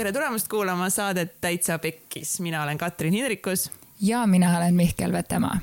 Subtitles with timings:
[0.00, 3.70] tere tulemast kuulama saadet Täitsa Pekkis, mina olen Katrin Hindrikus.
[4.00, 5.58] ja mina olen Mihkel Vetemaa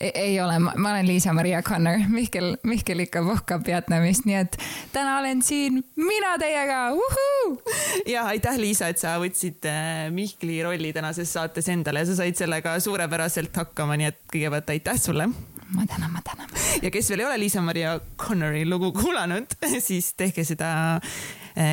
[0.00, 4.56] ei, ei ole, ma olen Liisa-Maria Connor, Mihkel, Mihkel ikka puhkab Vietnamist, nii et
[4.92, 7.62] täna olen siin mina teiega, uhuu.
[8.06, 12.40] ja aitäh, Liisa, et sa võtsid äh, Mihkli rolli tänases saates endale ja sa said
[12.40, 15.28] sellega suurepäraselt hakkama, nii et kõigepealt aitäh sulle
[15.74, 16.48] ma tänan, ma tänan.
[16.80, 19.58] ja kes veel ei ole Liisa-Maria Connori lugu kuulanud,
[19.90, 21.00] siis tehke seda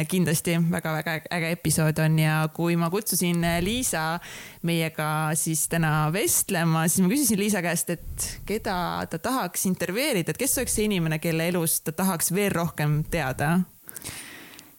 [0.07, 4.19] kindlasti väga-väga äge episood on ja kui ma kutsusin eh, Liisa
[4.63, 8.77] meiega siis täna vestlema, siis ma küsisin Liisa käest, et keda
[9.11, 13.59] ta tahaks intervjueerida, et kes oleks see inimene, kelle elust ta tahaks veel rohkem teada?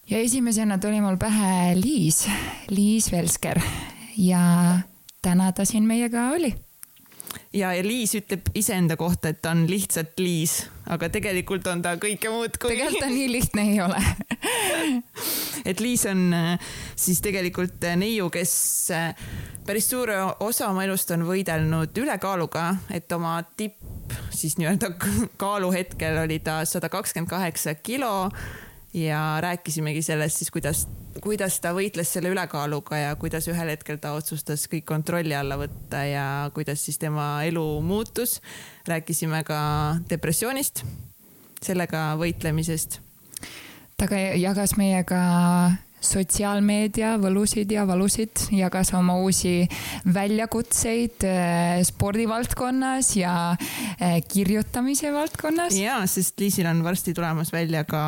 [0.08, 2.24] ja esimesena tuli mul pähe Liis,
[2.72, 3.60] Liis Velsker
[4.20, 4.44] ja
[5.22, 6.54] täna ta siin meiega oli
[7.54, 10.58] ja Liis ütleb iseenda kohta, et ta on lihtsalt Liis,
[10.90, 12.74] aga tegelikult on ta kõike muud kui.
[12.74, 14.00] tegelikult ta nii lihtne ei ole.
[15.70, 18.54] Et Liis on äh, siis tegelikult äh, neiu, kes
[18.92, 19.14] äh,
[19.64, 24.92] päris suure osa oma elust on võidelnud ülekaaluga, et oma tipp siis nii-öelda
[25.42, 28.28] kaaluhetkel oli ta sada kakskümmend kaheksa kilo.
[28.94, 30.84] Ja rääkisimegi sellest siis, kuidas,
[31.22, 36.04] kuidas ta võitles selle ülekaaluga ja kuidas ühel hetkel ta otsustas kõik kontrolli alla võtta
[36.08, 38.40] ja kuidas siis tema elu muutus.
[38.88, 40.84] rääkisime ka depressioonist,
[41.62, 43.00] sellega võitlemisest.
[43.96, 45.22] ta ka jagas meiega
[46.04, 49.64] sotsiaalmeedia võlusid ja valusid, jagas oma uusi
[50.14, 55.76] väljakutseid äh, spordivaldkonnas ja äh, kirjutamise valdkonnas.
[55.78, 58.04] ja, sest Liisil on varsti tulemas välja ka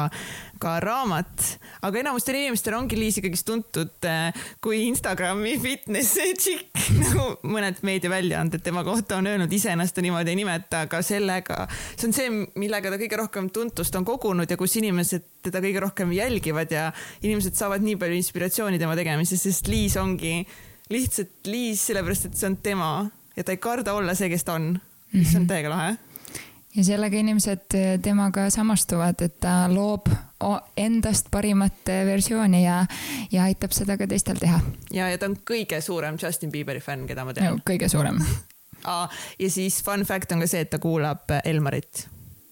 [0.61, 1.45] ka raamat,
[1.87, 8.65] aga enamustel inimestel ongi Liis ikkagist tuntud äh, kui Instagrami fitness tšikk, nagu mõned meediaväljaanded
[8.65, 12.31] tema kohta on öelnud, ise ennast ta niimoodi ei nimeta, aga sellega, see on see,
[12.61, 16.89] millega ta kõige rohkem tuntust on kogunud ja kus inimesed teda kõige rohkem jälgivad ja
[17.23, 20.41] inimesed saavad nii palju inspiratsiooni tema tegemises, sest Liis ongi
[20.93, 22.91] lihtsalt Liis, sellepärast et see on tema
[23.37, 24.75] ja ta ei karda olla see, kes ta on,
[25.13, 25.51] mis on mhm.
[25.51, 25.97] täiega lahe.
[26.77, 30.11] Ja sellega inimesed eh, temaga samastuvad, et ta loob
[30.77, 32.83] endast parimat versiooni ja,
[33.33, 34.61] ja aitab seda ka teistel teha.
[34.93, 37.63] ja, ja ta on kõige suurem Justin Bieberi fänn, keda ma tean.
[37.67, 38.21] Kõige suurem.
[38.87, 42.05] Ja siis fun fact on ka see, et ta kuulab eh, Elmarit.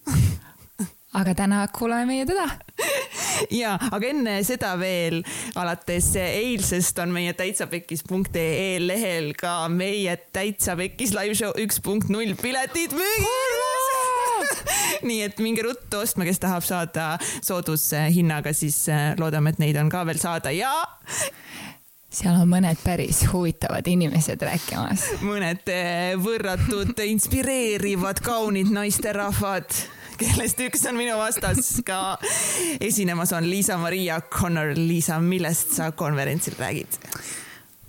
[1.21, 2.49] Aga täna kuulame meie teda.
[3.51, 5.19] Ja, aga enne seda veel,
[5.59, 12.39] alates eilsest on meie täitsapekkis.ee lehel ka meie Täitsa Pekkis live show üks punkt null
[12.41, 14.14] piletid müügil
[15.09, 19.93] nii et minge ruttu ostma, kes tahab saada soodushinnaga, siis äh, loodame, et neid on
[19.93, 20.73] ka veel saada ja
[22.15, 25.09] seal on mõned päris huvitavad inimesed rääkimas.
[25.27, 29.67] mõned äh, võrratud, inspireerivad, kaunid naisterahvad,
[30.21, 32.19] kellest üks on minu vastas ka
[32.81, 34.77] esinemas on Liisa-Maria Connor.
[34.79, 37.01] Liisa, millest sa konverentsil räägid?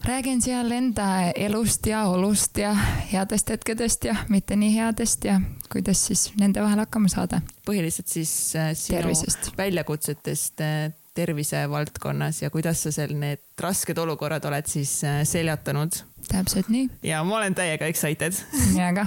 [0.05, 2.73] räägin seal enda elust ja olust ja
[3.11, 5.39] headest hetkedest ja mitte nii headest ja
[5.75, 7.41] kuidas siis nende vahel hakkama saada.
[7.67, 9.51] põhiliselt siis äh, sinu Tervisest.
[9.57, 15.99] väljakutsetest äh, tervisevaldkonnas ja kuidas sa seal need rasked olukorrad oled siis äh, seljatanud?
[16.29, 16.87] täpselt nii.
[17.03, 18.33] ja ma olen täiega excited.
[18.73, 19.05] mina ka,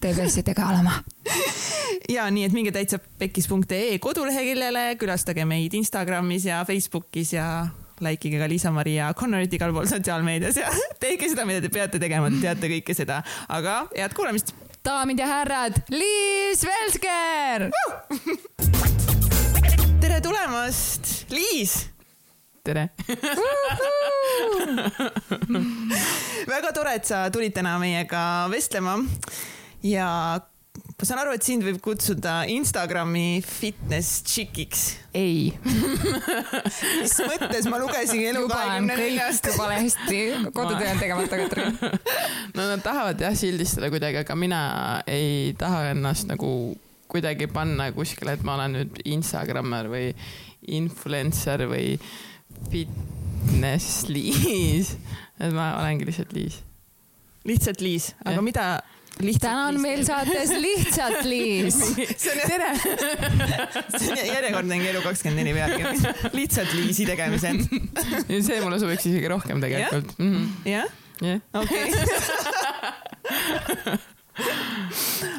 [0.00, 1.00] te peaksite ka olema.
[2.16, 7.50] ja nii, et minge täitsa pekkis.ee koduleheküljele, külastage meid Instagramis ja Facebookis ja
[8.00, 10.72] likeige ka Liisa-Maria Connorit igal pool sotsiaalmeedias ja
[11.02, 14.54] tehke seda, mida te peate tegema, te teate kõike seda, aga head kuulamist.
[14.84, 17.70] Daamid ja härrad, Liis Velsker!
[20.00, 21.86] Tere tulemast, Liis!
[22.64, 22.88] Tere.
[26.52, 28.98] Väga tore, et sa tulid täna meiega vestlema.
[29.82, 30.40] Ja
[31.00, 34.82] ma saan aru, et sind võib kutsuda Instagrami fitness chick'iks.
[35.16, 35.48] ei
[37.00, 39.48] mis mõttes, ma lugesin elu kahekümne neljast.
[39.56, 40.20] valesti,
[40.52, 41.78] kodutöö on tegemata, Katrin.
[42.56, 44.60] no nad tahavad jah sildistada kuidagi, aga mina
[45.08, 46.52] ei taha ennast nagu
[47.10, 50.12] kuidagi panna kuskile, et ma olen nüüd Instagrammer või
[50.68, 51.96] influencer või
[52.68, 54.98] fitness Liis.
[55.40, 56.60] et ma olengi lihtsalt Liis.
[57.48, 58.48] lihtsalt Liis, aga ja.
[58.52, 58.70] mida
[59.40, 61.78] täna on meil saates lihtsalt Liis.
[62.24, 62.70] tere.
[63.98, 65.94] see on järjekordne Elu kakskümmend neli pealkiri.
[66.36, 67.58] lihtsalt Liisi tegemised.
[68.30, 70.08] see mulle sobiks isegi rohkem tegelikult.
[70.18, 70.42] Mhm.
[70.68, 70.86] jah?
[71.54, 71.86] okei.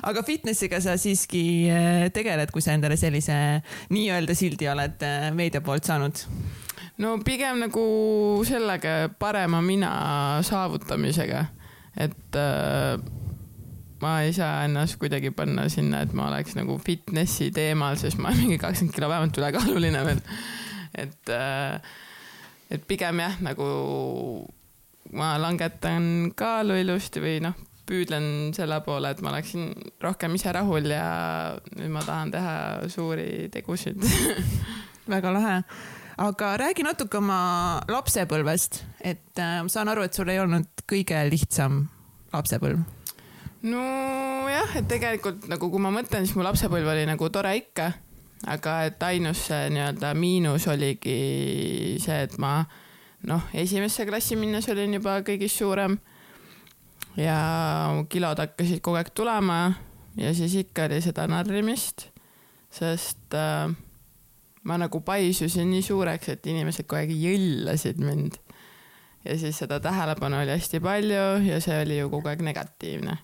[0.10, 3.36] aga fitnessiga sa siiski äh, tegeled, kui sa endale sellise
[3.94, 6.16] nii-öelda sildi oled äh, meedia poolt saanud?
[7.02, 7.84] no pigem nagu
[8.46, 9.92] sellega parema mina
[10.46, 11.46] saavutamisega,
[11.98, 13.00] et äh,
[14.02, 18.32] ma ei saa ennast kuidagi panna sinna, et ma oleks nagu fitnessi teemal, sest ma
[18.32, 20.24] olen mingi kakskümmend kilo vähemalt ülekaaluline veel.
[20.98, 21.94] et, äh,
[22.72, 23.68] et pigem jah, nagu
[25.18, 27.56] ma langetan kaalu ilusti või noh,
[27.88, 29.72] püüdlen selle poole, et ma oleksin
[30.02, 31.08] rohkem ise rahul ja
[31.76, 32.54] nüüd ma tahan teha
[32.92, 34.00] suuri tegusid
[35.14, 35.58] väga lahe.
[36.22, 41.22] aga räägi natuke oma lapsepõlvest, et äh, ma saan aru, et sul ei olnud kõige
[41.30, 41.86] lihtsam
[42.34, 43.01] lapsepõlv.
[43.64, 47.92] Nojah, et tegelikult nagu, kui ma mõtlen, siis mu lapsepõlv oli nagu tore ikka,
[48.50, 52.60] aga et ainus nii-öelda miinus oligi see, et ma
[53.30, 56.00] noh, esimesse klassi minnes olin juba kõigist suurem
[57.20, 57.38] ja
[58.10, 59.62] kilod hakkasid kogu aeg tulema
[60.18, 62.08] ja siis ikka oli seda narrimist,
[62.74, 63.72] sest äh,
[64.64, 68.40] ma nagu paisusin nii suureks, et inimesed kogu aeg jõllasid mind.
[69.26, 73.18] ja siis seda tähelepanu oli hästi palju ja see oli ju kogu aeg negatiivne.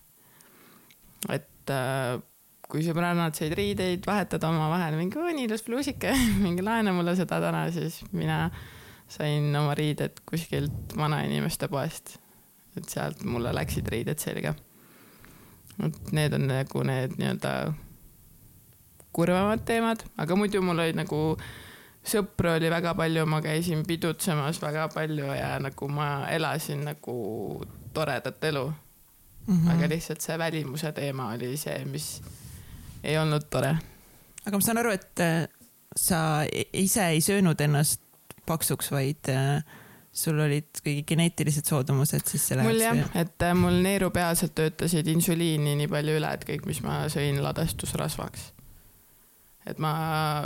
[1.33, 2.17] Et äh,
[2.67, 6.13] kui sõbrannad said riideid vahetada omavahel, mingi oo nii ilus pluusike,
[6.45, 8.47] mingi laena mulle seda täna, siis mina
[9.11, 12.17] sain oma riided kuskilt vanainimeste poest.
[12.77, 14.53] et sealt mulle läksid riided selga.
[15.83, 17.53] et need on nagu need nii-öelda
[19.15, 21.21] kurvemad teemad, aga muidu mul oli nagu
[22.07, 27.15] sõpru oli väga palju, ma käisin pidutsemas väga palju ja nagu ma elasin nagu
[27.95, 28.67] toredat elu
[29.47, 29.55] mm.
[29.55, 29.71] -hmm.
[29.71, 32.21] aga lihtsalt see välimuse teema oli see, mis
[33.03, 33.77] ei olnud tore.
[34.45, 35.47] aga ma saan aru, et äh,
[35.95, 36.19] sa
[36.73, 38.01] ise ei söönud ennast
[38.45, 39.63] paksuks, vaid äh,
[40.17, 45.75] sul olid kõigi geneetilised soodumused, siis selle mul jah, et äh, mul neerupealsed töötasid insuliini
[45.81, 48.51] nii palju üle, et kõik, mis ma sõin, ladestus rasvaks.
[49.67, 49.93] et ma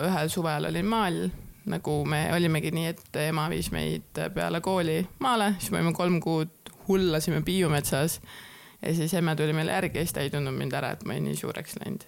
[0.01, 1.23] ühel suvel olin maal,
[1.69, 6.17] nagu me olimegi nii, et ema viis meid peale kooli maale, siis me olime kolm
[6.23, 8.19] kuud hullasime Piiumetsas
[8.81, 11.13] ja siis emme tuli meile järgi ja siis ta ei tundnud mind ära, et ma
[11.13, 12.03] olin nii suureks läinud.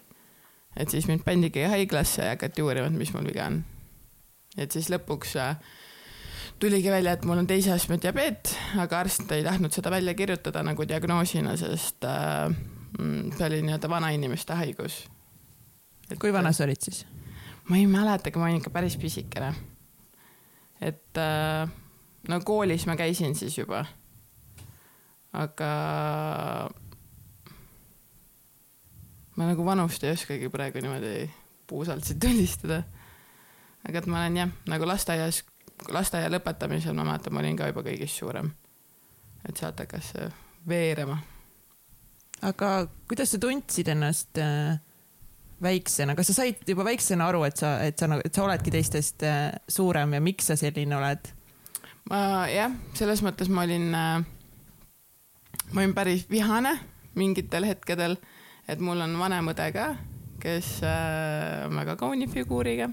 [0.76, 3.64] et siis mind pandigi haiglasse ja hakati uurima, et mis mul viga on.
[4.58, 5.56] et siis lõpuks äh,
[6.58, 10.62] tuligi välja, et mul on teise astme diabeet, aga arst ei tahtnud seda välja kirjutada
[10.66, 12.48] nagu diagnoosina, sest äh,
[12.98, 15.04] mm, see oli nii-öelda vanainimeste haigus.
[16.20, 17.04] kui vana sa olid siis?
[17.68, 19.54] ma ei mäletagi, ma olin ikka päris pisikene.
[20.80, 21.68] et äh,
[22.28, 23.84] no koolis ma käisin siis juba.
[25.34, 25.70] Aga
[29.34, 31.30] ma nagu vanust ei oskagi praegu niimoodi
[31.66, 32.82] puusalt siit tulistada.
[33.88, 35.42] aga et ma olen jah, nagu lasteaias
[35.92, 38.50] lasteaia lõpetamisel ma mäletan, ma olin ka juba kõigist suurem.
[39.48, 40.28] et sealt hakkas see
[40.68, 41.18] veerema.
[42.42, 42.72] aga
[43.08, 44.78] kuidas sa tundsid ennast äh,
[45.62, 48.72] väiksena, kas sa said juba väiksena aru, et sa, et sa, nagu, et sa oledki
[48.74, 51.32] teistest äh, suurem ja miks sa selline oled?
[52.10, 54.24] ma jah, selles mõttes ma olin äh,,
[55.74, 56.76] ma olin päris vihane
[57.18, 58.16] mingitel hetkedel,
[58.70, 59.88] et mul on vanem õde ka,
[60.42, 62.88] kes äh, on väga kauni figuuriga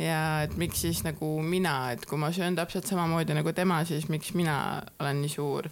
[0.00, 4.08] ja et miks siis nagu mina, et kui ma söön täpselt samamoodi nagu tema, siis
[4.12, 4.56] miks mina
[5.00, 5.68] olen nii suur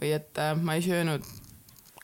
[0.00, 1.26] või et äh, ma ei söönud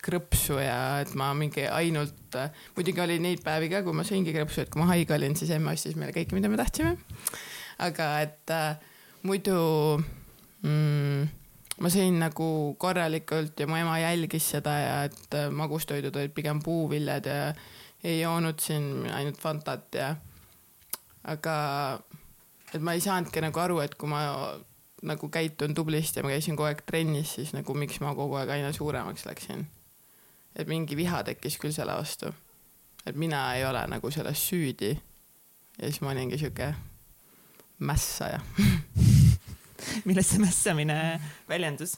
[0.05, 4.35] krõpsu ja et ma mingi ainult äh,, muidugi oli neid päevi ka, kui ma sõingi
[4.37, 6.95] krõpsu, et kui ma haige olin, siis emme ostis meile kõike, mida me tahtsime.
[7.83, 8.79] aga et äh,
[9.27, 9.59] muidu
[10.63, 11.27] mm,
[11.81, 12.49] ma sõin nagu
[12.81, 17.53] korralikult ja mu ema jälgis seda ja et äh, magustoidud olid pigem puuviljad ja
[18.05, 20.15] ei joonud siin ainult Fantat ja
[21.29, 21.55] aga
[22.75, 24.23] et ma ei saanudki nagu aru, et kui ma
[25.09, 28.51] nagu käitun tublisti ja ma käisin kogu aeg trennis, siis nagu miks ma kogu aeg
[28.57, 29.67] aina suuremaks läksin.
[30.59, 32.33] et mingi viha tekkis küll selle vastu.
[33.07, 34.97] et mina ei ole nagu selles süüdi.
[35.79, 36.75] ja siis ma olingi sihuke
[37.79, 38.41] mässaja
[40.09, 40.99] milles see mässamine
[41.49, 41.97] väljendus?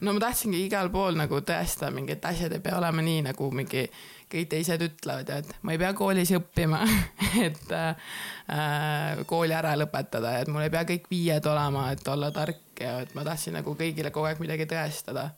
[0.00, 3.48] no ma tahtsingi igal pool nagu tõestada mingi, et asjad ei pea olema nii nagu
[3.54, 3.86] mingi
[4.32, 6.80] kõik teised ütlevad ja et ma ei pea koolis õppima
[7.46, 12.32] et äh, kooli ära lõpetada ja et mul ei pea kõik viied olema, et olla
[12.34, 15.30] tark ja et ma tahtsin nagu kõigile kogu aeg midagi tõestada.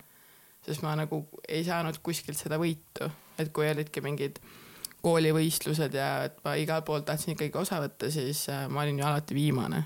[0.65, 4.39] sest ma nagu ei saanud kuskilt seda võitu, et kui olidki mingid
[5.05, 9.07] koolivõistlused ja et ma igalt poolt tahtsin ikkagi osa võtta, siis äh, ma olin ju
[9.07, 9.83] alati viimane.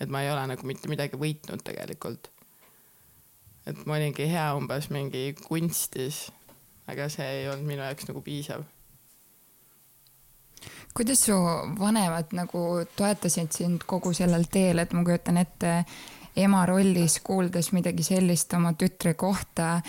[0.00, 2.30] Et ma ei ole nagu mitte midagi võitnud tegelikult.
[3.66, 6.28] et ma olingi hea umbes mingi kunstis
[6.88, 8.64] aga see ei olnud minu jaoks nagu piisav.
[10.94, 11.34] kuidas su
[11.78, 12.62] vanemad nagu
[12.96, 15.74] toetasid sind kogu sellel teel, et ma kujutan ette
[16.36, 19.80] ema rollis kuuldes midagi sellist oma tütre kohta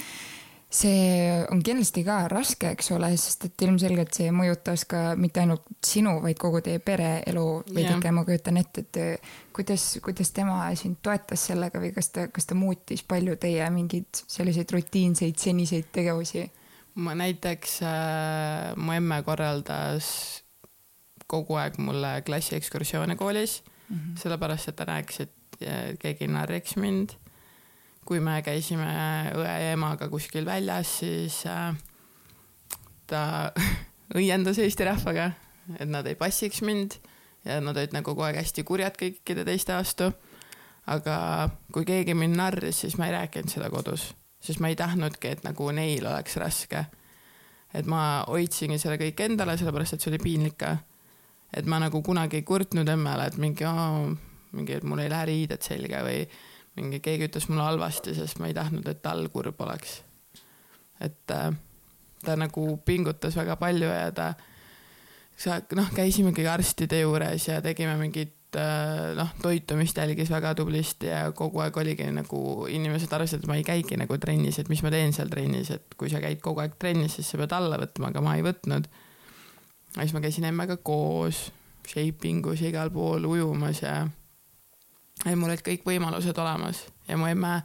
[0.70, 5.66] see on kindlasti ka raske, eks ole, sest et ilmselgelt see mõjutas ka mitte ainult
[5.86, 11.48] sinu, vaid kogu teie pereelu veidike, ma kujutan ette, et kuidas, kuidas tema sind toetas
[11.50, 16.46] sellega või kas ta, kas ta muutis palju teie mingeid selliseid rutiinseid seniseid tegevusi?
[17.00, 20.10] ma näiteks äh,, mu emme korraldas
[21.30, 24.18] kogu aeg mulle klassiekskursioone koolis mm, -hmm.
[24.20, 25.34] sellepärast et ta rääkis, et
[26.00, 27.16] keegi narriks mind.
[28.10, 28.90] Kui me käisime
[29.38, 31.76] õe ja emaga kuskil väljas, siis äh,
[33.10, 33.22] ta
[34.18, 35.30] õiendas Eesti rahvaga,
[35.78, 36.98] et nad ei passiks mind
[37.46, 40.10] ja nad olid nagu kogu aeg hästi kurjad kõikide teiste vastu.
[40.90, 41.16] aga
[41.72, 44.08] kui keegi mind narris, siis ma ei rääkinud seda kodus,
[44.42, 46.86] sest ma ei tahtnudki, et nagu neil oleks raske.
[47.74, 50.78] et ma hoidsingi selle kõik endale, sellepärast et see oli piinlik ka.
[51.54, 53.66] et ma nagu kunagi ei kurtnud emmele, et mingi,
[54.52, 56.26] mingi, et mul ei lähe riided selga või
[56.80, 60.02] mingi keegi ütles mulle halvasti, sest ma ei tahtnud, et tal kurb oleks.
[61.00, 61.52] et äh,
[62.26, 64.34] ta nagu pingutas väga palju ja ta
[65.48, 71.30] noh, käisime ikkagi arstide juures ja tegime mingit äh, noh, toitumist jälgis väga tublisti ja
[71.36, 74.92] kogu aeg oligi nagu inimesed arvasid, et ma ei käigi nagu trennis, et mis ma
[74.94, 78.12] teen seal trennis, et kui sa käid kogu aeg trennis, siis sa pead alla võtma,
[78.12, 78.90] aga ma ei võtnud.
[79.96, 81.50] ja siis ma käisin emmega koos,
[81.88, 84.02] shaping us igal pool ujumas ja,
[85.26, 87.60] ja mul olid kõik võimalused olemas ja mu emme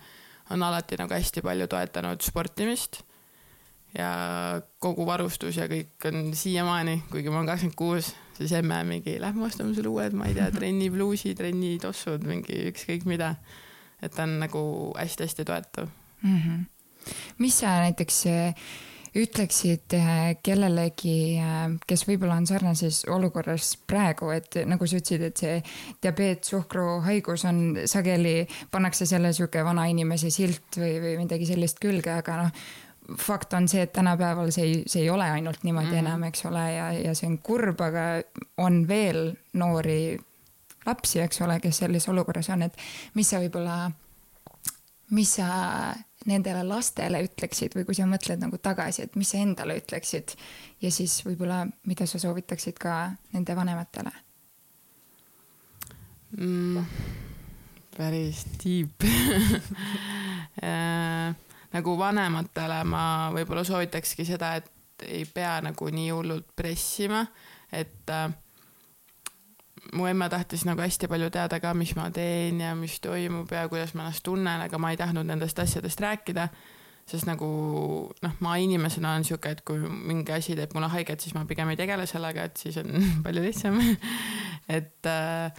[0.52, 3.00] on alati nagu hästi palju toetanud sportimist
[3.94, 4.10] ja
[4.82, 9.46] kogu varustus ja kõik on siiamaani, kuigi ma olen kakskümmend kuus, siis emme mingi, lähme
[9.46, 13.36] ostame sulle uued, ma ei tea, trennipluusi, trennitossud, mingi ükskõik mida.
[14.02, 14.60] et ta on nagu
[14.98, 15.86] hästi-hästi toetav
[16.22, 16.40] mm.
[16.40, 17.12] -hmm.
[17.38, 18.24] mis sa näiteks
[19.14, 25.42] ütleksid äh, kellelegi, äh, kes võib-olla on sarnases olukorras praegu, et nagu sa ütlesid, et
[25.44, 25.58] see
[26.02, 28.42] diabeet, suhkruhaigus on sageli,
[28.74, 32.66] pannakse selle sihuke vana inimese silt või, või midagi sellist külge, aga noh
[33.20, 35.98] fakt on see, et tänapäeval see ei, see ei ole ainult niimoodi mm.
[36.06, 38.04] enam, eks ole, ja, ja see on kurb, aga
[38.64, 40.16] on veel noori
[40.86, 42.80] lapsi, eks ole, kes sellises olukorras on, et
[43.14, 43.76] mis sa võib-olla,
[45.16, 45.48] mis sa
[46.30, 50.36] nendele lastele ütleksid või kui sa mõtled nagu tagasi, et mis sa endale ütleksid
[50.84, 52.98] ja siis võib-olla, mida sa soovitaksid ka
[53.34, 54.12] nende vanematele
[56.38, 56.84] mm,?
[57.94, 59.04] päris deep
[60.66, 61.34] äh,
[61.74, 63.04] nagu vanematele ma
[63.34, 67.24] võib-olla soovitakski seda, et ei pea nagu nii hullult pressima,
[67.74, 68.30] et äh,
[69.92, 73.66] mu emme tahtis nagu hästi palju teada ka, mis ma teen ja mis toimub ja
[73.68, 76.48] kuidas ma ennast tunnen, aga ma ei tahtnud nendest asjadest rääkida.
[77.04, 77.46] sest nagu
[78.22, 81.68] noh, ma inimesena olen sihuke, et kui mingi asi teeb mulle haiget, siis ma pigem
[81.68, 82.88] ei tegele sellega, et siis on
[83.26, 83.76] palju lihtsam
[84.68, 85.52] et, äh,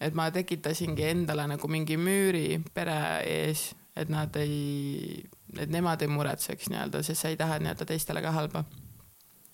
[0.00, 5.24] et ma tekitasingi endale nagu mingi müüri pere ees, et nad ei
[5.58, 8.64] et nemad ei muretseks nii-öelda, sest sa ei taha nii-öelda teistele ka halba.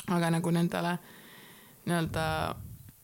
[0.08, 0.96] aga nagu nendele
[1.86, 2.24] nii-öelda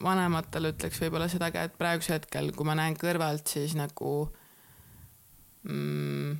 [0.03, 4.13] vanematele ütleks võib-olla seda ka, et praegusel hetkel, kui ma näen kõrvalt, siis nagu
[5.67, 6.37] mm,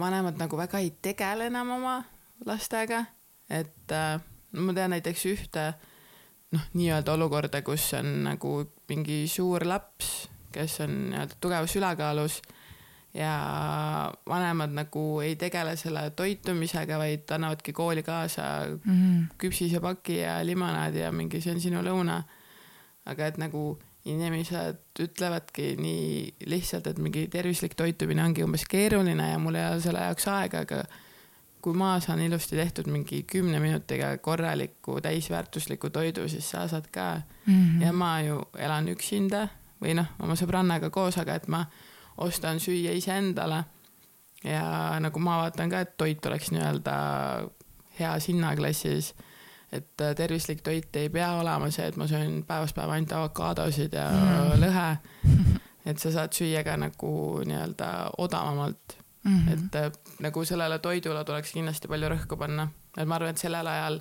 [0.00, 1.96] vanemad nagu väga ei tegele enam oma
[2.46, 3.04] lastega,
[3.50, 4.20] et äh,
[4.52, 5.66] no ma tean näiteks ühte
[6.54, 8.54] noh, nii-öelda olukorda, kus on nagu
[8.90, 12.40] mingi suur laps, kes on nii-öelda tugevas ülekaalus
[13.14, 19.24] ja vanemad nagu ei tegele selle toitumisega, vaid annavadki kooli kaasa mm -hmm.
[19.38, 22.22] küpsisepaki ja limonaadi ja mingi see on sinu lõuna.
[23.10, 23.64] Aga et nagu
[24.08, 29.82] inimesed ütlevadki nii lihtsalt, et mingi tervislik toitumine ongi umbes keeruline ja mul ei ole
[29.84, 30.84] selle jaoks aega, aga
[31.60, 37.20] kui ma saan ilusti tehtud mingi kümne minutiga korraliku täisväärtusliku toidu, siis sa saad ka
[37.46, 37.54] mm.
[37.54, 37.84] -hmm.
[37.84, 39.48] ja ma ju elan üksinda
[39.82, 41.64] või noh, oma sõbrannaga koos, aga et ma
[42.16, 43.64] ostan süüa iseendale.
[44.44, 46.94] ja nagu ma vaatan ka, et toit oleks nii-öelda
[47.98, 49.14] heas hinnaklassis.
[49.72, 53.94] Et äh, tervislik toit ei pea olema see, et ma söön päevast päeva ainult avokaadosid
[53.94, 54.62] ja mm.
[54.64, 54.88] lõhe.
[55.90, 57.12] et sa saad süüa ka nagu
[57.46, 59.36] nii-öelda odavamalt mm.
[59.36, 59.52] -hmm.
[59.52, 63.66] et äh, nagu sellele toidule tuleks kindlasti palju rõhku panna, et ma arvan, et sellel
[63.66, 64.00] ajal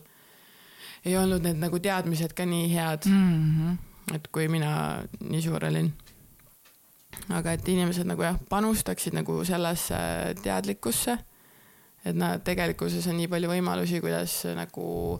[1.06, 3.56] ei olnud need nagu teadmised ka nii head mm.
[3.56, 4.16] -hmm.
[4.16, 5.94] et kui mina nii suur olin
[7.30, 9.98] aga et inimesed nagu jah, panustaksid nagu sellesse
[10.44, 11.18] teadlikkusse,
[12.06, 15.20] et nad tegelikkuses on nii palju võimalusi, kuidas nagu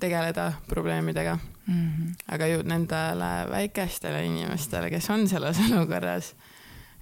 [0.00, 1.74] tegeleda probleemidega mm.
[1.74, 2.14] -hmm.
[2.34, 6.34] aga ju nendele väikestele inimestele, kes on selles olukorras,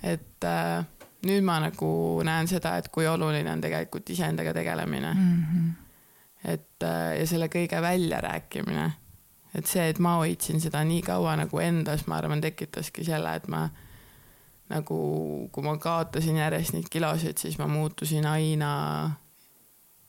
[0.03, 0.85] et äh,
[1.26, 5.43] nüüd ma nagu näen seda, et kui oluline on tegelikult iseendaga tegelemine mm.
[5.43, 5.73] -hmm.
[6.45, 8.93] et äh, ja selle kõige väljarääkimine
[9.55, 13.49] et see, et ma hoidsin seda nii kaua nagu endas, ma arvan, tekitaski selle, et
[13.49, 13.67] ma
[14.73, 14.99] nagu,
[15.53, 18.71] kui ma kaotasin järjest neid kilosid, siis ma muutusin aina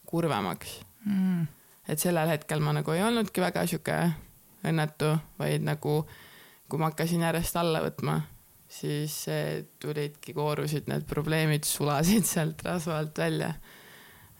[0.08, 1.46] kurvemaks mm..
[1.88, 3.98] Et sellel hetkel ma nagu ei olnudki väga sihuke
[4.68, 6.02] õnnetu, vaid nagu
[6.68, 8.20] kui ma hakkasin järjest alla võtma,
[8.68, 9.16] siis
[9.80, 13.54] tulidki, koorusid need probleemid, sulasid sealt rasva alt välja.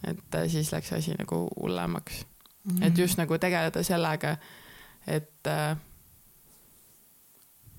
[0.08, 2.20] et siis läks asi nagu hullemaks
[2.68, 2.84] mm..
[2.84, 4.36] et just nagu tegeleda sellega
[5.08, 5.48] et,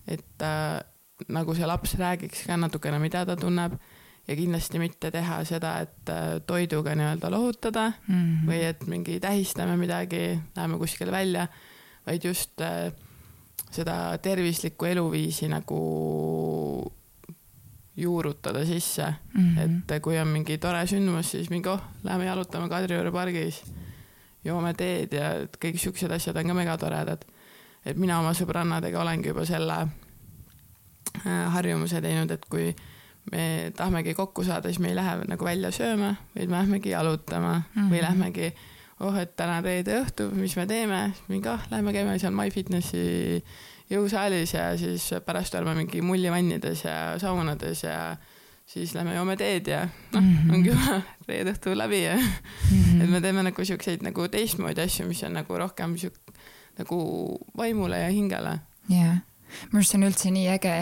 [0.08, 0.46] et
[1.28, 3.76] nagu see laps räägiks ka natukene, mida ta tunneb
[4.28, 8.48] ja kindlasti mitte teha seda, et äh, toiduga nii-öelda lohutada mm -hmm.
[8.50, 11.48] või et mingi tähistame midagi, läheme kuskile välja,
[12.06, 12.92] vaid just äh,
[13.70, 16.92] seda tervislikku eluviisi nagu
[17.96, 19.56] juurutada sisse mm.
[19.56, 19.94] -hmm.
[19.94, 23.62] et kui on mingi tore sündmus, siis mingi oh, lähme jalutame Kadrioru pargis,
[24.44, 25.30] joome teed ja
[25.64, 27.24] kõik siuksed asjad on ka megatoredad.
[27.86, 29.76] et mina oma sõbrannadega olengi juba selle
[31.26, 32.76] äh, harjumuse teinud, et kui
[33.32, 37.54] me tahamegi kokku saada, siis me ei lähe nagu välja sööma, vaid me lähmegi jalutama
[37.58, 37.90] mm -hmm.
[37.92, 38.52] või lähmegi,
[39.00, 43.44] oh, et täna reede õhtu, mis me teeme, mingi oh, lähme käime seal MyFitnessi
[43.90, 48.16] jõusaalis ja siis pärast oleme mingi mullivannides ja saunades ja
[48.66, 52.22] siis lähme joome teed ja noh mm -hmm., ongi juba reede õhtu läbi ja mm
[52.22, 53.02] -hmm.
[53.02, 56.34] et me teeme nagu siukseid nagu teistmoodi asju, mis on nagu rohkem siuk-
[56.78, 56.98] nagu
[57.56, 58.60] vaimule ja hingele.
[58.88, 59.18] jah yeah
[59.70, 60.76] minu arust see on üldse nii äge,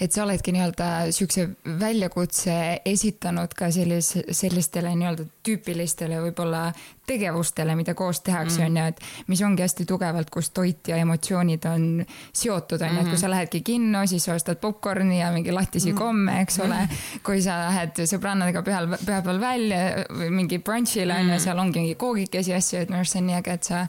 [0.00, 1.48] et sa oledki nii-öelda siukse
[1.80, 6.70] väljakutse esitanud ka sellise, sellistele nii-öelda tüüpilistele võib-olla
[7.06, 8.66] tegevustele, mida koos tehakse, mm.
[8.66, 11.86] on ju, et mis ongi hästi tugevalt, kus toit ja emotsioonid on
[12.34, 15.92] seotud, on ju, et kui sa lähedki kinno, siis sa ostad popkorni ja mingi lahtisi
[15.92, 15.98] mm.
[15.98, 16.82] komme, eks ole.
[17.26, 21.44] kui sa lähed sõbrannadega pühal, pühapäeval välja või mingi brunch'ile on ju, mm.
[21.46, 23.84] seal ongi mingi koogikesi asju, et minu arust see on nii äge, et sa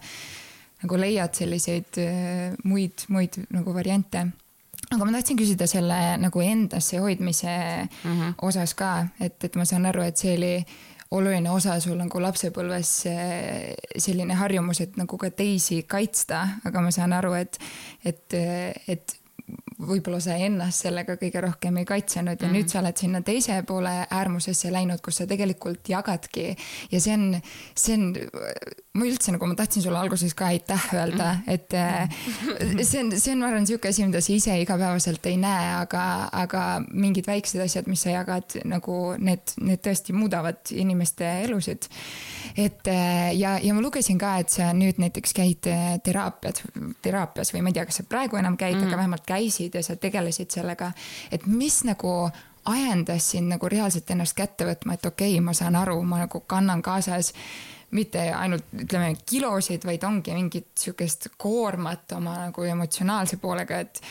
[0.84, 4.28] nagu leiad selliseid äh, muid, muid nagu variante
[4.88, 7.56] aga ma tahtsin küsida selle nagu endasse hoidmise
[7.88, 8.36] mm -hmm.
[8.42, 10.66] osas ka, et, et ma saan aru, et see oli
[11.12, 12.90] oluline osa sul nagu lapsepõlves
[13.98, 17.60] selline harjumus, et nagu ka teisi kaitsta, aga ma saan aru, et,
[18.06, 18.34] et,
[18.88, 19.16] et
[19.78, 22.58] võib-olla sa ennast sellega kõige rohkem ei kaitsenud ja mm -hmm.
[22.58, 26.56] nüüd sa oled sinna teise poole äärmusesse läinud, kus sa tegelikult jagadki
[26.92, 27.42] ja see on,
[27.76, 28.08] see on,
[28.98, 31.50] ma üldse nagu ma tahtsin sulle alguses ka aitäh öelda, mhm.
[31.54, 32.84] et -hmm.
[32.84, 36.30] see on, see on, ma arvan, niisugune asi, mida sa ise igapäevaselt ei näe, aga,
[36.32, 41.88] aga mingid väiksed asjad, mis sa jagad, nagu need, need tõesti muudavad inimeste elusid.
[42.58, 42.88] et
[43.38, 45.70] ja, ja ma lugesin ka, et sa nüüd näiteks käid
[46.04, 46.64] teraapiat,
[47.02, 48.88] teraapias või ma ei tea, kas sa praegu enam käid mm, -hmm.
[48.88, 50.92] aga vähemalt käisid ja sa tegelesid sellega,
[51.32, 52.12] et mis nagu
[52.68, 56.44] ajendas sind nagu reaalselt ennast kätte võtma, et okei okay,, ma saan aru, ma nagu
[56.50, 57.34] kannan kaasas
[57.96, 64.02] mitte ainult ütleme kilosid, vaid ongi mingit sihukest koormat oma nagu emotsionaalse poolega, et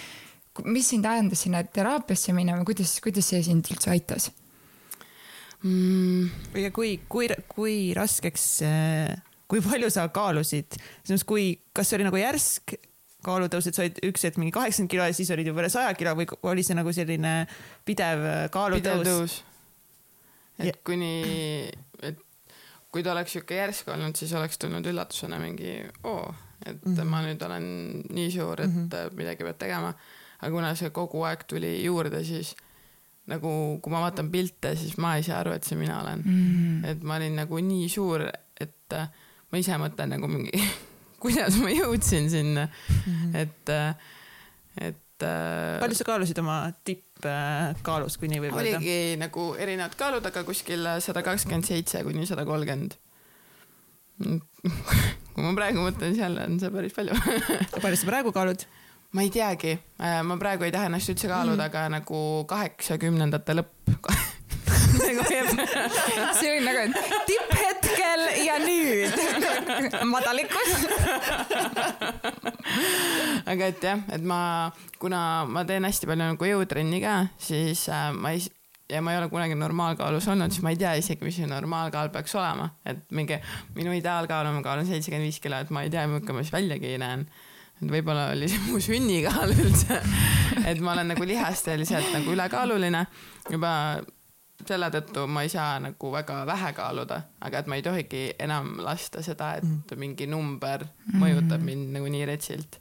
[0.64, 4.30] mis sind ajendas sinna teraapiasse minema, kuidas, kuidas see sind üldse aitas
[5.60, 6.30] mm.?
[6.62, 8.46] ja kui, kui, kui raskeks,
[9.50, 12.78] kui palju sa kaalusid, selles mõttes, kui, kas see oli nagu järsk
[13.26, 15.94] kaalutõus, et sa olid üks hetk mingi kaheksakümmend kilo ja siis olid juba üle saja
[15.98, 17.34] kilo või oli see nagu selline
[17.88, 19.02] pidev kaalutõus?
[19.02, 19.36] pidev tõus.
[20.58, 20.76] et ja.
[20.86, 21.12] kuni,
[22.06, 22.22] et
[22.92, 26.22] kui ta oleks sihuke järsk olnud, siis oleks tulnud üllatusena mingi oo,
[26.64, 27.10] et mm -hmm.
[27.10, 27.66] ma nüüd olen
[28.08, 29.18] nii suur, et mm -hmm.
[29.18, 29.94] midagi peab tegema.
[30.40, 32.54] aga kuna see kogu aeg tuli juurde, siis
[33.26, 36.32] nagu kui ma vaatan pilte, siis ma ei saa aru, et see mina olen mm.
[36.32, 36.90] -hmm.
[36.90, 38.28] et ma olin nagu nii suur,
[38.60, 38.94] et
[39.52, 40.52] ma ise mõtlen nagu mingi
[41.22, 43.36] kuidas ma jõudsin sinna mm, -hmm.
[43.42, 43.72] et,
[44.90, 45.26] et.
[45.80, 48.78] palju sa kaalusid oma tippkaalus, kui nii võib öelda?
[48.78, 52.98] oligi nagu erinevad kaalud, aga kuskil sada kakskümmend seitse kuni sada kolmkümmend.
[55.36, 57.16] kui ma praegu mõtlen, seal on see päris palju
[57.82, 58.68] palju sa praegu kaalud?
[59.16, 59.76] ma ei teagi,
[60.28, 63.92] ma praegu ei taha ennast üldse kaaluda mm, aga nagu kaheksakümnendate lõpp
[66.40, 66.80] see oli nagu
[67.86, 69.14] tipphetkel ja nüüd.
[70.12, 70.74] Madalikus
[73.46, 74.40] aga et jah, et ma,
[75.00, 78.44] kuna ma teen hästi palju nagu jõutrenni ka, siis äh, ma ei
[78.90, 82.12] ja ma ei ole kunagi normaalkaalus olnud, siis ma ei tea isegi, mis see normaalkaal
[82.14, 83.38] peaks olema, et mingi
[83.74, 86.54] minu ideaalkaal on, ma kaalun seitsekümmend viis kilo, et ma ei tea, milline ma siis
[86.54, 87.26] väljagi näen.
[87.76, 89.98] et võib-olla oli see mu sünnikaal üldse,
[90.64, 93.06] et ma olen nagu lihasteliselt nagu ülekaaluline.
[93.50, 93.72] Juba
[94.64, 98.76] selle tõttu ma ei saa nagu väga vähe kaaluda, aga et ma ei tohigi enam
[98.84, 100.00] lasta seda, et mm.
[100.00, 101.66] mingi number mõjutab mm.
[101.70, 102.80] mind nagu nii retsilt.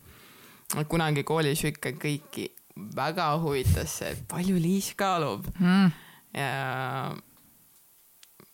[0.89, 2.49] kunagi koolis ju ikka kõiki
[2.95, 5.91] väga huvitas see, palju Liis kaalub mm.
[6.33, 7.15] ja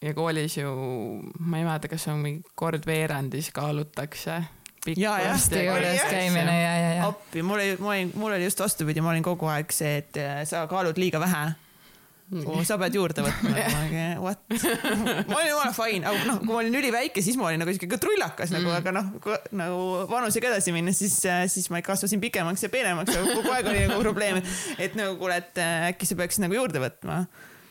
[0.02, 0.74] ja koolis ju,
[1.40, 4.42] ma ei mäleta, kas on mingi kord veerandis kaalutakse.
[4.98, 7.10] ja, jah, juures käimine ja, ja, ja.
[7.10, 10.98] appi, mul oli, mul oli just vastupidi, ma olin kogu aeg see, et sa kaalud
[10.98, 11.52] liiga vähe
[12.32, 13.52] oh, sa pead juurde võtma
[14.24, 14.42] what?
[15.28, 18.00] ma olin jumala fine, aga noh, kui ma olin üliväike, siis ma olin nagu siuke
[18.02, 18.80] trullakas nagu, mm.
[18.80, 19.12] aga noh,
[19.60, 21.20] nagu vanusega edasi minnes, siis,
[21.52, 24.42] siis ma kasvasin pikemaks ja peenemaks, aga kogu aeg oli nagu probleem,
[24.78, 27.24] et, nagu kuule, et äkki sa peaks nagu juurde võtma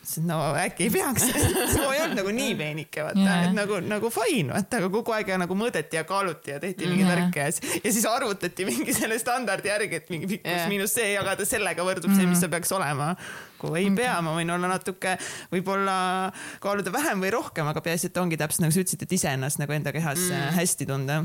[0.03, 1.27] siis no äkki ei peaks
[1.77, 3.43] ma ei olnud nagu nii peenike vaata Jaa.
[3.47, 7.07] et nagu nagu fine vaata aga kogu aeg nagu mõõdeti ja kaaluti ja tehti mingeid
[7.07, 7.15] Jaa.
[7.15, 10.69] värke ja siis ja siis arvutati mingi selle standardi järgi et mingi pikkus Jaa.
[10.71, 13.13] miinus see jagada sellega võrdub see mis see peaks olema
[13.61, 15.17] kui ei pea ma võin olla natuke
[15.51, 15.97] võib-olla
[16.63, 19.77] kaaluda vähem või rohkem aga peaasi et ongi täpselt nagu sa ütlesid et iseennast nagu
[19.77, 20.57] enda kehas mm.
[20.57, 21.21] hästi tunda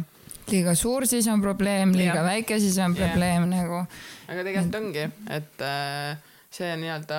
[0.47, 2.27] liiga suur, siis on probleem, liiga Jah.
[2.29, 3.81] väike, siis on probleem nagu.
[4.29, 7.19] aga tegelikult ongi, et äh, see nii-öelda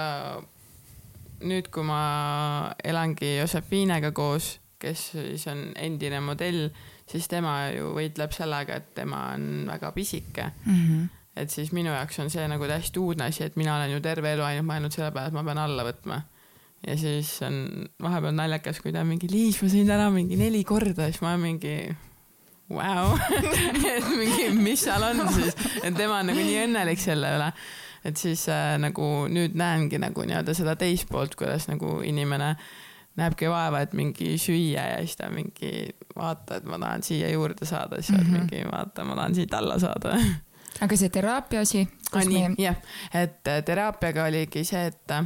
[1.45, 6.69] nüüd, kui ma elangi Josefinega koos, kes siis on endine modell,
[7.09, 11.07] siis tema ju võitleb sellega, et tema on väga pisike Mm -hmm.
[11.35, 14.33] et siis minu jaoks on see nagu täiesti uudne asi, et mina olen ju terve
[14.33, 16.21] elu ainult mõelnud selle peale, et ma pean alla võtma.
[16.87, 20.63] ja siis on vahepeal naljakas, kui ta on mingi, Liis, ma sõin ära mingi neli
[20.63, 21.95] korda, siis ma mingi
[22.69, 23.17] vau
[24.19, 27.51] mingi, mis seal on siis, et tema on nagu nii õnnelik selle üle.
[28.05, 32.55] Et siis äh, nagu nüüd näengi nagu nii-öelda seda teist poolt, kuidas nagu inimene
[33.17, 37.65] näebki vaeva, et mingi süüa ja siis ta mingi vaata, et ma tahan siia juurde
[37.65, 38.35] saada, siis mm Mhm.
[38.35, 38.49] -hmm.
[38.51, 40.17] mingi vaata, ma tahan siit alla saada
[40.81, 42.75] aga see teraapia asi, ah, nii, jah,
[43.13, 45.25] et äh, teraapiaga oligi see, et äh,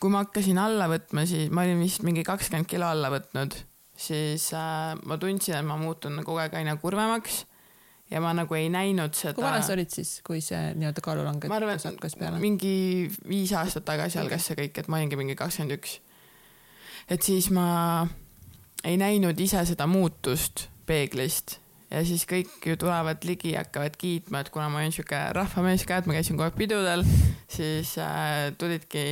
[0.00, 3.54] kui ma hakkasin alla võtma, siis ma olin vist mingi kakskümmend kilo alla võtnud,
[3.96, 7.44] siis äh, ma tundsin, et ma muutun kogu aeg aina kurvemaks
[8.10, 9.34] ja ma nagu ei näinud seda.
[9.36, 12.42] kui vana sa olid siis, kui see nii-öelda ma arvan, kaalulangetus hakkas peale?
[12.42, 12.74] mingi
[13.28, 15.98] viis aastat tagasi algas see kõik, et ma olingi mingi kakskümmend üks.
[17.08, 18.08] et siis ma
[18.84, 24.42] ei näinud ise seda muutust peeglist ja siis kõik ju tulevad ligi ja hakkavad kiitma,
[24.42, 27.06] et kuna ma olin sihuke rahvamees ka, et ma käisin kogu aeg pidudel,
[27.50, 29.06] siis äh, tulidki,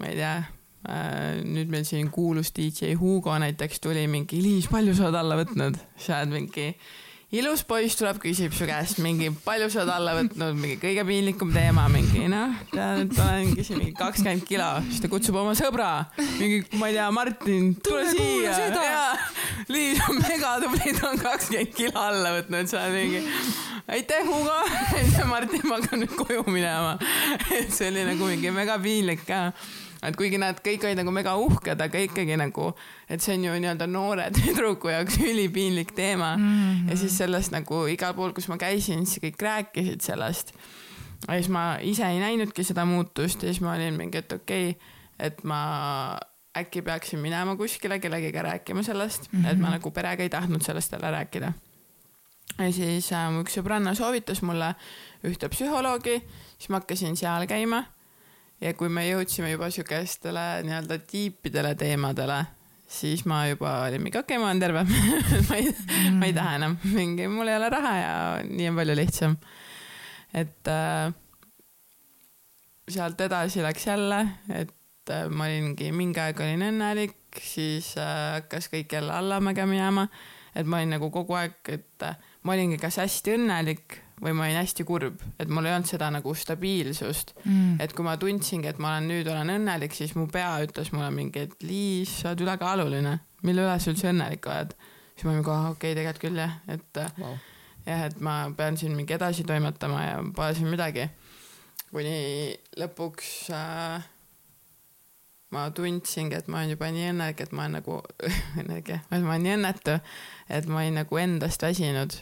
[0.00, 4.96] ma ei tea äh,, nüüd meil siin kuulus DJ Hugo näiteks tuli mingi, Liis, palju
[4.96, 5.80] sa oled alla võtnud?
[6.00, 6.70] sa oled mingi
[7.28, 11.50] ilus poiss tuleb, küsib su käest mingi, palju sa oled alla võtnud, mingi kõige piinlikum
[11.52, 15.90] teema, mingi noh, tead, et olengi siin mingi kakskümmend kilo, siis ta kutsub oma sõbra,
[16.38, 18.54] mingi, ma ei tea, Martin, tule siia.
[19.68, 23.20] Liis on megatubli, ta on kakskümmend kilo alla võtnud, sa mingi,
[23.92, 24.56] aitäh, Hugo,
[25.34, 26.96] Martin, ma hakkan nüüd koju minema.
[27.58, 29.50] et see oli nagu mingi mega piinlik ka
[30.02, 32.70] et kuigi nad kõik olid nagu mega uhked, aga ikkagi nagu,
[33.10, 36.48] et see on ju nii-öelda noore tüdruku jaoks ülipiinlik teema mm.
[36.48, 36.90] -hmm.
[36.90, 40.54] ja siis sellest nagu igal pool, kus ma käisin, siis kõik rääkisid sellest.
[41.28, 44.70] ja siis ma ise ei näinudki seda muutust ja siis ma olin mingi, et okei
[44.70, 44.82] okay,,
[45.18, 46.18] et ma
[46.58, 49.50] äkki peaksin minema kuskile kellegiga rääkima sellest mm, -hmm.
[49.50, 51.52] et ma nagu perega ei tahtnud sellest jälle rääkida.
[52.58, 54.74] ja siis äh, mu üks sõbranna soovitas mulle
[55.24, 56.22] ühte psühholoogi,
[56.58, 57.84] siis ma hakkasin seal käima
[58.60, 62.40] ja kui me jõudsime juba siukestele nii-öelda tiipidele teemadele,
[62.88, 64.82] siis ma juba olin mingi, okei okay,, ma olen terve
[65.48, 68.16] ma ei mm., ma ei taha enam, mingi, mul ei ole raha ja
[68.48, 69.36] nii on palju lihtsam.
[70.34, 71.12] et äh,
[72.88, 78.70] sealt edasi läks jälle, et äh, ma olingi, mingi aeg olin õnnelik, siis äh, hakkas
[78.72, 80.08] kõik jälle allamäge minema,
[80.56, 84.46] et ma olin nagu kogu aeg, et äh, ma olingi kas hästi õnnelik või ma
[84.46, 87.78] olin hästi kurb, et mul ei olnud seda nagu stabiilsust mm.
[87.84, 91.10] et kui ma tundsingi, et ma olen nüüd olen õnnelik, siis mu pea ütles mulle
[91.14, 93.14] mingi, et Liis, sa oled ülekaaluline,
[93.46, 94.74] mille üle sa üldse õnnelik oled.
[95.14, 97.38] siis ma olin kohe, okei okay,, tegelikult küll jah, et Wow.
[97.86, 101.08] jah, et ma pean siin mingi edasi toimetama ja pole siin midagi.
[101.90, 104.08] kuni lõpuks äh,
[105.54, 108.00] ma tundsingi, et ma olen juba nii õnnelik, et ma olen nagu
[108.60, 109.96] õnnelik jah, ma olen nii õnnetu,
[110.52, 112.18] et ma olin nagu endast väsinud.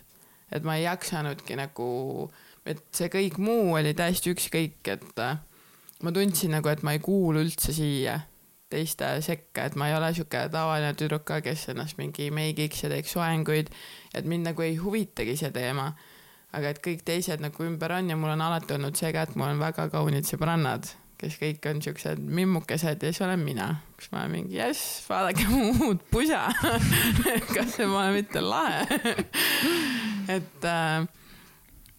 [0.52, 1.88] Et ma ei jaksanudki nagu,
[2.66, 5.38] et see kõik muu oli täiesti ükskõik, et äh,
[6.02, 8.20] ma tundsin nagu, et ma ei kuulu üldse siia
[8.70, 12.90] teiste sekka, et ma ei ole sihuke tavaline tüdruk ka, kes ennast mingi meigiks ja
[12.90, 13.70] teeks soenguid,
[14.14, 15.92] et mind nagu ei huvitagi see teema.
[16.56, 19.34] aga et kõik teised nagu ümber on ja mul on alati olnud see ka, et
[19.36, 20.86] mul on väga kaunid sõbrannad,
[21.20, 25.70] kes kõik on siuksed mimmukesed ja siis olen mina, kus ma mingi jess, vaadake mu
[25.88, 26.46] uut pusa
[27.54, 28.84] kas see pole mitte lahe
[30.36, 31.06] et äh,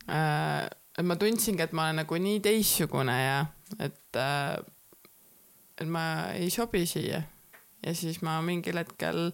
[0.07, 0.65] äh,
[0.97, 3.37] et ma tundsingi, et ma olen nagu nii teistsugune ja
[3.77, 4.57] et äh,
[5.77, 7.21] et ma ei sobi siia.
[7.85, 9.31] ja siis ma mingil hetkel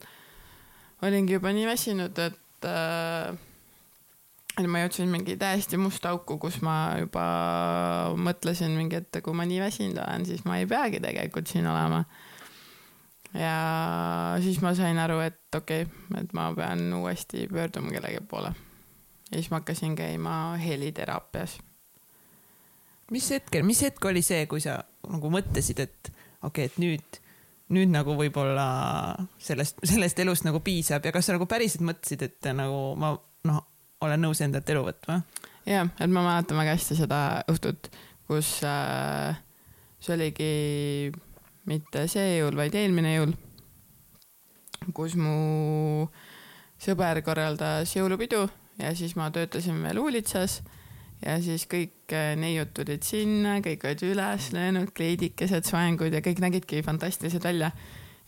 [1.04, 3.36] olingi juba nii väsinud, et äh,
[4.62, 7.24] ma jõudsin mingi täiesti musta auku, kus ma juba
[8.20, 12.04] mõtlesin mingi, et kui ma nii väsinud olen, siis ma ei peagi tegelikult siin olema.
[13.34, 13.56] ja
[14.44, 18.54] siis ma sain aru, et okei okay,, et ma pean uuesti pöörduma kellegi poole.
[19.32, 21.58] ja siis ma hakkasin käima heliteraapias.
[23.12, 26.14] mis hetkel, mis hetk oli see, kui sa nagu mõtlesid, et
[26.44, 27.22] okei okay,, et nüüd,
[27.74, 28.70] nüüd nagu võib-olla
[29.42, 33.16] sellest, sellest elust nagu piisab ja kas sa nagu päriselt mõtlesid, et nagu ma
[33.50, 33.70] noh,
[34.08, 35.22] olen nõus endalt elu võtma?
[35.68, 37.20] jah, et ma mäletan väga hästi seda
[37.52, 37.90] õhtut,
[38.28, 39.38] kus äh,
[40.04, 40.54] see oligi
[41.70, 43.34] mitte see jõul, vaid eelmine jõul,
[44.96, 46.08] kus mu
[46.84, 48.44] sõber korraldas jõulupidu
[48.82, 50.60] ja siis ma töötasin veel Uulitsas
[51.24, 56.42] ja siis kõik äh, neiud tulid sinna, kõik olid üles löönud, kleidikesed, soengud ja kõik
[56.44, 57.72] nägidki fantastilised välja.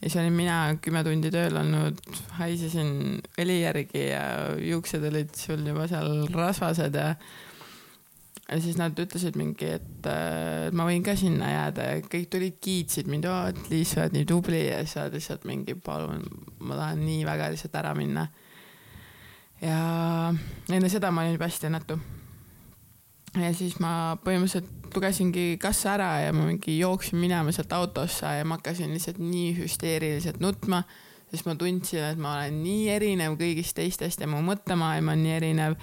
[0.01, 1.99] Ja siis olin mina kümme tundi tööl olnud,
[2.39, 4.23] haisesin õli järgi ja
[4.60, 7.13] juuksed olid sul juba seal rasvased ja
[8.45, 10.10] ja siis nad ütlesid mingi, et
[10.75, 14.27] ma võin ka sinna jääda ja kõik tulid, kiitsid mind, et Liis, sa oled nii
[14.29, 16.21] tubli ja siis sa oled lihtsalt mingi, palun,
[16.62, 18.27] ma tahan nii väga lihtsalt ära minna.
[19.63, 19.79] ja
[20.69, 21.97] enne seda ma olin juba hästi õnnetu.
[23.41, 28.45] Ja siis ma põhimõtteliselt lugesingi kassa ära ja ma mingi jooksin minema sealt autosse ja
[28.48, 30.84] ma hakkasin lihtsalt nii hüsteeriliselt nutma,
[31.32, 35.36] sest ma tundsin, et ma olen nii erinev kõigist teistest ja mu mõttemaailm on nii
[35.36, 35.80] erinev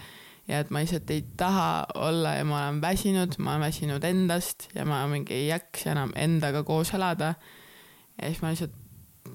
[0.49, 1.69] ja et ma lihtsalt ei taha
[2.01, 6.15] olla ja ma olen väsinud, ma olen väsinud endast ja ma mingi ei jaksa enam
[6.17, 7.35] endaga koos elada.
[8.19, 8.82] ja siis ma lihtsalt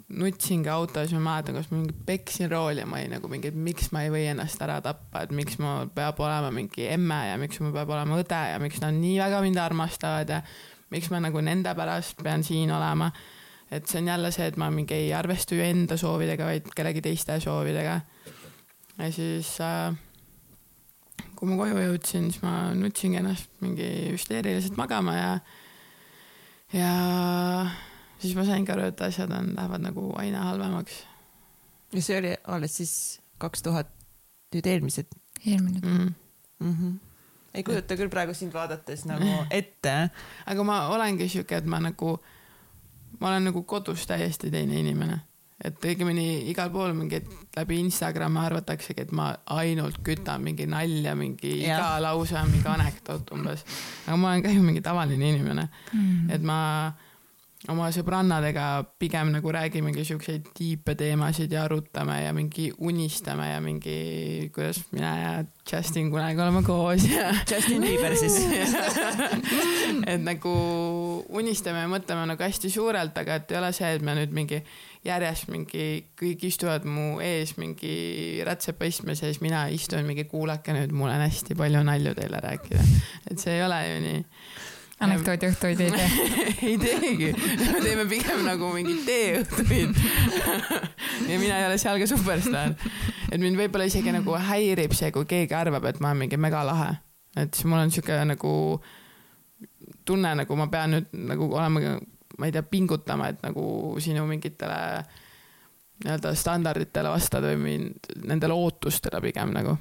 [0.07, 3.59] nutsingi autos, ma mäletan, kuidas ma mingi peksin rooli ja ma olin nagu mingi, et
[3.67, 7.37] miks ma ei või ennast ära tappa, et miks ma peab olema mingi emme ja
[7.39, 10.41] miks mul peab olema õde ja miks nad nii väga mind armastavad ja
[10.93, 13.11] miks ma nagu nende pärast pean siin olema.
[13.71, 17.01] et see on jälle see, et ma mingi ei arvesta ju enda soovidega, vaid kellegi
[17.09, 17.99] teiste soovidega.
[18.97, 19.95] ja siis äh,
[21.35, 25.33] kui ma koju jõudsin, siis ma nutsingi ennast mingi hüsteeriliselt magama ja,
[26.73, 26.93] ja
[28.19, 31.03] siis ma saingi aru, et asjad on, lähevad nagu aina halvemaks.
[31.93, 32.93] ja see oli alles siis
[33.37, 33.91] kaks tuhat,
[34.55, 35.13] nüüd eelmised?
[35.45, 35.97] eelmine mm.
[35.97, 36.13] -hmm.
[36.59, 36.99] Mm -hmm.
[37.53, 40.09] ei kujuta küll praegu sind vaadates nagu ette.
[40.45, 42.19] aga ma olengi sihuke, et ma nagu,
[43.19, 45.19] ma olen nagu kodus täiesti teine inimene
[45.63, 47.17] et õigemini igal pool mingi
[47.55, 51.79] läbi Instagrami arvataksegi, et ma ainult kütan mingi nalja, mingi ja.
[51.79, 53.65] iga lause on mingi anekdoot umbes.
[54.05, 55.99] aga ma olen ka ju mingi tavaline inimene mm.
[55.99, 56.35] -hmm.
[56.35, 56.93] et ma
[57.71, 58.65] oma sõbrannadega
[59.01, 63.95] pigem nagu räägimegi siukseid tiipe teemasid ja arutame ja mingi unistame ja mingi,
[64.53, 65.31] kuidas mina ja
[65.67, 67.31] Justin kunagi oleme koos ja.
[67.49, 68.37] Justin Bieber siis
[70.11, 70.53] et nagu
[71.33, 74.61] unistame ja mõtleme nagu hästi suurelt, aga et ei ole see, et me nüüd mingi
[75.07, 75.89] järjest mingi,
[76.19, 81.25] kõik istuvad mu ees mingi rätsepaistmes ja siis mina istun mingi kuulake nüüd, mul on
[81.25, 82.89] hästi palju nalju teile rääkida.
[83.31, 84.25] et see ei ole ju nii
[85.05, 86.07] anekdoodiõhtuid ei tee
[86.71, 89.99] ei teegi, me teeme pigem nagu mingeid teeõhtuid
[91.31, 92.73] ja mina ei ole seal ka superstaar.
[93.29, 96.95] et mind võib-olla isegi nagu häirib see, kui keegi arvab, et ma olen mingi megalahe.
[97.37, 98.53] et siis mul on sihuke nagu
[100.07, 101.97] tunne, nagu ma pean nüüd nagu olema,
[102.37, 103.63] ma ei tea, pingutama, et nagu
[104.03, 104.79] sinu mingitele
[106.03, 109.77] nii-öelda standarditele vastada või mind, nendele ootustele pigem nagu.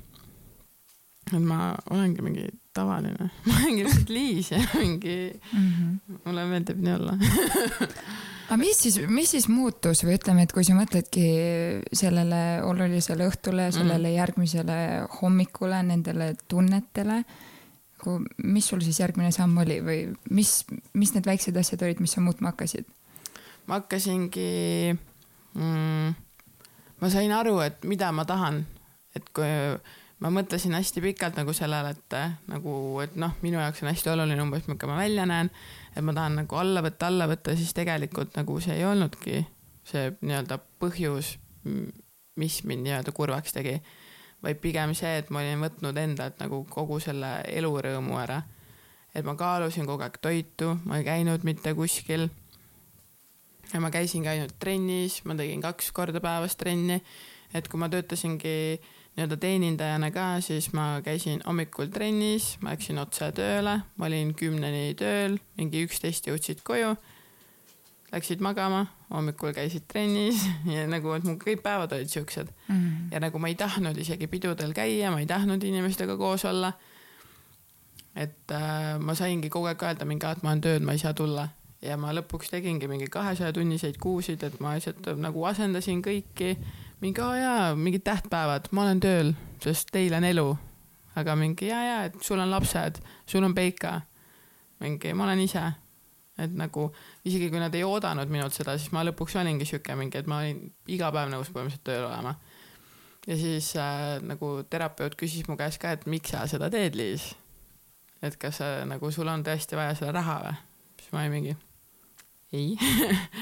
[1.33, 6.21] et ma olengi mingi tavaline, ma olengi lihtsalt Liis ja mingi mm, -hmm.
[6.25, 7.17] mulle meeldib nii olla
[8.47, 11.27] aga mis siis, mis siis muutus või ütleme, et kui sa mõtledki
[11.93, 14.17] sellele olulisele õhtule, sellele mm.
[14.21, 14.79] järgmisele
[15.21, 17.23] hommikule, nendele tunnetele,
[17.97, 19.99] nagu mis sul siis järgmine samm oli või
[20.31, 20.61] mis,
[20.95, 22.87] mis need väiksed asjad olid, mis sa muutma hakkasid?
[23.67, 24.95] ma hakkasingi
[25.59, 26.15] mm,,
[27.03, 28.63] ma sain aru, et mida ma tahan,
[29.17, 29.49] et kui
[30.25, 32.17] ma mõtlesin hästi pikalt nagu sellele, et
[32.49, 35.51] nagu, et noh, minu jaoks on hästi oluline umbes, milline ma välja näen,
[35.93, 39.45] et ma tahan nagu alla võtta, alla võtta, siis tegelikult nagu see ei olnudki
[39.87, 41.37] see nii-öelda põhjus,
[42.41, 43.77] mis mind nii-öelda kurvaks tegi,
[44.45, 48.43] vaid pigem see, et ma olin võtnud endalt nagu kogu selle elurõõmu ära.
[49.17, 52.29] et ma kaalusin kogu aeg toitu, ma ei käinud mitte kuskil.
[53.73, 57.01] ja ma käisingi ainult trennis, ma tegin kaks korda päevas trenni,
[57.55, 58.81] et kui ma töötasingi
[59.17, 64.91] nii-öelda teenindajana ka, siis ma käisin hommikul trennis, ma läksin otse tööle, ma olin kümneni
[64.99, 66.93] tööl, mingi üksteist jõudsid koju.
[68.13, 72.77] Läksid magama, hommikul käisid trennis ja nagu, et mul kõik päevad olid siuksed mm.
[72.77, 73.09] -hmm.
[73.13, 76.73] ja nagu ma ei tahtnud isegi pidudel käia, ma ei tahtnud inimestega koos olla.
[78.17, 81.15] et äh, ma saingi kogu aeg öelda mingi, et ma olen tööl, ma ei saa
[81.15, 81.49] tulla
[81.83, 86.57] ja ma lõpuks tegingi mingi kahesaja tunniseid kuusid, et ma lihtsalt nagu asendasin kõiki
[87.01, 89.33] mingi aa jaa, mingid tähtpäevad, ma olen tööl,
[89.63, 90.47] sest teil on elu.
[91.17, 94.01] aga mingi ja, ja, et sul on lapsed, sul on Peika.
[94.81, 95.65] mingi, ma olen ise.
[96.39, 96.91] et nagu
[97.25, 100.41] isegi kui nad ei oodanud minult seda, siis ma lõpuks olingi sihuke mingi, et ma
[100.43, 100.61] olin
[100.93, 102.37] iga päev nõus põhimõtteliselt tööl olema.
[103.27, 107.35] ja siis äh, nagu terapeut küsis mu käest ka, et miks sa seda teed, Liis.
[108.23, 110.57] et kas sa nagu, sul on tõesti vaja seda raha või?
[111.01, 111.57] siis ma olin mingi
[112.53, 112.77] ei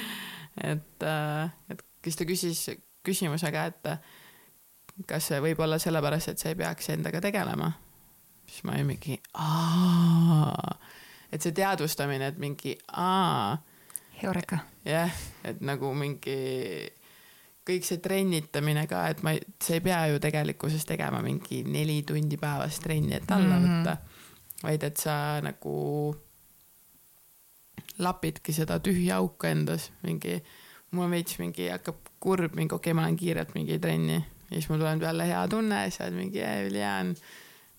[0.72, 2.64] et äh,, et siis ta küsis
[3.04, 7.72] küsimusega, et kas see võib olla sellepärast, et sa ei peaks endaga tegelema.
[8.46, 9.16] siis ma olin mingi,
[11.32, 13.56] et see teadvustamine, et mingi aa
[14.22, 14.58] Heureka.
[14.86, 15.10] jah,
[15.44, 16.36] et nagu mingi
[17.64, 22.02] kõik see trennitamine ka, et ma ei, sa ei pea ju tegelikkuses tegema mingi neli
[22.06, 23.64] tundi päevas trenni, et alla Mhm.
[23.64, 23.96] võtta,
[24.62, 26.14] vaid et sa nagu
[27.98, 30.38] lapidki seda tühja auku endas, mingi,
[30.90, 34.18] mul on veits mingi hakkab kurb, mingi okei okay,, ma lähen kiirelt mingi trenni.
[34.50, 37.14] Ja siis mul tuleb jälle hea tunne siis oled mingi "Jee, ülihea on.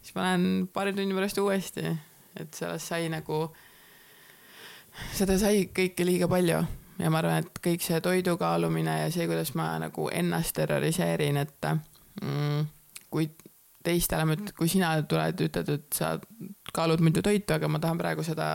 [0.02, 1.86] siis ma lähen paari tunni pärast uuesti,
[2.40, 3.40] et sellest sai nagu,
[5.14, 6.64] seda sai kõike liiga palju.
[7.00, 11.38] Ja ma arvan, et kõik see toidu kaalumine ja see, kuidas ma nagu ennast terroriseerin,
[11.42, 11.68] et
[12.22, 12.62] mm,
[13.12, 13.28] kui
[13.84, 16.16] teistele, kui sina tuled, ütled, et sa
[16.76, 18.46] kaalud muidu toitu, aga ma tahan praegu seda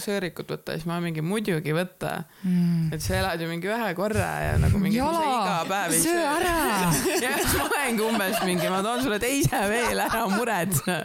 [0.00, 2.16] sõõrikut võtta, siis ma mingi muidugi võta.
[2.44, 2.92] Mm.
[2.94, 6.54] et sa elad ju mingi ühe korra ja nagu mingi sa iga päev söö ära.
[7.24, 10.98] ja siis ma olengi umbes mingi, ma toon sulle teise veel, ära muretse.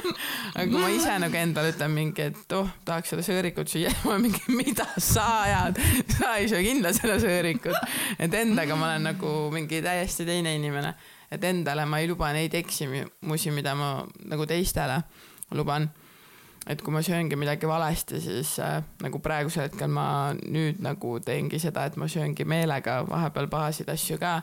[0.56, 4.18] aga kui ma ise nagu endale ütlen mingi, et oh, tahaks seda sõõrikut süüa, ma
[4.22, 5.82] mingi, mida sa ajad,
[6.16, 7.98] sa ei söö kindlasti seda sõõrikut.
[8.22, 10.94] et endaga ma olen nagu mingi täiesti teine inimene,
[11.32, 15.02] et endale ma ei luba neid eksimusi, mida ma nagu teistele
[15.54, 15.90] luban
[16.66, 21.58] et kui ma sööngi midagi valesti, siis äh, nagu praegusel hetkel ma nüüd nagu teengi
[21.62, 24.42] seda, et ma sööngi meelega vahepeal pahasid asju ka.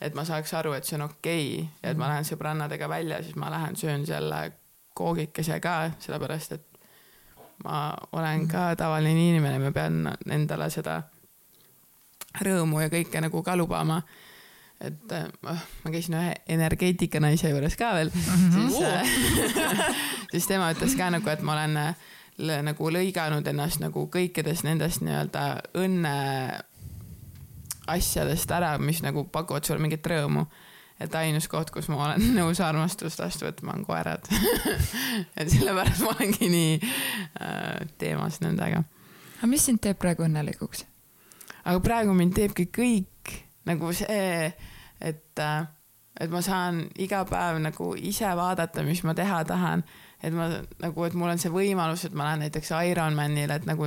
[0.00, 3.22] et ma saaks aru, et see on okei okay, ja et ma lähen sõbrannadega välja,
[3.22, 4.52] siis ma lähen söön selle
[4.94, 6.78] koogikese ka, sellepärast et
[7.64, 11.00] ma olen ka tavaline inimene, ma pean endale seda
[12.44, 13.98] rõõmu ja kõike nagu ka lubama
[14.80, 15.56] et äh, ma
[15.90, 18.70] käisin ühe energeetikanaise juures ka veel mm, -hmm.
[18.70, 19.96] siis äh,
[20.32, 21.94] siis tema ütles ka nagu, et ma olen äh,
[22.62, 26.14] nagu lõiganud ennast nagu kõikidest nendest nii-öelda õnne
[27.88, 30.46] asjadest ära, mis nagu pakuvad sulle mingit rõõmu.
[31.00, 34.26] et ainus koht, kus ma olen nõus armastust vastu võtma, on koerad.
[35.38, 38.82] et sellepärast ma olengi nii äh, teemas nendega.
[39.38, 40.84] aga mis sind teeb praegu õnnelikuks?
[41.64, 43.17] aga praegu mind teebki kõik
[43.68, 44.48] nagu see,
[45.00, 45.42] et,
[46.20, 49.84] et ma saan iga päev nagu ise vaadata, mis ma teha tahan.
[50.22, 50.48] et ma
[50.82, 53.86] nagu, et mul on see võimalus, et ma lähen näiteks Ironmanile, et nagu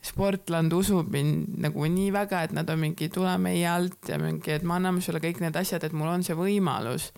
[0.00, 4.54] Sportland usub mind nagu nii väga, et nad on mingi tule meie alt ja mingi,
[4.54, 7.10] et me anname sulle kõik need asjad, et mul on see võimalus.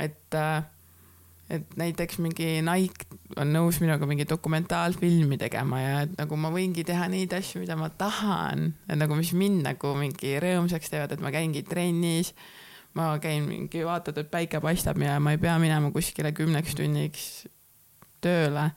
[0.00, 0.34] et,
[1.50, 3.06] et näiteks mingi Nike
[3.38, 7.76] on nõus minuga mingi dokumentaalfilmi tegema ja et nagu ma võingi teha neid asju, mida
[7.78, 12.34] ma tahan, et nagu mis mind nagu mingi rõõmsaks teevad, et ma käingi trennis.
[12.96, 17.46] ma käin mingi, vaatad, et päike paistab ja ma ei pea minema kuskile kümneks tunniks
[18.24, 18.70] tööle.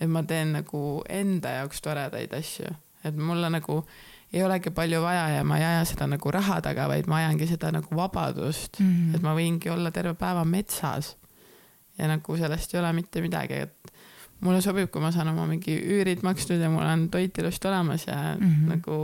[0.00, 2.72] et ma teen nagu enda jaoks toredaid asju,
[3.04, 3.84] et mulle nagu
[4.32, 7.46] ei olegi palju vaja ja ma ei aja seda nagu raha taga, vaid ma ajangi
[7.52, 9.14] seda nagu vabadust mm, -hmm.
[9.14, 11.16] et ma võingi olla terve päeva metsas
[11.98, 13.94] ja nagu sellest ei ole mitte midagi, et
[14.44, 18.06] mulle sobib, kui ma saan oma mingi üürid makstud ja mul on toit ilusti olemas
[18.08, 18.50] ja mm.
[18.50, 18.68] -hmm.
[18.74, 18.98] nagu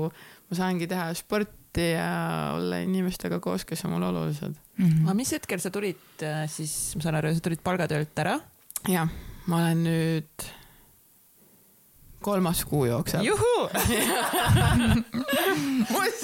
[0.50, 4.54] ma saangi teha sporti ja olla inimestega koos, kes on mulle olulised.
[4.76, 5.04] Mhm.
[5.04, 8.40] aga mis hetkel sa tulid äh, siis, ma saan aru, sa tulid palgatöölt ära?
[8.88, 9.08] jah,
[9.46, 10.50] ma olen nüüd
[12.20, 13.24] kolmas kuu jookseb.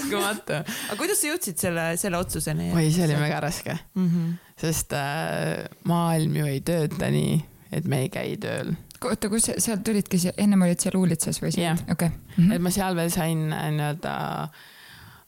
[0.06, 0.60] uskumatu.
[0.62, 2.70] aga kuidas sa jõudsid selle, selle otsuseni?
[2.74, 4.08] oi, see oli väga raske, mm.
[4.08, 4.32] -hmm.
[4.60, 7.40] sest äh, maailm ju ei tööta nii,
[7.72, 8.74] et me ei käi tööl.
[9.04, 11.78] oota, kus sa- sealt tulidki, ennem olid seal Uulitsas või Jah.
[11.78, 11.92] siin?
[11.92, 12.10] okei.
[12.52, 14.64] et ma seal veel sain äh, nii-öelda äh,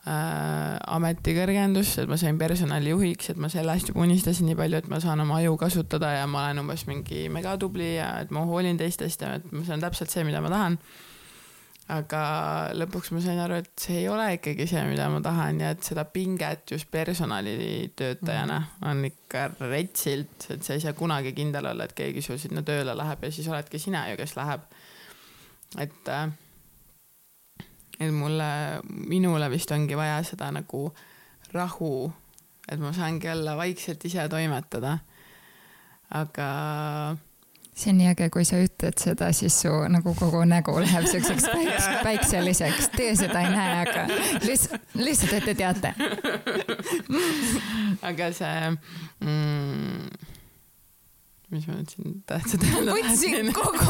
[0.08, 5.20] ametikõrgendust, et ma sain personalijuhiks, et ma sellest juba unistasin nii palju, et ma saan
[5.24, 9.34] oma aju kasutada ja ma olen umbes mingi megatubli ja et ma hoolin teistest ja
[9.38, 10.78] et see on täpselt see, mida ma tahan.
[11.88, 12.22] aga
[12.76, 15.84] lõpuks ma sain aru, et see ei ole ikkagi see, mida ma tahan ja et
[15.84, 18.58] seda pinget just personalitöötajana
[18.90, 22.96] on ikka retsilt, et sa ei saa kunagi kindel olla, et keegi sul sinna tööle
[22.96, 24.68] läheb ja siis oledki sina ju, kes läheb.
[25.80, 26.28] et äh,
[28.00, 28.48] et mulle,
[29.10, 30.88] minule vist ongi vaja seda nagu
[31.52, 32.12] rahu,
[32.68, 34.98] et ma saangi olla vaikselt ise toimetada.
[36.10, 36.48] aga
[37.78, 41.46] see on nii äge, kui sa ütled seda, siis su nagu kogu nägu läheb siukseks
[41.54, 42.88] päiks, päikseliseks.
[42.96, 44.06] Teie seda ei näe, aga
[44.46, 45.94] lihtsalt, lihtsalt, et te teate.
[48.10, 50.08] aga see mm,,
[51.52, 53.86] mis ma nüüd siin tahtsin öelda võtsin kogu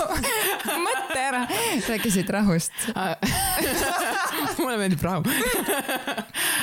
[0.84, 1.40] mõtte ära.
[1.88, 2.76] rääkisid rahust.
[4.62, 5.24] mulle meeldib rahu.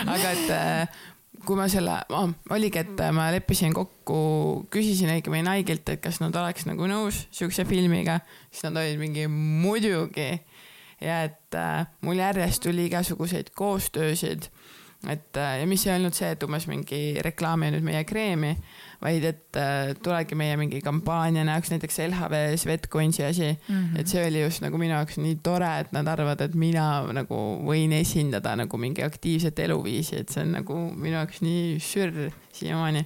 [0.06, 1.02] aga et äh,
[1.46, 4.20] kui ma selle oh,, oligi, et ma leppisin kokku,
[4.74, 8.20] küsisin õigemini Nike'ilt, et kas nad oleks nagu nõus siukse filmiga,
[8.50, 10.32] siis nad olid mingi muidugi.
[11.04, 14.50] ja et äh, mul järjest tuli igasuguseid koostöösid,
[15.12, 18.56] et äh, ja mis ei olnud see, et umbes mingi reklaami nüüd meie kreemi,
[19.06, 23.76] vaid et äh, tulegi meie mingi kampaania näoks näiteks LHV Svetcoinsi asi mm.
[23.76, 23.99] -hmm.
[23.99, 27.39] et see oli just nagu minu jaoks nii tore, et nad arvavad, et mina nagu
[27.68, 33.06] võin esindada nagu mingi aktiivset eluviisi, et see on nagu minu jaoks nii sürr siiamaani.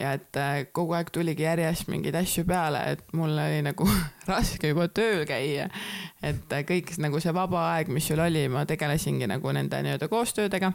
[0.00, 3.88] ja et äh, kogu aeg tuligi järjest mingeid asju peale, et mul oli nagu
[4.32, 5.70] raske juba tööl käia.
[6.22, 10.08] et äh, kõik nagu see vaba aeg, mis sul oli, ma tegelesingi nagu nende nii-öelda
[10.08, 10.72] koostöödega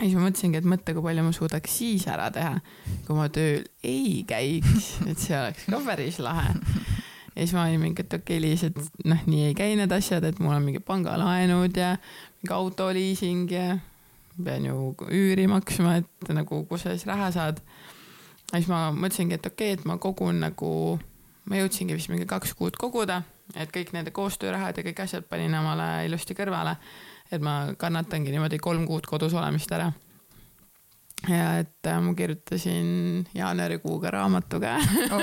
[0.00, 2.54] ja siis ma mõtlesingi, et mõtle, kui palju ma suudaks siis ära teha,
[3.04, 6.54] kui ma tööl ei käiks, et see oleks ka päris lahe.
[7.34, 9.92] ja siis ma olin mingi, et okei okay,, Liis, et noh, nii ei käi need
[9.92, 11.92] asjad, et mul on mingi pangalaenud ja
[12.40, 13.76] mingi autoliising ja
[14.40, 17.60] pean ju üüri maksma, et nagu, kus sa siis raha saad.
[18.50, 20.72] ja siis ma mõtlesingi, et okei okay,, et ma kogun nagu,
[21.44, 23.20] ma jõudsingi vist mingi kaks kuud koguda,
[23.52, 26.78] et kõik nende koostöörahad ja kõik asjad panin omale ilusti kõrvale
[27.30, 29.90] et ma kannatangi niimoodi kolm kuud kodus olemist ära.
[31.28, 34.78] ja et äh, ma kirjutasin jaanuarikuuga raamatu ka.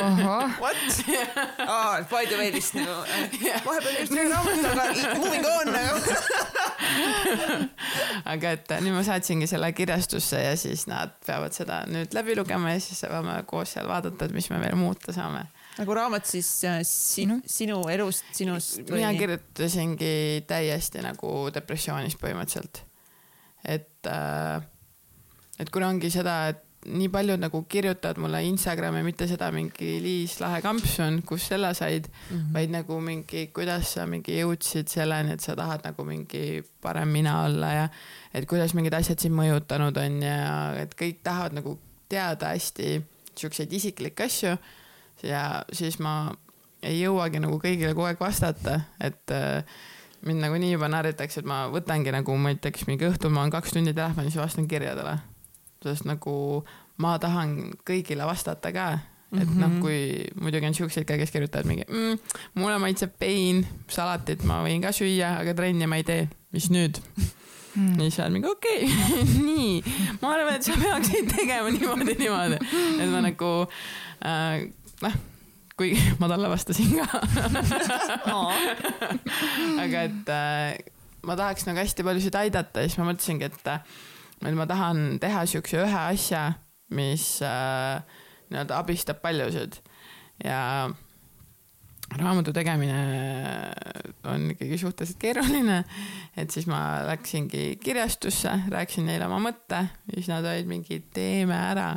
[0.61, 0.77] What
[1.73, 1.95] oh,?
[2.11, 5.97] By the way vist nagu äh, vahepeal kirjutasin raamatu, aga moving on nagu
[8.25, 12.37] aga et äh, nüüd ma saatsingi selle kirjastusse ja siis nad peavad seda nüüd läbi
[12.37, 15.47] lugema ja siis saame koos seal vaadata, et mis me veel muuta saame
[15.77, 19.01] nagu raamat siis äh, sinu, sinu elust, sinust või?
[19.01, 22.83] mina kirjutasingi täiesti nagu depressioonist põhimõtteliselt.
[23.65, 24.63] et äh,,
[25.59, 30.37] et kuna ongi seda, et nii paljud nagu kirjutavad mulle Instagrami mitte seda mingi Liis
[30.39, 32.53] Lahe kampsun, kus selle said mm, -hmm.
[32.53, 37.43] vaid nagu mingi, kuidas sa mingi jõudsid selleni, et sa tahad nagu mingi parem mina
[37.43, 37.89] olla ja
[38.33, 43.01] et kuidas mingid asjad sind mõjutanud on ja et kõik tahavad nagu teada hästi
[43.35, 44.57] siukseid isiklikke asju
[45.23, 46.33] ja siis ma
[46.85, 49.63] ei jõuagi nagu kõigile kogu aeg vastata, et äh,
[50.27, 53.75] mind nagunii juba narritakse, et ma võtangi nagu ma näiteks mingi õhtul ma olen kaks
[53.75, 55.17] tundi telefonis ja vastan kirjadele.
[55.83, 56.65] sest nagu
[56.97, 58.87] ma tahan kõigile vastata ka,
[59.31, 59.59] et mm -hmm.
[59.61, 62.19] noh, kui muidugi on siukseid ka, kes kirjutavad mingi mm,
[62.55, 66.97] mulle maitseb pein, salatit ma võin ka süüa, aga trenni ma ei tee, mis nüüd
[67.75, 67.93] mm..
[67.93, 69.23] ja siis olen mingi okei okay.
[69.49, 69.83] nii,
[70.21, 72.59] ma arvan, et sa peaksid tegema niimoodi, niimoodi,
[73.03, 73.51] et ma nagu
[74.25, 74.67] äh,
[75.05, 75.17] noh,
[75.77, 77.21] kuigi ma talle vastasin ka.
[79.83, 80.77] Aga et äh,
[81.27, 83.73] ma tahaks nagu hästi paljusid aidata ja siis ma mõtlesingi, et,
[84.45, 86.47] et ma tahan teha siukse ühe asja,
[86.95, 87.99] mis äh,
[88.51, 89.81] nii-öelda abistab paljusid.
[90.43, 90.87] Ja
[92.15, 92.97] raamatu tegemine
[94.31, 95.81] on ikkagi suhteliselt keeruline,
[96.37, 101.57] et siis ma läksingi kirjastusse, rääkisin neile oma mõtte ja siis nad olid mingi teeme
[101.57, 101.89] ära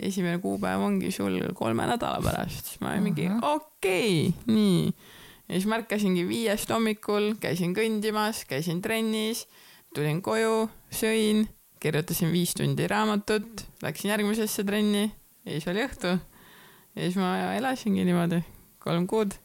[0.00, 4.86] esimene kuupäev ongi sul kolme nädala pärast, siis ma olin mingi okei okay,, nii.
[5.48, 9.46] ja siis märkasingi viiest hommikul, käisin kõndimas, käisin trennis,
[9.94, 11.44] tulin koju, sõin,
[11.82, 15.04] kirjutasin viis tundi raamatut, läksin järgmisesse trenni
[15.44, 16.16] ja siis oli õhtu.
[16.96, 18.42] ja siis ma elasingi niimoodi
[18.82, 19.36] kolm kuud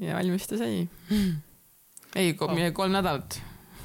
[0.00, 0.86] ja valmis ta sai.
[2.18, 3.42] ei, kolm nädalat,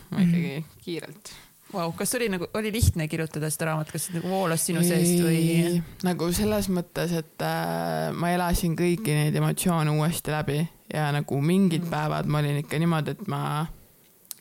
[0.10, 1.36] ma ikkagi kiirelt
[1.76, 1.94] wow,.
[1.98, 5.82] kas oli nagu, oli lihtne kirjutada seda raamatut, kas see nagu voolas sinu seest või?
[6.08, 10.60] nagu selles mõttes, et äh, ma elasin kõiki neid emotsioone uuesti läbi
[10.94, 11.92] ja nagu mingid mm.
[11.92, 13.42] päevad ma olin ikka niimoodi, et ma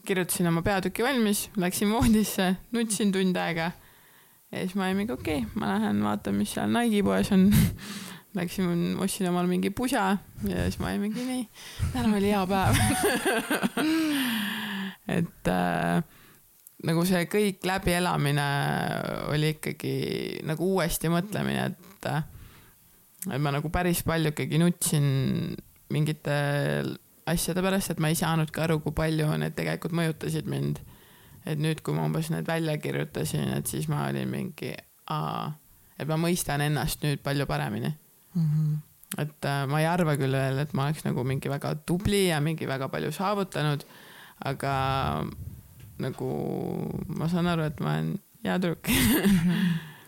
[0.05, 3.71] kirjutasin oma peatüki valmis, läksin voodisse, nutsin tund aega.
[4.53, 7.49] ja siis ma olin mingi okei okay,, ma lähen vaatan, mis seal Nike'i poes on
[8.35, 11.45] Läksin, ostsin omale mingi pusa ja siis ma olin mingi nii,
[11.93, 12.81] täna oli hea päev
[15.19, 16.03] et äh,
[16.85, 18.47] nagu see kõik läbielamine
[19.33, 19.95] oli ikkagi
[20.49, 22.09] nagu uuesti mõtlemine, et,
[23.31, 25.07] et ma nagu päris palju ikkagi nutsin
[25.95, 26.37] mingite
[27.31, 30.83] asjade pärast, et ma ei saanudki aru, kui palju need tegelikult mõjutasid mind.
[31.45, 36.17] et nüüd, kui ma umbes need välja kirjutasin, et siis ma olin mingi, et ma
[36.17, 38.47] mõistan ennast nüüd palju paremini mm.
[38.47, 38.79] -hmm.
[39.21, 42.41] et äh, ma ei arva küll veel, et ma oleks nagu mingi väga tubli ja
[42.41, 43.85] mingi väga palju saavutanud,
[44.45, 44.73] aga
[46.03, 46.31] nagu
[47.15, 48.15] ma saan aru, et ma olen
[48.45, 48.91] hea tüdruk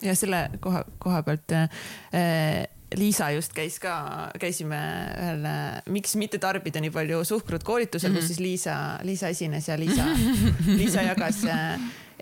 [0.07, 2.64] ja selle koha, koha pealt äh,
[2.97, 4.78] Liisa just käis ka, käisime
[5.18, 5.47] ühel
[5.91, 8.20] Miks mitte tarbida nii palju suhkrut koolitusel mm, -hmm.
[8.20, 10.05] kus siis Liisa, Liisa esines ja Liisa,
[10.80, 11.43] Liisa jagas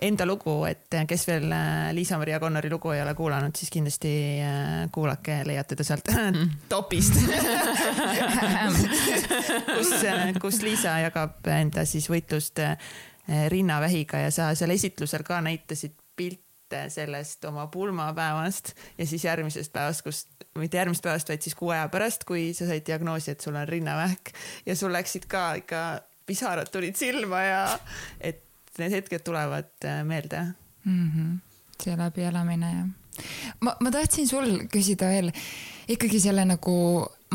[0.01, 1.53] enda lugu, et kes veel
[1.93, 4.11] Liisa-Maria Connori lugu ei ole kuulanud, siis kindlasti
[4.91, 6.49] kuulake, leiate ta sealt mhm.
[6.73, 7.13] topist
[9.75, 9.93] kus,
[10.41, 12.77] kus Liisa jagab enda siis võitlust Eh,
[13.49, 20.01] rinnavähiga ja sa seal esitlusel ka näitasid pilte sellest oma pulmapäevast ja siis järgmisest päevast,
[20.05, 20.25] kus,
[20.57, 23.67] mitte järgmisest päevast, vaid siis kuu aja pärast, kui sa said diagnoosi, et sul on
[23.67, 24.33] rinnavähk
[24.65, 25.81] ja sul läksid ka ikka,
[26.25, 27.63] pisarad tulid silma ja
[28.19, 28.43] et
[28.81, 30.41] need hetked tulevad eh, meelde
[30.85, 31.11] mm.
[31.11, 31.35] -hmm.
[31.83, 32.85] see läbielamine ja
[33.61, 35.31] ma, ma tahtsin sul küsida veel
[35.87, 36.75] ikkagi selle nagu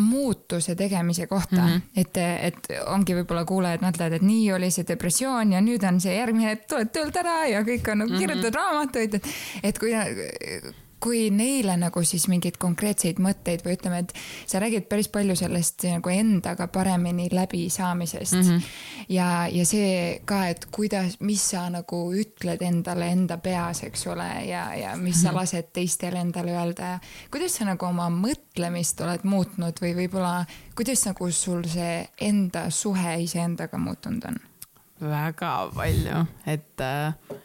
[0.00, 1.80] muutuse tegemise kohta mm, -hmm.
[1.96, 6.16] et, et ongi võib-olla kuulajad mõtlevad, et nii oli see depressioon ja nüüd on see
[6.16, 8.20] järgmine, et tuled töölt ära ja kõik on nagu mm -hmm.
[8.20, 9.26] kirjutad raamatuid, et,
[9.62, 9.94] et kui
[11.00, 14.12] kui neile nagu siis mingeid konkreetseid mõtteid või ütleme, et
[14.48, 18.42] sa räägid päris palju sellest nagu endaga paremini läbisaamisest mm.
[18.42, 18.62] -hmm.
[19.16, 24.28] ja, ja see ka, et kuidas, mis sa nagu ütled endale enda peas, eks ole,
[24.48, 25.40] ja, ja mis sa mhm.
[25.40, 26.98] lased teistel endale öelda ja
[27.30, 30.44] kuidas sa nagu oma mõtlemist oled muutnud või võib-olla,
[30.76, 34.40] kuidas nagu sul see enda suhe iseendaga muutunud on?
[35.00, 37.40] väga palju, et äh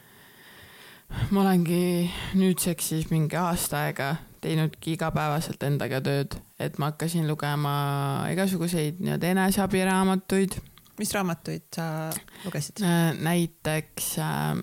[1.32, 4.14] ma olengi nüüdseks siis mingi aasta aega
[4.46, 7.76] teinudki igapäevaselt endaga tööd, et ma hakkasin lugema
[8.34, 10.60] igasuguseid nii-öelda eneseabiraamatuid.
[11.00, 11.88] mis raamatuid sa
[12.46, 12.84] lugesid?
[12.86, 14.54] Äh, näiteks äh,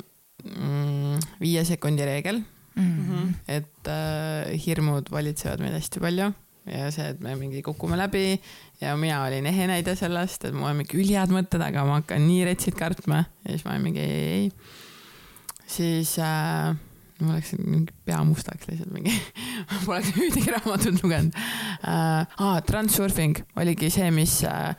[0.44, 2.40] mm, Viie sekundi reegel
[2.76, 2.92] mm.
[3.08, 3.34] -hmm.
[3.48, 6.32] et äh, hirmud valitsevad meid hästi palju
[6.66, 8.40] ja see, et me mingi kukume läbi
[8.80, 12.22] ja mina olin ehe näide sellest, et mul on mingi ülihead mõtted, aga ma hakkan
[12.26, 14.50] nii retsid kartma ja siis ma olin mingi ei, ei, ei
[15.72, 16.74] siis äh,
[17.22, 19.14] mul läks mingi pea mustaks lihtsalt mingi
[19.86, 22.26] poleks ühtegi raamatut lugenud äh,.
[22.38, 24.74] Ah, Transurfing oligi see, mis äh,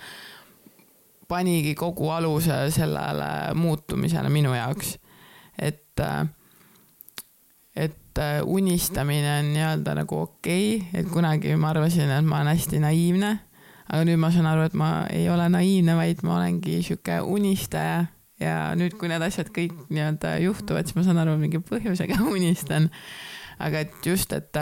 [1.27, 4.97] panigi kogu aluse sellele muutumisele minu jaoks.
[5.57, 6.27] et äh,,
[7.75, 12.53] et äh, unistamine on nii-öelda nagu okei okay., et kunagi ma arvasin, et ma olen
[12.53, 13.37] hästi naiivne.
[13.89, 18.05] aga nüüd ma saan aru, et ma ei ole naiivne, vaid ma olengi sihuke unistaja
[18.41, 22.89] ja nüüd, kui need asjad kõik nii-öelda juhtuvad, siis ma saan aru, mingi põhjusega unistan.
[23.61, 24.57] aga et just, et,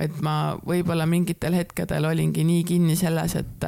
[0.00, 3.66] et ma võib-olla mingitel hetkedel olingi nii kinni selles, et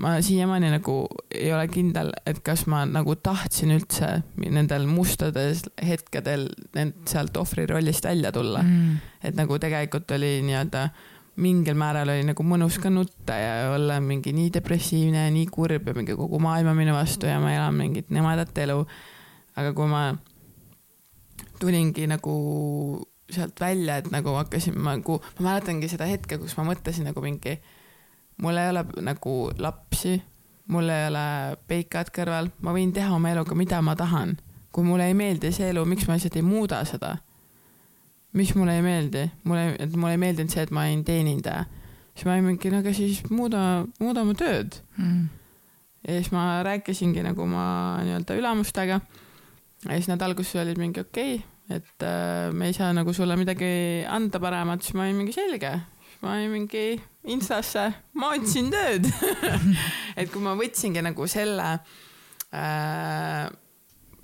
[0.00, 0.96] ma siiamaani nagu
[1.30, 4.10] ei ole kindel, et kas ma nagu tahtsin üldse
[4.40, 5.54] nendel mustadel
[5.84, 6.48] hetkedel
[7.10, 9.02] sealt ohvri rollist välja tulla mm..
[9.28, 10.88] et nagu tegelikult oli nii-öelda
[11.36, 15.88] mingil määral oli nagu mõnus ka nutta ja olla mingi nii depressiivne ja nii kurb
[15.90, 18.84] ja mingi kogu maailm on minu vastu ja ma elan mingit nemadat elu.
[19.56, 20.04] aga kui ma
[21.58, 22.34] tulingi nagu
[23.30, 27.22] sealt välja, et nagu hakkasin ma nagu, ma mäletangi seda hetke, kus ma mõtlesin nagu
[27.24, 27.56] mingi,
[28.42, 30.18] mul ei ole nagu lapsi,
[30.70, 31.26] mul ei ole
[31.70, 34.36] peikad kõrval, ma võin teha oma eluga, mida ma tahan.
[34.74, 37.12] kui mulle ei meeldi see elu, miks ma lihtsalt ei muuda seda
[38.34, 41.64] mis mulle ei meeldi, mulle, et mulle ei meeldinud see, et ma olin teenindaja.
[42.14, 43.62] siis ma olin mingi, no aga siis muuda,
[44.02, 45.24] muuda oma tööd mm..
[46.06, 47.64] ja siis ma rääkisingi nagu oma
[48.02, 49.00] nii-öelda ülemustega.
[49.86, 53.36] ja siis nad alguses olid mingi okei okay,, et äh, me ei saa nagu sulle
[53.38, 55.72] midagi anda paremat, siis ma olin mingi selge.
[56.02, 56.86] siis ma olin mingi
[57.24, 57.86] Instasse,
[58.20, 59.06] ma otsin tööd
[60.18, 61.76] et kui ma võtsingi nagu selle
[62.50, 63.46] äh,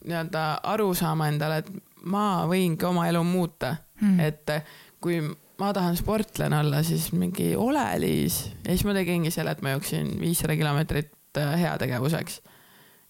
[0.00, 1.70] nii-öelda arusaama endale, et
[2.10, 4.52] ma võingi oma elu muuta mm., et
[5.00, 5.20] kui
[5.60, 9.74] ma tahan sportlane olla, siis mingi ole Liis ja siis ma tegingi selle, et ma
[9.76, 12.40] jooksin viissada kilomeetrit äh, heategevuseks.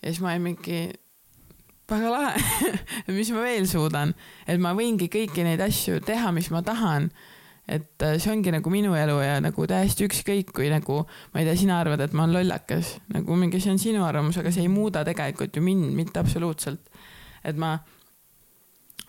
[0.03, 0.81] ja siis ma olin mingi,
[1.91, 2.73] väga lahe
[3.19, 4.15] mis ma veel suudan,
[4.47, 7.11] et ma võingi kõiki neid asju teha, mis ma tahan
[7.71, 11.47] et äh, see ongi nagu minu elu ja nagu täiesti ükskõik, kui nagu ma ei
[11.47, 14.67] tea, sina arvad, et ma olen lollakas, nagu mingi see on sinu arvamus, aga see
[14.67, 16.91] ei muuda tegelikult ju mind mitte absoluutselt.
[17.47, 17.77] et ma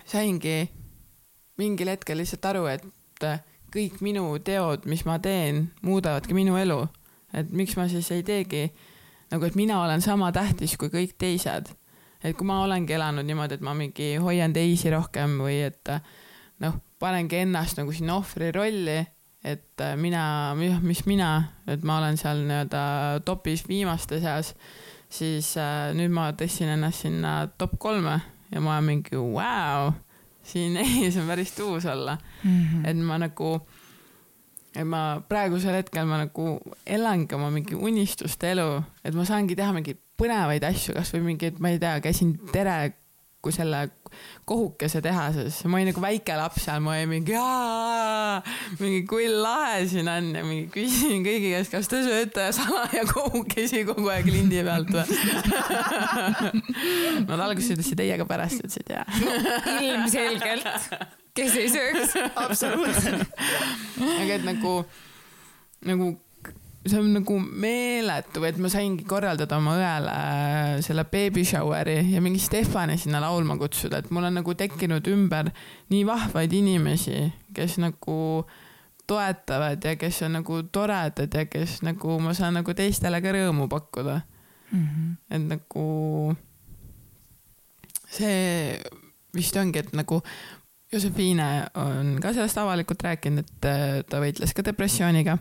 [0.06, 0.60] saingi
[1.58, 3.42] mingil hetkel lihtsalt aru, et äh,
[3.72, 6.86] kõik minu teod, mis ma teen, muudavadki minu elu.
[7.34, 8.66] et miks ma siis ei teegi
[9.32, 11.72] nagu, et mina olen sama tähtis kui kõik teised.
[12.24, 16.04] et kui ma olengi elanud niimoodi, et ma mingi hoian teisi rohkem või et äh,
[16.62, 19.00] noh, panengi ennast nagu sinna ohvri rolli,
[19.44, 21.32] et äh, mina, mis mina,
[21.68, 22.84] et ma olen seal nii-öelda
[23.26, 24.54] topis viimaste seas,
[25.10, 28.20] siis äh, nüüd ma tõstsin ennast sinna top kolme
[28.52, 29.94] ja ma olen mingi vau wow,
[30.44, 32.50] siin ees on päris tuus olla mm.
[32.52, 32.88] -hmm.
[32.90, 33.52] et ma nagu,
[34.76, 39.74] et ma praegusel hetkel ma nagu elangi oma mingi unistuste elu, et ma saangi teha
[39.74, 42.94] mingeid põnevaid asju, kasvõi mingeid, ma ei tea, käisin tere
[43.42, 43.90] kui selle
[44.50, 47.36] kohukese tehases, ma olin nagu väike laps seal, ma olin mingi
[48.80, 53.84] mingi kui lahe siin on ja mingi küsisin kõigi käest, kas te sööte salaja kohukesi
[53.88, 55.06] kogu aeg lindi pealt või
[57.30, 59.38] Nad alguses ütlesid ei, aga pärast ütlesid jaa no,.
[59.82, 60.68] ilmselgelt,
[61.38, 62.18] kes ei sööks.
[62.36, 63.40] absoluutselt.
[64.02, 64.82] aga et nagu,
[65.88, 66.14] nagu
[66.86, 72.22] see on nagu meeletu, et ma saingi korraldada oma õele äh, selle baby shower'i ja
[72.24, 75.52] mingi Stefani sinna laulma kutsuda, et mul on nagu tekkinud ümber
[75.94, 78.18] nii vahvaid inimesi, kes nagu
[79.08, 83.68] toetavad ja kes on nagu toredad ja kes nagu ma saan nagu teistele ka rõõmu
[83.70, 84.22] pakkuda
[84.72, 84.88] mm.
[84.88, 85.14] -hmm.
[85.36, 86.36] et nagu
[88.12, 88.80] see
[89.36, 90.22] vist ongi, et nagu
[90.92, 95.38] Josefiine on ka sellest avalikult rääkinud, et äh, ta võitles ka depressiooniga.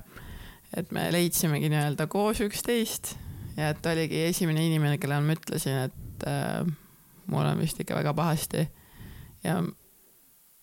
[0.76, 3.14] Et me leidsimegi nii-öelda koos üksteist
[3.56, 6.62] ja et oligi esimene inimene, kellele ma ütlesin, et äh,
[7.30, 8.68] mul on vist ikka väga pahasti.
[9.44, 9.60] ja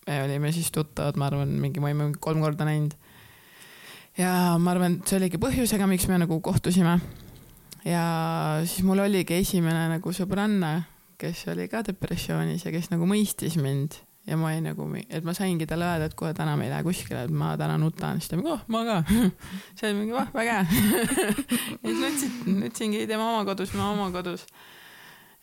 [0.08, 2.96] me olime siis tuttavad, ma arvan, mingi, ma olin mingi kolm korda näinud.
[4.18, 6.98] ja ma arvan, et see oligi põhjusega, miks me nagu kohtusime.
[7.84, 8.04] ja
[8.64, 10.82] siis mul oligi esimene nagu sõbranna,
[11.18, 15.32] kes oli ka depressioonis ja kes nagu mõistis mind ja ma olin nagu, et ma
[15.36, 18.32] saingi talle öelda, et kuule, täna me ei lähe kuskile, et ma täna nutan, siis
[18.32, 18.96] ta mingi, oh, ma ka.
[19.78, 20.82] see oli mingi, oh, väga hea.
[21.82, 24.44] ja siis nutsin, nutsingi tema oma kodus, ma oma kodus.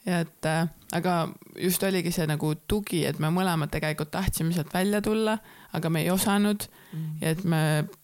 [0.05, 1.15] ja et äh, aga
[1.57, 5.39] just oligi see nagu tugi, et me mõlemad tegelikult tahtsime sealt välja tulla,
[5.73, 7.07] aga me ei osanud mm.
[7.23, 7.61] ja et me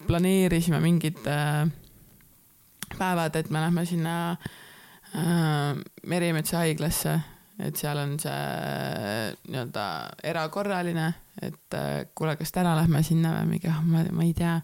[0.07, 1.67] planeerisime mingid äh,
[2.97, 4.15] päevad, et me lähme sinna
[5.13, 5.77] äh,
[6.09, 7.19] Merimetsa haiglasse
[7.61, 8.37] et seal on see
[9.51, 9.85] nii-öelda
[10.31, 14.55] erakorraline, et äh, kuule, kas täna lähme sinna või mingi, ah ma, ma ei tea,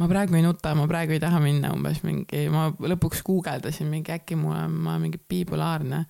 [0.00, 4.14] ma praegu ei nuta, ma praegu ei taha minna umbes mingi, ma lõpuks guugeldasin mingi
[4.16, 6.04] äkki mul on, ma mingi bipolaarne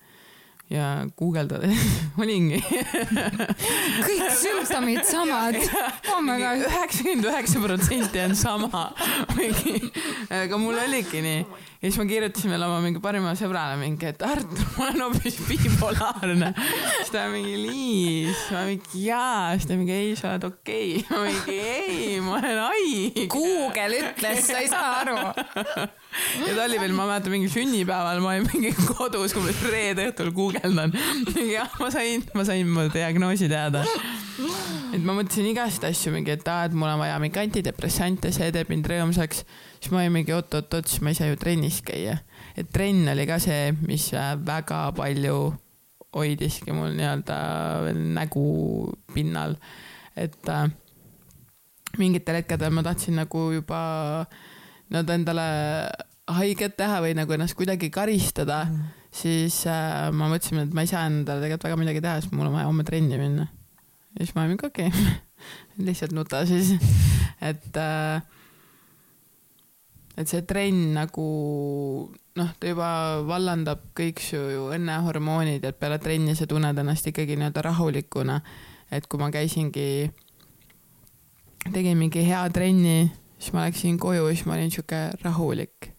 [0.69, 1.77] ja guugeldades
[2.21, 5.57] olingi kõik sümptomid samad.
[6.13, 8.83] oh üheksakümmend üheksa protsenti on sama.
[10.43, 11.41] aga mul oligi nii.
[11.79, 15.37] Ja siis ma kirjutasin veel oma mingi parimale sõbrale mingi, et Artur, ma olen hoopis
[15.47, 16.51] bipolaarne.
[16.97, 21.07] siis ta mingi Liis, ma mingi jaa, siis ta mingi ei, sa oled okei okay..
[21.13, 23.29] ma mingi ei, ma olen haige.
[23.31, 25.17] Google ütles, sa ei saa aru
[26.47, 30.33] ja ta oli veel, ma mäletan, mingi sünnipäeval ma olin mingi kodus, umbes reede õhtul
[30.35, 30.93] guugeldan.
[31.55, 33.85] jah, ma sain, ma sain mu diagnoosi teada.
[34.91, 38.51] et ma mõtlesin igast asju mingi, et aa, et mul on vaja mingi antidepressante, see
[38.55, 39.45] teeb mind rõõmsaks.
[39.79, 42.19] Siis ma olin mingi oot-oot-oot, siis ma ei saa ju trennis käia.
[42.57, 44.11] et trenn oli ka see, mis
[44.45, 45.39] väga palju
[46.15, 47.39] hoidiski mul nii-öelda
[47.85, 48.45] veel nägu
[49.13, 49.55] pinnal.
[50.15, 50.69] et äh,
[51.97, 53.81] mingitel hetkedel ma tahtsin nagu juba
[54.89, 55.45] nad endale
[56.29, 60.91] haiget teha või nagu ennast kuidagi karistada mm., siis äh, ma mõtlesin, et ma ei
[60.91, 63.47] saa endale tegelikult väga midagi teha, sest mul on vaja homme trenni minna.
[64.17, 65.15] ja siis ma olin mingi okei okay.
[65.87, 66.75] lihtsalt nuta siis,
[67.51, 68.21] et äh,
[70.19, 71.27] et see trenn nagu
[72.39, 72.89] noh, ta juba
[73.27, 78.41] vallandab kõik su ju õnnehormoonid, et peale trenni sa tunned ennast ikkagi nii-öelda rahulikuna.
[78.91, 80.09] et kui ma käisingi,
[81.71, 83.09] tegin mingi hea trenni
[83.39, 85.93] siis ma läksin koju siis ma olin sihuke rahulik.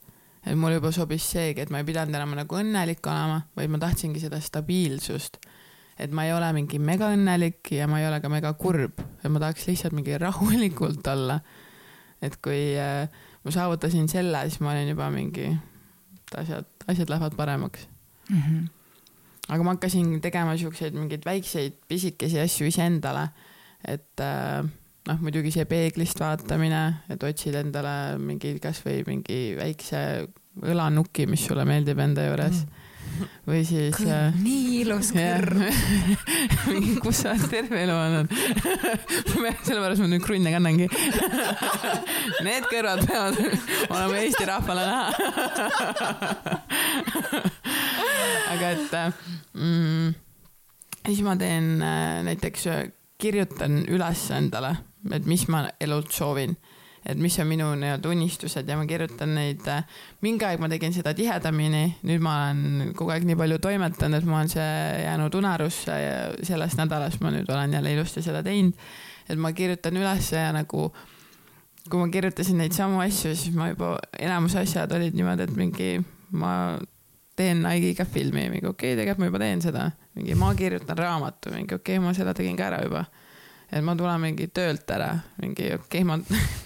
[0.46, 3.80] et mulle juba sobis seegi, et ma ei pidanud enam nagu õnnelik olema, vaid ma
[3.80, 5.40] tahtsingi seda stabiilsust.
[5.98, 9.40] et ma ei ole mingi megaõnnelik ja ma ei ole ka mega kurb, et ma
[9.40, 11.40] tahaks lihtsalt mingi rahulikult olla.
[12.20, 13.08] et kui äh,
[13.44, 15.46] ma saavutasin selle, siis ma olin juba mingi,
[16.16, 17.86] et asjad, asjad lähevad paremaks
[18.28, 18.42] mm.
[18.42, 18.66] -hmm.
[19.48, 23.28] aga ma hakkasin tegema siukseid mingeid väikseid pisikesi asju iseendale,
[23.84, 24.66] et äh,
[25.08, 30.28] noh, muidugi see peeglist vaatamine, et otsid endale mingi, kasvõi mingi väikse
[30.60, 32.88] õlanuki, mis sulle meeldib enda juures mm
[33.48, 33.98] või siis.
[34.40, 35.64] nii ilus kõrv.
[37.04, 38.34] Kus sa oled terve elu olnud
[39.66, 40.86] sellepärast ma nüüd krunne kannangi.
[42.46, 43.36] Need kõrvad peavad
[43.90, 45.06] olema Eesti rahvale näha.
[48.50, 48.92] Aga et
[49.54, 50.08] mm,
[51.06, 52.66] siis ma teen äh, näiteks,
[53.20, 54.72] kirjutan üles endale
[55.08, 56.56] et mis ma elult soovin,
[57.06, 59.84] et mis on minu nii-öelda unistused ja ma kirjutan neid, äh,
[60.24, 64.28] mingi aeg ma tegin seda tihedamini, nüüd ma olen kogu aeg nii palju toimetanud, et
[64.28, 64.66] mul on see
[65.04, 68.76] jäänud unarusse ja sellest nädalast ma nüüd olen jälle ilusti seda teinud.
[69.30, 70.90] et ma kirjutan ülesse ja nagu
[71.88, 75.90] kui ma kirjutasin neid samu asju, siis ma juba, enamus asjad olid niimoodi, et mingi
[76.36, 76.52] ma
[77.36, 79.86] teen Nike'iga filmi, mingi okei okay,, tegelikult ma juba teen seda,
[80.18, 83.06] mingi ma kirjutan raamatu, mingi okei okay,, ma selle tegin ka ära juba
[83.70, 86.18] et ma tulen mingi töölt ära, mingi okei okay,, ma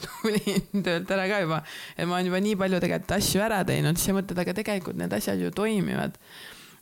[0.05, 1.61] tulin töölt ära ka juba,
[1.97, 4.99] et ma olen juba nii palju tegelikult asju ära teinud, siis sa mõtled, aga tegelikult
[5.01, 6.17] need asjad ju toimivad.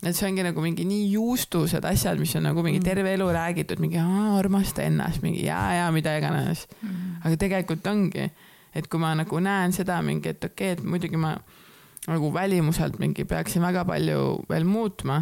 [0.03, 2.87] et see ongi nagu mingi nii juustused asjad, mis on nagu mingi mm.
[2.87, 7.21] terve elu räägitud, mingi armasta ennast, mingi ja, ja mida iganes mm..
[7.23, 8.29] aga tegelikult ongi,
[8.75, 11.37] et kui ma nagu näen seda mingi, et okei okay,, et muidugi ma
[12.07, 15.21] nagu välimuselt mingi peaksin väga palju veel muutma,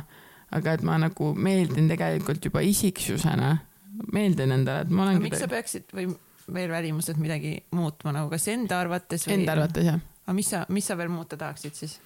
[0.51, 3.53] aga et ma nagu meeldin tegelikult juba isiksusena
[4.13, 5.21] meeldin endale, et ma olen.
[5.23, 6.09] miks sa peaksid või
[6.53, 9.39] veel välimuselt midagi muutma nagu, kas enda arvates või?
[9.39, 10.01] Enda arvates jah.
[10.25, 11.97] aga mis sa, mis sa veel muuta tahaksid siis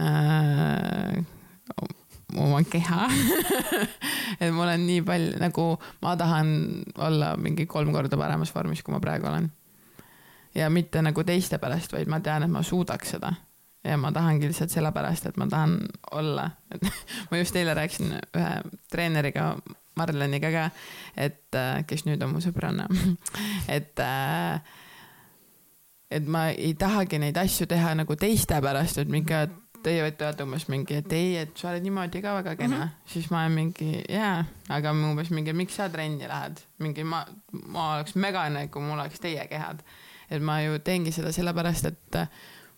[0.00, 1.22] äh,?
[2.36, 3.06] oma keha
[4.42, 5.68] et mul on nii palju, nagu
[6.02, 6.48] ma tahan
[6.98, 9.50] olla mingi kolm korda paremas vormis, kui ma praegu olen.
[10.54, 13.32] ja mitte nagu teiste pärast, vaid ma tean, et ma suudaks seda
[13.86, 15.78] ja ma tahangi lihtsalt sellepärast, et ma tahan
[16.18, 16.86] olla, et
[17.30, 18.52] ma just eile rääkisin ühe
[18.90, 19.52] treeneriga
[19.96, 20.64] Marleniga ka,
[21.16, 22.88] et äh, kes nüüd on mu sõbranna
[23.76, 24.74] et äh,
[26.10, 29.38] et ma ei tahagi neid asju teha nagu teiste pärast, et mingi,
[29.86, 32.82] teie võite öelda umbes mingi, et ei, et sa oled niimoodi ka väga kena mm,
[32.82, 33.12] -hmm.
[33.12, 37.94] siis ma olen mingi jaa, aga umbes mingi, miks sa trenni lähed, mingi ma, ma
[37.96, 39.82] oleks megane, kui mul oleks teie kehad.
[40.30, 42.16] et ma ju teengi seda sellepärast, et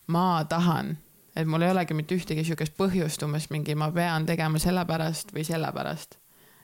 [0.06, 0.96] ma tahan,
[1.36, 5.44] et mul ei olegi mitte ühtegi siukest põhjust umbes mingi, ma pean tegema sellepärast või
[5.44, 6.18] sellepärast.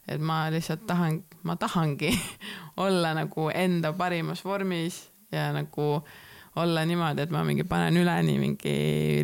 [0.09, 2.13] Et ma lihtsalt tahan, ma tahangi
[2.85, 5.01] olla nagu enda parimas vormis
[5.33, 6.05] ja nagu
[6.57, 8.75] olla niimoodi, et ma mingi panen üleni mingi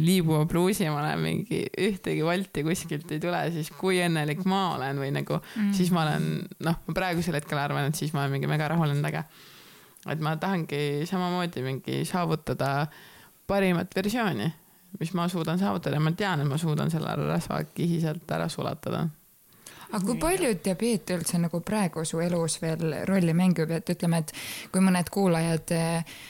[0.02, 4.98] liibuva pluusi, ma olen mingi ühtegi volti kuskilt ei tule, siis kui õnnelik ma olen
[4.98, 5.70] või nagu mm.
[5.76, 6.26] siis ma olen,
[6.66, 9.22] noh, ma praegusel hetkel arvan, et siis ma olen mingi mega rahul endaga.
[10.10, 12.88] et ma tahangi samamoodi mingi saavutada
[13.46, 14.50] parimat versiooni,
[14.98, 19.06] mis ma suudan saavutada ja ma tean, et ma suudan selle rasvakihi sealt ära sulatada
[19.90, 24.34] aga kui palju diabeet üldse nagu praegu su elus veel rolli mängib, et ütleme, et
[24.72, 26.20] kui mõned kuulajad äh,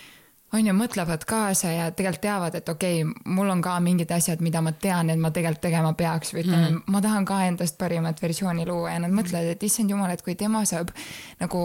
[0.52, 4.42] on ju, mõtlevad kaasa ja tegelikult teavad, et okei okay,, mul on ka mingid asjad,
[4.42, 7.78] mida ma tean, et ma tegelikult tegema peaks või ütleme mm., ma tahan ka endast
[7.78, 8.96] parimat versiooni luua.
[8.96, 10.90] Ja nad mõtlevad, et issand jumal, et kui tema saab
[11.40, 11.64] nagu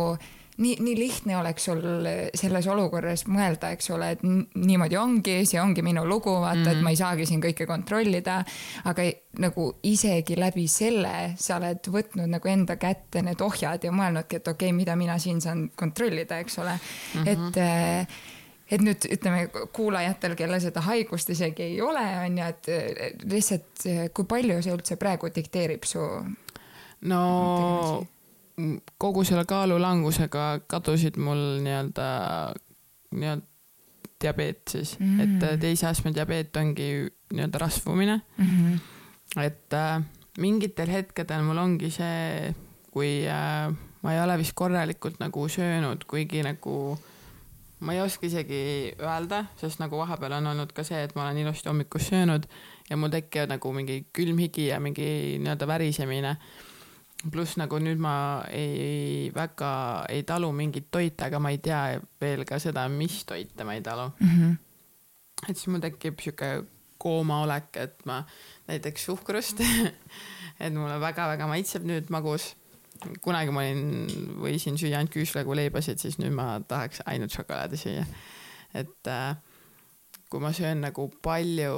[0.58, 1.82] nii, nii lihtne oleks sul
[2.38, 6.78] selles olukorras mõelda, eks ole, et niimoodi ongi, see ongi minu lugu, vaata mm, -hmm.
[6.78, 8.44] et ma ei saagi siin kõike kontrollida.
[8.84, 9.08] aga
[9.40, 14.48] nagu isegi läbi selle sa oled võtnud nagu enda kätte need ohjad ja mõelnudki, et
[14.48, 17.24] okei okay,, mida mina siin saan kontrollida, eks ole mm.
[17.24, 17.28] -hmm.
[17.28, 18.08] et äh,
[18.72, 24.26] et nüüd ütleme kuulajatel, kellel seda haigust isegi ei ole, on ju, et lihtsalt kui
[24.26, 26.02] palju see üldse praegu dikteerib su?
[27.02, 27.22] no
[28.98, 32.08] kogu selle kaalulangusega kadusid mul nii-öelda,
[33.12, 33.48] nii-öelda
[34.22, 35.44] diabeet siis mm, -hmm.
[35.52, 36.92] et teise astme diabeet ongi
[37.34, 38.46] nii-öelda rasvumine mm.
[38.46, 39.42] -hmm.
[39.44, 40.04] et äh,
[40.38, 42.54] mingitel hetkedel mul ongi see,
[42.92, 47.04] kui äh, ma ei ole vist korralikult nagu söönud, kuigi nagu äh,
[47.80, 48.60] ma ei oska isegi
[49.02, 52.48] öelda, sest nagu vahepeal on olnud ka see, et ma olen ilusti hommikust söönud
[52.90, 56.36] ja mul tekivad nagu mingi külm higi ja mingi nii-öelda värisemine.
[57.32, 58.16] Pluss nagu nüüd ma
[58.54, 59.72] ei, väga
[60.14, 63.82] ei talu mingit toite, aga ma ei tea veel ka seda, mis toite ma ei
[63.86, 64.30] talu mm.
[64.30, 64.58] -hmm.
[65.50, 66.52] et siis mul tekib sihuke
[66.98, 68.24] koomaolek, et ma
[68.68, 69.62] näiteks suhkrust
[70.64, 72.54] et mulle väga-väga maitseb nüüd magus
[73.22, 74.08] kunagi ma olin,
[74.42, 78.06] võisin süüa ainult küüslaugu leibasid, siis nüüd ma tahaks ainult šokolaadi süüa.
[78.74, 79.36] et äh,
[80.30, 81.76] kui ma söön nagu palju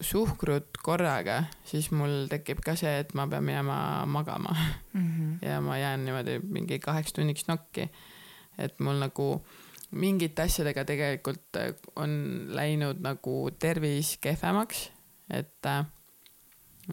[0.00, 4.54] suhkrut korraga, siis mul tekib ka see, et ma pean minema magama
[4.92, 5.08] mm.
[5.08, 5.48] -hmm.
[5.48, 7.90] ja ma jään niimoodi mingi kaheks tunniks nokki.
[8.58, 9.44] et mul nagu
[9.90, 11.56] mingite asjadega tegelikult
[11.96, 12.10] on
[12.48, 14.90] läinud nagu tervis kehvemaks,
[15.30, 15.86] et äh,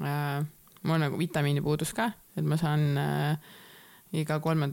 [0.02, 0.46] äh
[0.84, 3.38] mul nagu vitamiinipuudus ka et ma saan äh,
[4.14, 4.70] iga kolme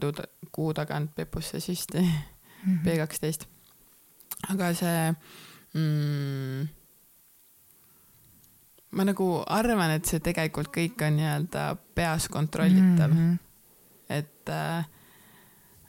[0.51, 2.83] kuu tagant pepusse süsti mm -hmm.
[2.83, 3.47] B kaksteist.
[4.49, 5.15] aga see
[5.75, 6.67] mm,
[8.95, 11.65] ma nagu arvan, et see tegelikult kõik on nii-öelda
[11.95, 13.19] peas kontrollitav mm.
[13.19, 13.37] -hmm.
[14.09, 14.85] et äh,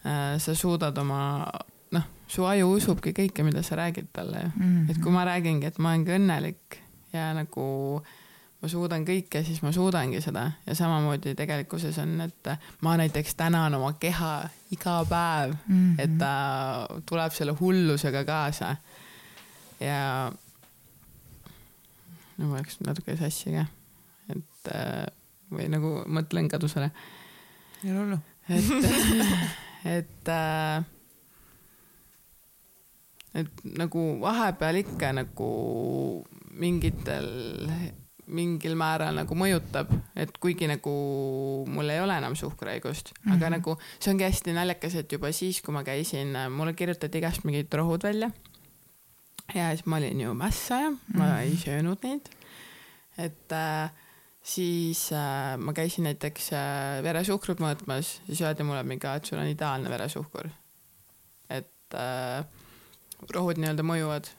[0.04, 1.46] äh, sa suudad oma,
[1.94, 4.62] noh, su aju usubki kõike, mida sa räägid talle ju mm.
[4.62, 4.90] -hmm.
[4.90, 6.80] et kui ma räägingi, et ma olengi õnnelik
[7.12, 8.02] ja nagu
[8.62, 12.50] ma suudan kõike, siis ma suudangi seda ja samamoodi tegelikkuses on, et
[12.82, 16.00] ma näiteks tänan oma keha iga päev mm, -hmm.
[16.02, 16.32] et ta
[17.06, 18.76] tuleb selle hullusega kaasa.
[19.80, 20.32] Ja
[22.36, 23.66] no ma läks natuke sassi ka,
[24.34, 24.72] et
[25.52, 26.90] või nagu mõtlen kadusele.
[27.84, 28.18] ei ole hullu.
[28.48, 28.66] et,
[29.96, 30.34] et
[33.36, 35.52] et nagu vahepeal ikka nagu
[36.56, 37.28] mingitel
[38.26, 40.92] mingil määral nagu mõjutab, et kuigi nagu
[41.70, 43.36] mul ei ole enam suhkruhaigust mm, -hmm.
[43.36, 43.52] aga mhm.
[43.54, 47.72] nagu see ongi hästi naljakas, et juba siis, kui ma käisin, mulle kirjutati igast mingid
[47.72, 48.30] rohud välja.
[49.54, 51.38] Ja siis ma olin ju mässaja mm, ma mhm.
[51.38, 52.28] ei söönud neid.
[53.18, 53.90] et äh,
[54.42, 59.50] siis äh, ma käisin näiteks äh, veresuhkrut mõõtmas, siis öeldi mulle mingi, et sul on
[59.50, 60.50] ideaalne veresuhkur.
[61.50, 62.44] et äh,
[63.32, 64.30] rohud nii-öelda mõjuvad,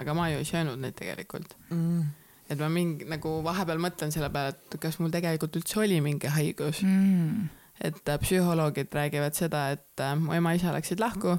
[0.00, 2.04] aga ma ju ei söönud neid tegelikult mm.
[2.50, 6.32] et ma mingi nagu vahepeal mõtlen selle peale, et kas mul tegelikult üldse oli mingi
[6.34, 7.48] haigus mm..
[7.88, 11.38] et äh, psühholoogid räägivad seda, et äh, mu ema-isa läksid lahku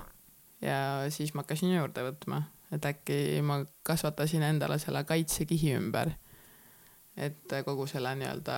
[0.63, 0.79] ja
[1.13, 2.45] siis ma hakkasin juurde võtma,
[2.75, 6.11] et äkki ma kasvatasin endale selle kaitsekihi ümber.
[7.17, 8.57] et äh, kogu selle nii-öelda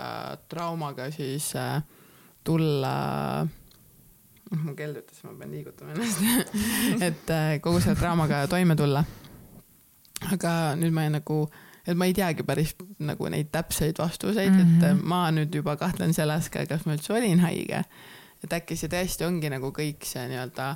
[0.50, 1.82] traumaga siis äh,
[2.44, 3.48] tulla
[4.64, 6.54] mu kell ütles, ma pean liigutama ennast
[7.10, 9.04] et äh, kogu selle traumaga toime tulla.
[10.34, 14.60] aga nüüd ma nagu äh, et ma ei teagi päris nagu neid täpseid vastuseid mm,
[14.60, 14.84] -hmm.
[14.84, 15.08] et mhm.
[15.08, 17.84] ma nüüd juba kahtlen selles ka, kas ma üldse olin haige.
[18.44, 20.76] et äkki see tõesti ongi nagu kõik see nii-öelda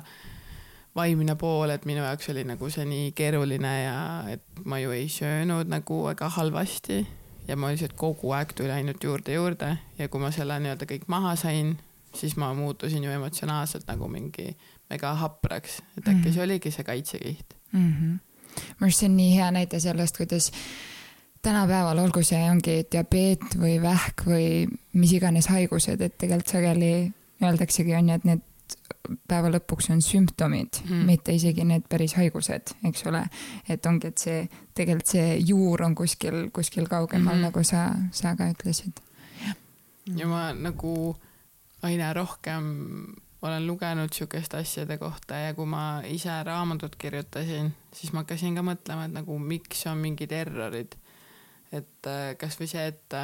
[0.96, 3.96] vaimne pool, et minu jaoks oli nagu see nii keeruline ja
[4.32, 7.00] et ma ju ei söönud nagu väga halvasti
[7.48, 11.08] ja ma lihtsalt kogu aeg tuli ainult juurde, juurde ja kui ma selle nii-öelda kõik
[11.12, 11.74] maha sain,
[12.14, 14.52] siis ma muutusin ju emotsionaalselt nagu mingi
[14.92, 16.34] mega hapraks, et äkki mm -hmm.
[16.34, 17.92] see oligi see kaitsekiht mm.
[17.92, 18.18] -hmm.
[18.52, 20.52] minu arust see on nii hea näide sellest, kuidas
[21.42, 27.12] tänapäeval, olgu see ongi diabeet või vähk või mis iganes haigused, et tegelikult sageli
[27.42, 28.40] öeldaksegi on ju, et need
[29.28, 33.22] päeva lõpuks on sümptomid mm., mitte isegi need päris haigused, eks ole.
[33.68, 34.44] et ongi, et see,
[34.76, 37.50] tegelikult see juur on kuskil, kuskil kaugemal mm, -hmm.
[37.50, 39.02] nagu sa, sa ka ütlesid.
[40.16, 41.16] ja ma nagu
[41.82, 42.72] aina rohkem
[43.42, 48.62] olen lugenud sihukeste asjade kohta ja kui ma ise raamatut kirjutasin, siis ma hakkasin ka
[48.62, 50.94] mõtlema, et nagu miks on mingid errorid.
[51.72, 53.14] et äh, kasvõi see, et,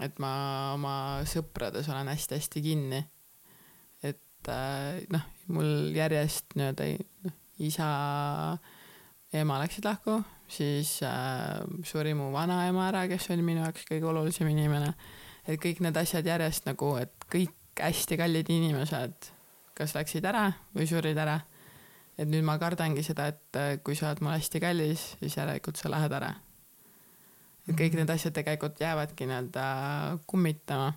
[0.00, 0.94] et ma oma
[1.26, 3.04] sõprades olen hästi-hästi kinni
[4.44, 5.24] et äh, noh,
[5.54, 6.86] mul järjest nii-öelda
[7.24, 7.34] noh,
[7.64, 7.88] isa,
[9.32, 10.18] ema läksid lahku,
[10.50, 14.94] siis äh, suri mu vanaema ära, kes oli minu jaoks kõige olulisem inimene.
[15.46, 19.30] et kõik need asjad järjest nagu, et kõik hästi kallid inimesed
[19.74, 21.40] kas läksid ära või surid ära.
[22.18, 25.80] et nüüd ma kardangi seda, et äh, kui sa oled mulle hästi kallis, siis järelikult
[25.80, 26.34] sa lähed ära.
[27.68, 29.64] et kõik need asjad tegelikult jäävadki nii-öelda
[30.26, 30.92] kummitama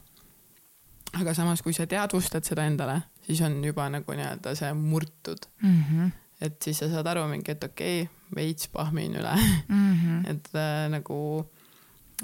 [1.16, 5.82] aga samas, kui sa teadvustad seda endale, siis on juba nagu nii-öelda see murtud mm.
[5.84, 6.12] -hmm.
[6.42, 9.36] et siis sa saad aru mingi, et okei okay,, veits pahmin üle
[9.68, 9.94] mm.
[9.94, 10.20] -hmm.
[10.32, 11.18] et äh, nagu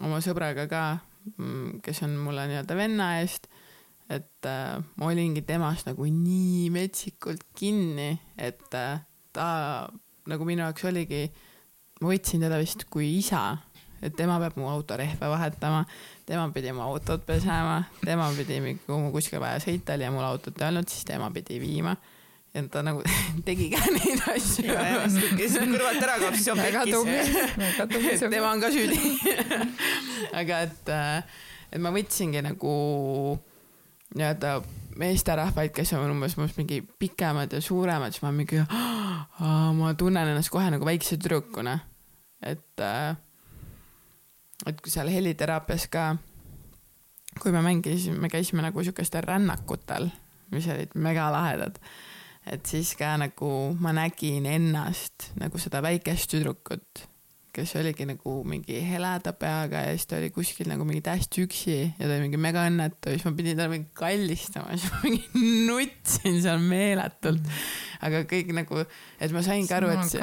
[0.01, 0.84] oma sõbraga ka,
[1.38, 3.47] mm, kes on mulle nii-öelda venna eest,
[4.10, 9.47] et äh, ma olingi temast nagu nii metsikult kinni, et äh, ta
[10.30, 11.28] nagu minu jaoks oligi,
[12.01, 13.58] ma võtsin teda vist kui isa,
[14.04, 15.86] et tema peab mu autorehve vahetama
[16.26, 20.26] tema pidi oma autot pesema, tema pidi, kui mul kuskil vaja sõita oli ja mul
[20.26, 21.96] autot ei olnud, siis tema pidi viima.
[22.54, 23.02] ja ta nagu
[23.48, 24.76] tegi ka neid asju.
[25.38, 28.28] kes kõrvalt ära kaob, siis on pekkis.
[28.30, 29.00] tema on ka süüdi
[30.40, 30.94] aga et,
[31.72, 32.78] et ma võtsingi nagu
[34.14, 34.62] nii-öelda
[35.02, 40.54] meesterahvaid, kes on umbes minust mingi pikemad ja suuremad, siis ma mingi, ma tunnen ennast
[40.54, 41.80] kohe nagu väikse tüdrukuna.
[42.46, 43.16] et äh,
[44.70, 46.07] et seal heliteraapias ka,
[47.39, 50.09] kui me mängisime, me käisime nagu siukestel rännakutel,
[50.53, 51.80] mis olid megalahedad,
[52.51, 53.49] et siis ka nagu
[53.80, 57.07] ma nägin ennast nagu seda väikest tüdrukut
[57.53, 61.76] kes oligi nagu mingi heleda peaga ja siis ta oli kuskil nagu mingi täiesti üksi
[61.86, 65.01] ja ta oli mingi mega õnnetu ja siis ma pidin talle mingi kallistama, siis ma
[65.05, 67.45] mingi nutsin seal meeletult.
[68.04, 68.84] Aga kõik nagu,
[69.20, 70.22] et ma sain ka aru, et see.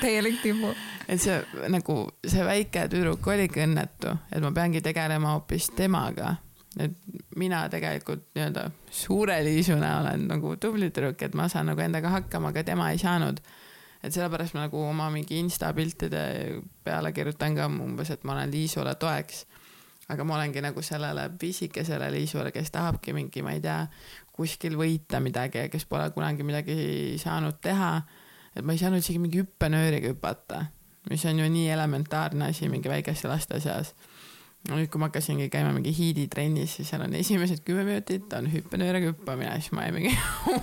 [0.00, 0.72] täielik tibu.
[1.08, 1.36] et see
[1.72, 6.36] nagu see väike tüdruk oligi õnnetu, et ma peangi tegelema hoopis temaga
[6.76, 6.92] et
[7.40, 12.52] mina tegelikult nii-öelda suure liisuna olen nagu tubli tüdruk, et ma saan nagu endaga hakkama,
[12.52, 13.40] aga tema ei saanud
[14.06, 16.22] et sellepärast ma nagu oma mingi insta piltide
[16.84, 19.46] peale kirjutan ka umbes, et ma olen Liisule toeks.
[20.08, 23.80] aga ma olengi nagu sellele pisikesele Liisule, kes tahabki mingi, ma ei tea,
[24.36, 26.76] kuskil võita midagi ja kes pole kunagi midagi
[27.20, 27.92] saanud teha.
[28.56, 30.66] et ma ei saanud isegi mingi hüppenööriga hüpata,
[31.10, 33.94] mis on ju nii elementaarne asi mingi väikeste laste seas
[34.66, 38.48] no nüüd, kui ma hakkasingi käima mingi hiiditrennis, siis seal on esimesed kümme minutit on
[38.50, 40.12] hüppenööriga hüppamine, siis ma olin mingi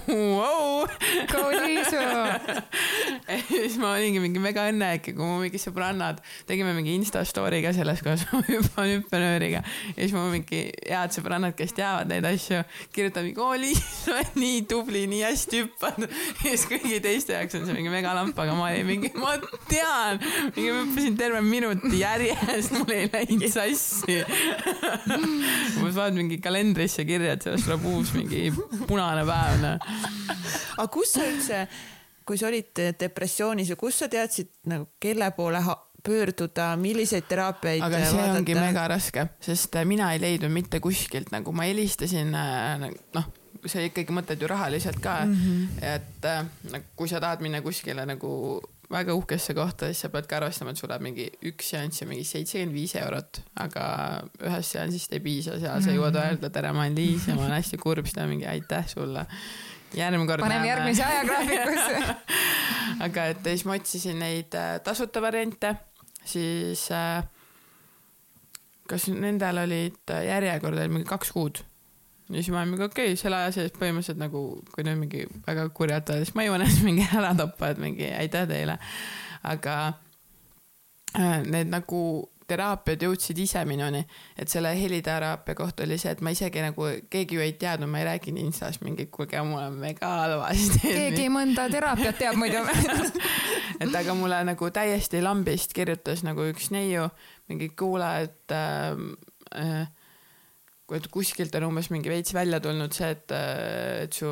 [0.09, 0.83] wow!
[1.31, 2.01] Go Liisu!
[2.01, 7.61] ja siis ma olingi mingi mega õnnelik, kui mu mingi sõbrannad, tegime mingi insta story
[7.63, 9.63] ka selles, kuidas ma hüppan hüppenööriga.
[9.93, 12.63] ja siis mu mingi head sõbrannad, kes teavad neid asju,
[12.95, 16.03] kirjutavad mingi, oo Liis, sa oled nii tubli, nii hästi hüppad.
[16.03, 19.37] ja siis kõigi teiste jaoks on see mingi mega lamp, aga ma olin mingi, ma
[19.71, 20.19] tean,
[20.57, 24.23] mingi hüppasin terve minuti järjest, mul ei läinud sassi klassi
[25.81, 28.49] ma panen mingi kalendrisse kirja, et sellest tuleb uus mingi
[28.87, 29.87] punane päev, noh.
[30.77, 31.63] aga kus sa üldse,
[32.27, 35.61] kui sa olid depressioonis ja kus sa teadsid nagu kelle poole
[36.03, 38.41] pöörduda, milliseid teraapiaid aga see vaadata?
[38.41, 43.31] ongi mega raske, sest mina ei leidnud mitte kuskilt, nagu ma helistasin, noh,
[43.63, 45.83] sa ikkagi mõtled ju rahaliselt ka mm, -hmm.
[45.95, 48.59] et äh, kui sa tahad minna kuskile nagu
[48.91, 52.07] väga uhkesse kohta, siis sa pead ka arvestama, et sul läheb mingi üks seanss ja
[52.09, 53.85] mingi seitsekümmend viis eurot, aga
[54.43, 56.33] ühest seansist ei piisa, seal sa jõuad mhm.
[56.33, 59.25] öelda tere, ma olen Liis ja ma olen hästi kurb, siis ta mingi aitäh sulle.
[59.93, 60.41] järgmine kord.
[60.41, 62.15] paneme järgmise ajagraafikusse
[63.07, 65.75] aga et siis ma otsisin neid äh, tasuta variante,
[66.25, 67.23] siis äh,
[68.89, 71.63] kas nendel olid äh, järjekord oli mingi kaks kuud
[72.29, 74.43] ja siis ma olen mingi okei okay,, selle aja sees põhimõtteliselt nagu,
[74.73, 78.09] kui nüüd mingi väga kurjalt öelda, siis ma jõuan ennast mingi ära tappa, et mingi
[78.15, 78.77] aitäh teile.
[79.43, 79.77] aga
[81.19, 82.03] äh, need nagu
[82.47, 84.01] teraapiad jõudsid ise minuni,
[84.39, 88.01] et selle heliteraapia koht oli see, et ma isegi nagu, keegi ju ei teadnud, ma
[88.01, 90.81] ei rääkinud Instas mingi, kuulge, mul on mega halvasti.
[90.83, 92.63] keegi mõnda teraapiat teab muidu
[93.83, 97.07] et aga mulle nagu täiesti lambist kirjutas nagu üks neiu,
[97.51, 99.87] mingi kuule, et äh,
[100.91, 103.31] et kuskilt on umbes mingi veits välja tulnud see, et,
[104.03, 104.29] et su,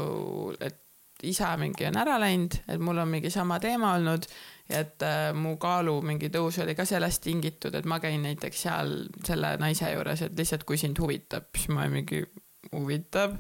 [0.59, 0.77] et
[1.23, 4.25] isa mingi on ära läinud, et mul on mingi sama teema olnud
[4.71, 8.63] ja et äh, mu kaalu mingi tõus oli ka sellest tingitud, et ma käin näiteks
[8.65, 8.93] seal
[9.27, 12.23] selle naise juures, et lihtsalt kui sind huvitab, siis ma mingi
[12.71, 13.37] huvitab.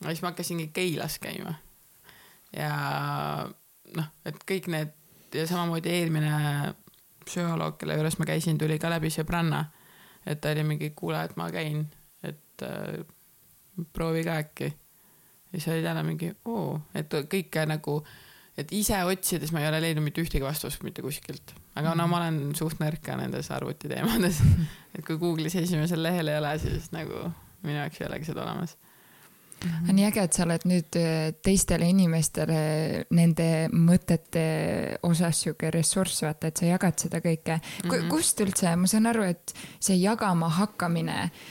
[0.00, 1.54] ja siis ma hakkasingi Keilas käima.
[2.56, 2.72] ja
[3.96, 4.96] noh, et kõik need
[5.34, 6.74] ja samamoodi eelmine
[7.26, 9.64] psühholoog, kelle juures ma käisin, tuli ka läbi sõbranna.
[10.26, 11.86] et ta oli mingi, kuule, et ma käin,
[12.22, 13.04] et äh,
[13.92, 14.72] proovi ka äkki.
[15.52, 18.00] ja siis oli jälle mingi oo, et kõike nagu
[18.58, 21.54] et ise otsides ma ei ole leidnud mitte ühtegi vastust mitte kuskilt.
[21.74, 24.42] aga no ma olen suht nõrk ka nendes arvutiteemades.
[24.94, 27.30] et kui Google'is esimesel lehel ei ole, siis nagu
[27.64, 28.76] minu jaoks ei olegi seda olemas
[29.60, 32.60] on nii äge, et sa oled nüüd äh, teistele inimestele
[33.12, 34.44] nende mõtete
[35.04, 37.58] osas sihuke ressurss, vaata, et sa jagad seda kõike.
[37.60, 38.08] Mm -hmm.
[38.08, 41.42] kust üldse, ma saan aru, et see jagama hakkamine äh,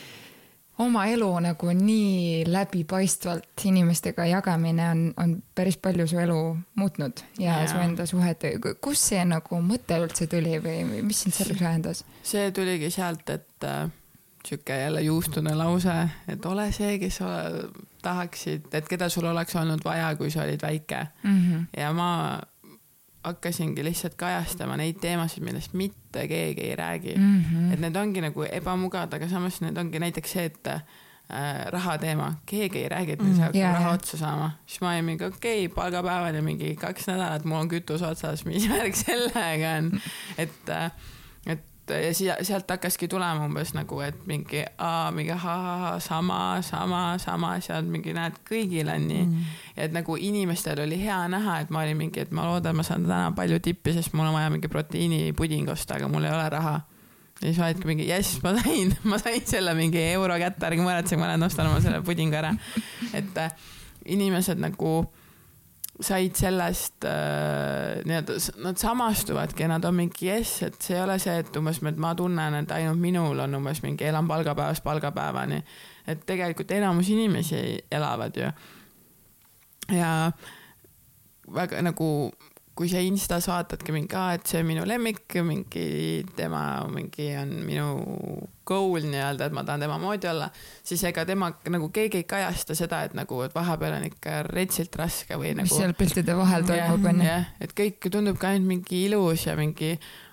[0.80, 6.40] oma elu nagu nii läbipaistvalt inimestega jagamine on, on päris palju su elu
[6.80, 7.68] muutnud ja, ja.
[7.68, 8.46] su enda suhet.
[8.82, 12.04] kust see nagu mõte üldse tuli või mis sind selleks ajendas?
[12.24, 13.90] see tuligi sealt, et äh,
[14.46, 15.96] sihuke jälle juustune lause,
[16.28, 17.34] et ole see, kes sa
[18.02, 21.42] tahaksid, et keda sul oleks olnud vaja, kui sa olid väike mm.
[21.42, 21.66] -hmm.
[21.82, 22.40] ja ma
[23.24, 27.16] hakkasingi lihtsalt kajastama neid teemasid, millest mitte keegi ei räägi.
[27.18, 27.44] Mm.
[27.44, 27.74] -hmm.
[27.74, 30.82] et need ongi nagu ebamugavad, aga samas need ongi näiteks see, et äh,
[31.70, 34.94] raha teema, keegi ei räägi, et me mm, saaks yeah, raha otsa saama, siis ma
[34.94, 39.78] olin mingi okei okay,, palgapäevani mingi kaks nädalat, mul on kütus otsas, mis värk sellega
[39.78, 39.92] on,
[40.38, 40.92] et äh,
[41.94, 44.64] et ja siia, sealt hakkaski tulema umbes nagu, et mingi,
[45.16, 49.58] mingi ha-ha-ha, sama, sama, sama, seal mingi näed, kõigil on nii mm..
[49.86, 53.08] et nagu inimestel oli hea näha, et ma olin mingi, et ma loodan, ma saan
[53.08, 56.76] täna palju tippi, sest mul on vaja mingi proteiinipuding osta, aga mul ei ole raha.
[57.40, 61.22] ja siis vaadati mingi jess, ma sain, ma sain selle mingi euro kätte, ärge muretsege,
[61.22, 62.54] ma lähen ostan oma selle pudingu ära.
[63.20, 63.54] et äh,
[64.06, 65.02] inimesed nagu
[66.02, 71.18] said sellest äh, nii-öelda, nad samastuvadki ja nad on mingi jess, et see ei ole
[71.20, 75.64] see, et umbes, ma tunnen, et ainult minul on umbes mingi elan palgapäevast palgapäevani.
[76.08, 78.52] et tegelikult enamus inimesi elavad ju.
[79.98, 80.32] ja
[81.54, 82.32] väga nagu
[82.80, 87.50] kui sa Instas vaatadki mingi, aa, et see on minu lemmik, mingi tema mingi on
[87.68, 87.88] minu
[88.70, 90.48] goal nii-öelda, et ma tahan tema moodi olla,
[90.86, 94.96] siis ega tema nagu keegi ei kajasta seda, et nagu, et vahepeal on ikka retsilt
[95.00, 95.68] raske või nagu.
[95.68, 97.26] mis seal piltide vahel toimub, onju.
[97.28, 99.90] jah, et kõik tundub ka ainult mingi ilus ja mingi,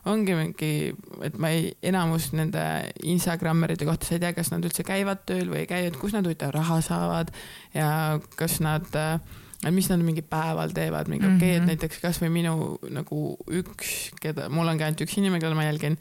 [0.06, 0.70] ongi mingi,
[1.26, 2.62] et ma ei, enamus nende
[3.10, 6.14] Instagrammerite kohta sa ei tea, kas nad üldse käivad tööl või ei käi, et kus
[6.14, 7.34] nad huvitav raha saavad
[7.74, 7.90] ja
[8.38, 9.18] kas nad äh,
[9.64, 11.56] et mis nad mingi päeval teevad, mingi okei okay, mm, -hmm.
[11.56, 11.66] et mhm.
[11.66, 15.98] näiteks kasvõi minu nagu üks, keda, mul ongi ainult üks inimene, keda ma jälgin,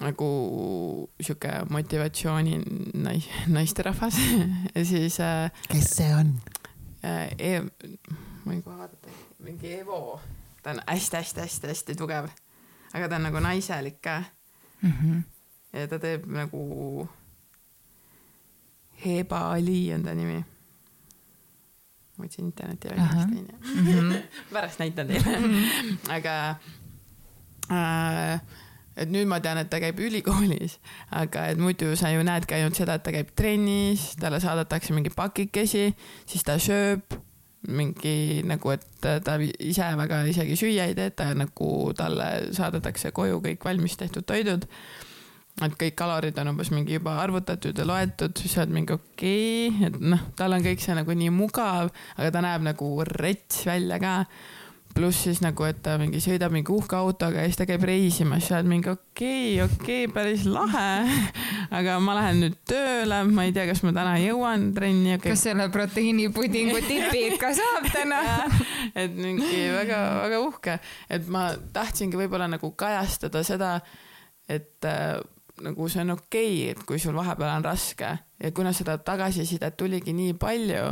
[0.00, 0.30] nagu
[1.20, 2.60] sihuke motivatsiooni
[2.94, 4.18] nais, naisterahvas
[4.74, 5.50] ja siis äh,.
[5.72, 6.34] kes see on
[7.04, 7.34] äh,?
[7.38, 10.20] E ma võin kohe vaadata, mingi Evo,
[10.62, 12.28] ta on hästi-hästi-hästi-hästi tugev,
[12.94, 14.22] aga ta on nagu naiselik ka
[14.82, 14.92] mm.
[14.92, 15.22] -hmm.
[15.72, 17.08] ja ta teeb nagu
[19.04, 20.44] Heba Ali on ta nimi
[22.16, 23.58] ma võtsin interneti välja vist onju.
[23.74, 24.12] Mhm.
[24.54, 25.98] pärast näitan teile mhm.
[26.16, 26.36] aga
[27.70, 28.40] äh,
[28.96, 30.78] et nüüd ma tean, et ta käib ülikoolis,
[31.14, 35.12] aga et muidu sa ju näedki ainult seda, et ta käib trennis, talle saadetakse mingi
[35.12, 35.90] pakikesi,
[36.28, 37.18] siis ta sööb
[37.66, 43.12] mingi nagu, et ta ise väga isegi süüa ei tee, et ta nagu talle saadetakse
[43.16, 44.68] koju kõik valmis tehtud toidud
[45.64, 49.70] et kõik kalorid on umbes mingi juba arvutatud ja loetud, siis sa oled mingi okei
[49.70, 53.64] okay,, et noh, tal on kõik see nagu nii mugav, aga ta näeb nagu rets
[53.68, 54.14] välja ka.
[54.96, 58.46] pluss siis nagu, et ta mingi sõidab mingi uhke autoga ja siis ta käib reisimas,
[58.48, 61.04] sa oled mingi okei okay,, okei okay,, päris lahe.
[61.80, 65.34] aga ma lähen nüüd tööle, ma ei tea, kas ma täna jõuan trenni okay..
[65.34, 68.22] kas selle proteiinipudingu tipi ikka saab täna
[68.96, 70.76] et mingi väga-väga uhke,
[71.12, 73.78] et ma tahtsingi võib-olla nagu kajastada seda,
[74.48, 75.16] et äh,
[75.64, 78.10] nagu see on okei okay,, et kui sul vahepeal on raske
[78.42, 80.90] ja kuna seda tagasisidet tuligi nii palju,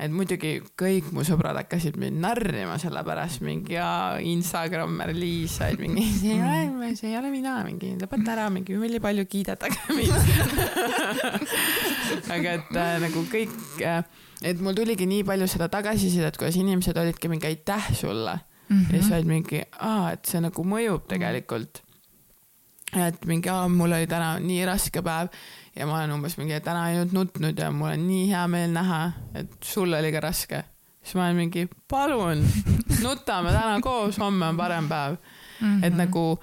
[0.00, 3.78] et muidugi kõik mu sõbrad hakkasid mind narrima selle pärast, mingi
[4.32, 8.76] Instagrammer Liis, said mingi, see ei ole, see ei ole mina, mingi lõpeta ära, mingi
[8.76, 10.12] ülipalju kiidetage mind
[12.36, 14.04] aga et äh, nagu kõik äh,,
[14.44, 18.76] et mul tuligi nii palju seda tagasisidet, kuidas inimesed olidki mingi aitäh sulle mm.
[18.76, 18.94] -hmm.
[18.94, 21.84] ja siis olid mingi, aa, et see nagu mõjub tegelikult
[22.96, 25.30] et mingi, mul oli täna nii raske päev
[25.76, 29.00] ja ma olen umbes mingi täna ainult nutnud ja mul on nii hea meel näha,
[29.34, 30.64] et sul oli ka raske.
[31.02, 32.46] siis ma olen mingi, palun,
[33.04, 35.80] nutame täna koos, homme on parem päev mm.
[35.80, 35.84] -hmm.
[35.86, 36.38] et nagu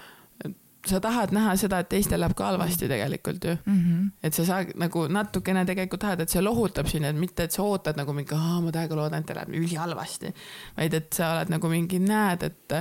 [0.88, 3.80] sa tahad näha seda, et teistel läheb ka halvasti tegelikult ju mm.
[3.84, 4.10] -hmm.
[4.24, 7.64] et sa saad nagu natukene tegelikult tahad, et see lohutab sind, et mitte, et sa
[7.64, 10.34] ootad nagu mingi, ma täiega loodan, et teil läheb ülihalvasti.
[10.78, 12.74] vaid et sa oled nagu mingi, näed, et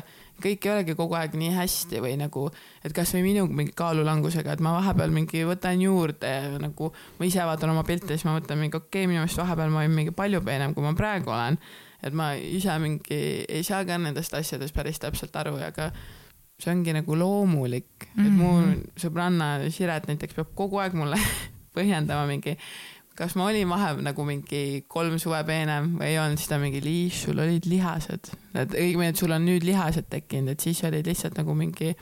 [0.42, 2.46] kõik ei olegi kogu aeg nii hästi või nagu,
[2.84, 7.46] et kasvõi minu mingi kaalulangusega, et ma vahepeal mingi võtan juurde ja nagu ma ise
[7.48, 10.14] vaatan oma pilte, siis ma mõtlen mingi okei okay,, minu meelest vahepeal ma olin mingi
[10.16, 11.58] palju peenem, kui ma praegu olen.
[12.04, 15.90] et ma ise mingi ei saa ka nendest asjadest päris täpselt aru ja ka
[16.60, 18.26] see ongi nagu loomulik mm, -hmm.
[18.26, 18.80] et mu mhm.
[18.96, 21.16] sõbranna Siret näiteks peab kogu aeg mulle
[21.76, 22.56] põhjendama mingi,
[23.16, 24.62] kas ma olin vahepeal nagu mingi
[24.92, 29.20] kolm suve peenem või ei olnud, ta mingi, Liis, sul olid lihased, et õigemini, et
[29.20, 31.94] sul on nüüd lihased tekkinud, et siis olid lihtsalt nagu mingi,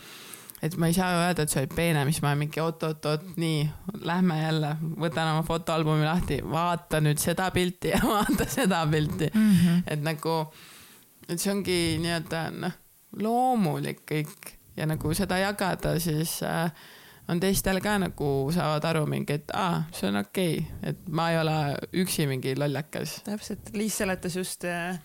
[0.65, 3.65] et ma ei saa öelda, et sa olid peenem, siis ma olen mingi oot-oot-oot, nii,
[4.09, 9.53] lähme jälle, võtan oma fotoalbumi lahti, vaata nüüd seda pilti ja vaata seda pilti mm,
[9.61, 9.85] -hmm.
[9.87, 10.39] et nagu,
[11.29, 12.81] et see ongi nii-öelda noh
[13.23, 16.71] loomulik kõik ja nagu seda jagada, siis äh,
[17.29, 21.31] on teistel ka nagu saavad aru mingi, et aa, see on okei okay., et ma
[21.33, 21.57] ei ole
[22.05, 23.20] üksi mingi lollakas.
[23.27, 24.99] täpselt, Liis seletas just äh,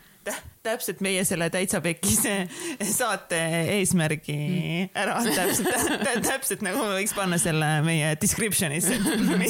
[0.64, 2.20] täpselt meie selle Täitsa Pekis
[2.92, 3.40] saate
[3.78, 4.92] eesmärgi mm.
[5.00, 5.72] ära, täpselt,
[6.28, 9.00] täpselt nagu võiks panna selle meie description'isse.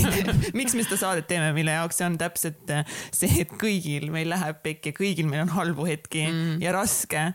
[0.59, 2.74] miks me seda saadet teeme, mille jaoks see on täpselt
[3.09, 6.57] see, et kõigil meil läheb pekki, kõigil meil on halbu hetki mm.
[6.63, 7.32] ja raske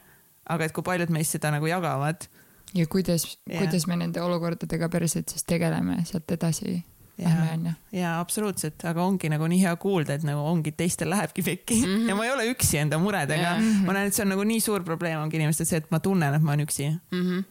[0.51, 2.27] aga et kui paljud meist seda nagu jagavad.
[2.75, 6.83] Ja kuidas kuidas me nende olukordadega päriselt siis tegeleme sealt edasi
[7.19, 7.73] lähme onju.
[7.93, 11.85] ja absoluutselt, aga ongi nagu nii hea kuulda, et nagu ongi, teistel lähebki pekki mm
[11.85, 12.09] -hmm.
[12.09, 13.83] ja ma ei ole üksi enda muredega yeah..
[13.87, 16.35] ma näen, et see on nagu nii suur probleem ongi inimestel see, et ma tunnen,
[16.35, 17.21] et ma olen üksi mm.
[17.21, 17.45] -hmm.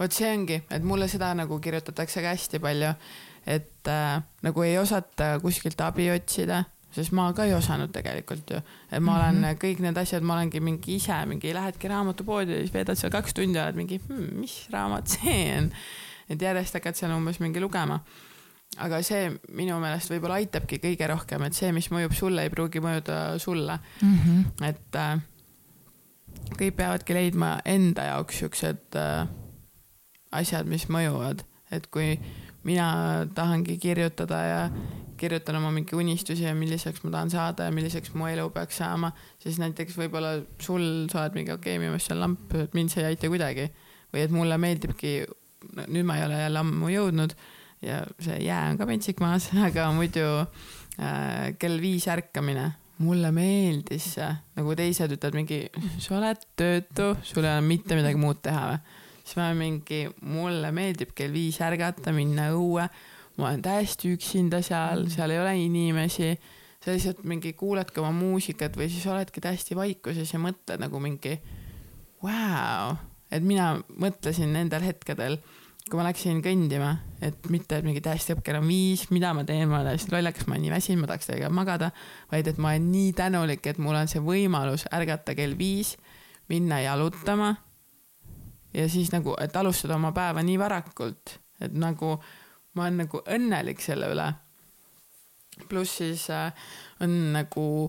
[0.00, 2.94] vot see ongi, et mulle seda nagu kirjutatakse ka hästi palju,
[3.46, 6.64] et äh, nagu ei osata kuskilt abi otsida
[6.96, 9.58] sest ma ka ei osanud tegelikult ju, et ma olen mm -hmm.
[9.64, 13.34] kõik need asjad, ma olengi mingi ise mingi, lähedki raamatupoodi ja siis veedad seal kaks
[13.34, 15.70] tundi, oled mingi hmm,, mis raamat see on.
[16.28, 18.00] et järjest hakkad seal umbes mingi lugema.
[18.76, 22.80] aga see minu meelest võib-olla aitabki kõige rohkem, et see, mis mõjub sulle, ei pruugi
[22.80, 24.18] mõjuda sulle mm.
[24.18, 24.68] -hmm.
[24.68, 25.20] et äh,
[26.58, 29.28] kõik peavadki leidma enda jaoks siuksed äh,
[30.32, 32.18] asjad, mis mõjuvad, et kui
[32.66, 34.70] mina tahangi kirjutada ja
[35.18, 39.10] kirjutan oma mingi unistusi ja milliseks ma tahan saada ja milliseks mu elu peaks saama,
[39.42, 42.76] siis näiteks võib-olla sul, sa oled mingi okei okay,, minu meelest see on lamp, et
[42.76, 43.68] mind see ei aita kuidagi.
[44.14, 45.12] või et mulle meeldibki,
[45.90, 47.34] nüüd ma ei ole jälle ammu jõudnud
[47.84, 52.70] ja see jää on ka pentsik maas, aga muidu äh, kell viis ärkamine,
[53.04, 55.60] mulle meeldis see, nagu teised ütlevad mingi,
[56.00, 59.02] sa oled töötu, sul ei ole mitte midagi muud teha või.
[59.26, 62.86] siis ma mingi, mulle meeldib kell viis ärgata, minna õue
[63.36, 65.12] ma olen täiesti üksinda seal, mm.
[65.12, 66.30] seal ei ole inimesi,
[66.82, 71.36] sa lihtsalt mingi kuuladki oma muusikat või siis oledki täiesti vaikuses ja mõtled nagu mingi
[72.24, 72.96] wow.,
[73.30, 75.40] et mina mõtlesin nendel hetkedel,
[75.86, 79.44] kui ma läksin kõndima, et mitte, et mingi täiesti õpp kell on viis, mida ma
[79.46, 81.90] teen, ma olen täiesti lollakas, ma olen nii väsinud, ma tahaks tegelikult magada,
[82.32, 85.94] vaid et ma olen nii tänulik, et mul on see võimalus ärgata kell viis,
[86.50, 87.52] minna jalutama
[88.74, 92.16] ja siis nagu, et alustada oma päeva nii varakult, et nagu
[92.76, 94.26] ma olen nagu õnnelik selle üle.
[95.68, 96.52] pluss siis äh,
[97.00, 97.88] on nagu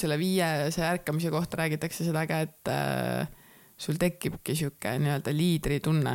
[0.00, 3.30] selle viiese ärkamise kohta räägitakse seda ka, et äh,
[3.80, 6.14] sul tekibki sihuke nii-öelda liidritunne.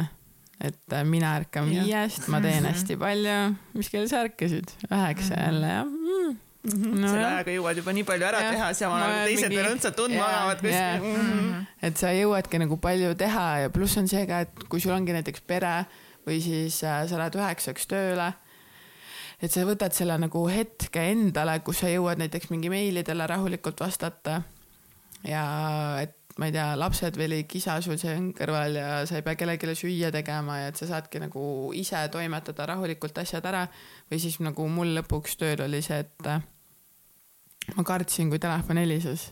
[0.60, 3.38] et äh, mina ärkan viiest, ma teen hästi palju.
[3.76, 4.76] mis kell sa ärkasid?
[4.90, 6.42] üheksa jälle jah mm.
[6.66, 6.98] Mm -hmm.
[6.98, 9.96] no, selle ajaga jõuad juba nii palju ära ja, teha, samal ajal teised veel õndsalt
[9.96, 11.04] tundma magavad kuskil.
[11.12, 11.66] -hmm.
[11.82, 15.14] et sa jõuadki nagu palju teha ja pluss on see ka, et kui sul ongi
[15.14, 15.86] näiteks pere
[16.26, 18.34] või siis äh, sa lähed üheksaks tööle.
[19.42, 24.42] et sa võtad selle nagu hetke endale, kus sa jõuad näiteks mingi meilidele rahulikult vastata.
[25.24, 25.46] ja
[26.02, 29.38] et ma ei tea, lapsed veel ei kisa sul siin kõrval ja sa ei pea
[29.40, 33.68] kellelegi süüa tegema ja et sa saadki nagu ise toimetada rahulikult asjad ära.
[34.12, 36.44] või siis nagu mul lõpuks tööl oli see, et äh,
[37.76, 39.32] ma kartsin, kui telefon helises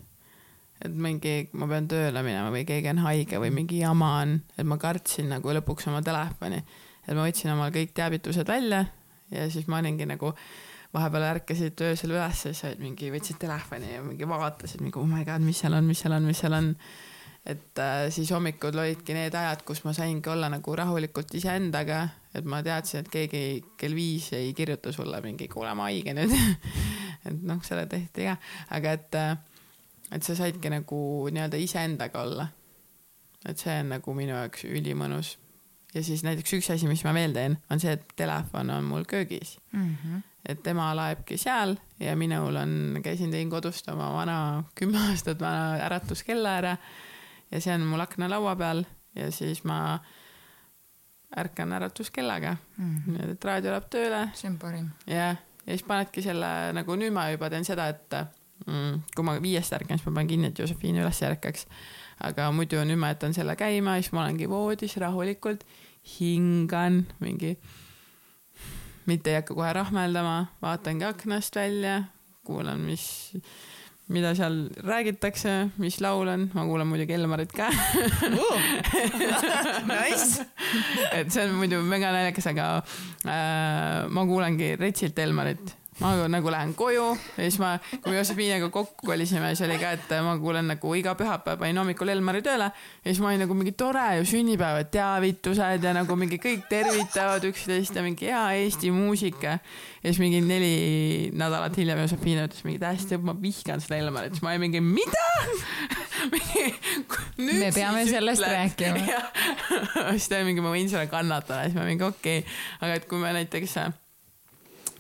[0.83, 4.67] et mingi, ma pean tööle minema või keegi on haige või mingi jama on, et
[4.67, 6.59] ma kartsin nagu lõpuks oma telefoni.
[7.07, 8.85] Et ma võtsin omal kõik teavitused välja
[9.33, 10.33] ja siis ma olingi nagu
[10.93, 15.25] vahepeal ärkasid öösel üles siis olid mingi, võtsid telefoni ja mingi vaatasid mingi oh my
[15.27, 16.73] god, mis seal on, mis seal on, mis seal on.
[17.49, 22.03] et äh, siis hommikud olidki need ajad, kus ma saingi olla nagu rahulikult iseendaga,
[22.33, 23.43] et ma teadsin, et keegi
[23.79, 26.37] kell viis ei kirjuta sulle mingi kuule, ma haige nüüd
[27.27, 28.37] et noh, selle tehti ka,
[28.77, 29.33] aga et äh,
[30.13, 30.99] et sa saidki nagu
[31.33, 32.47] nii-öelda iseendaga olla.
[33.49, 35.33] et see on nagu minu jaoks ülimõnus.
[35.93, 39.05] Ja siis näiteks üks asi, mis ma veel teen, on see, et telefon on mul
[39.09, 39.95] köögis mm.
[39.95, 40.23] -hmm.
[40.49, 45.77] et tema laebki seal ja minul on, käisin, tõin kodust oma vana, kümme aastat vana
[45.85, 46.77] äratuskella ära
[47.51, 48.83] ja see on mul aknalaua peal
[49.15, 49.99] ja siis ma
[51.37, 52.95] ärkan äratuskellaga mm.
[52.97, 53.17] -hmm.
[53.17, 54.29] nii et raadio läheb tööle.
[54.33, 54.89] see on parim.
[55.07, 58.15] jah, ja siis panedki selle, nagu nüüd ma juba teen seda, et
[58.67, 61.67] mm, kui ma viiest ärkan, siis ma panen kinni, et Josefiin üles ärkaks.
[62.23, 65.65] aga muidu nüüd ma jätan selle käima, siis ma olengi voodis rahulikult,
[66.19, 67.57] hingan mingi,
[69.09, 72.03] mitte ei hakka kohe rahmeldama, vaatangi aknast välja,
[72.47, 73.31] kuulan, mis
[74.13, 77.69] mida seal räägitakse, mis laul on, ma kuulan muidugi Elmarit ka
[79.89, 80.43] Nice.
[81.11, 82.67] et see on muidu mega naljakas, aga
[83.23, 87.05] äh, ma kuulangi retsilt Elmarit ma nagu lähen koju
[87.37, 90.93] ja siis ma, kui me Josefiiniga kokku kolisime, siis oli ka, et ma kuulen nagu
[90.97, 94.83] iga pühapäev panin hommikul Elmari tööle ja siis ma olin nagu mingi tore ju sünnipäeva
[94.93, 99.59] teavitused ja nagu mingi kõik tervitavad üksteist ja mingi hea Eesti muusika.
[100.01, 104.45] ja siis mingi neli nädalat hiljem Josefiina ütles mingi täiesti, ma vihkan seda Elmarit, siis
[104.45, 105.27] ma olin mingi mida
[107.37, 108.53] me peame sellest ütle.
[108.53, 109.17] rääkima.
[110.15, 113.09] siis ta oli mingi, ma võin seda kannatada, siis ma mingi okei okay., aga et
[113.09, 113.77] kui me näiteks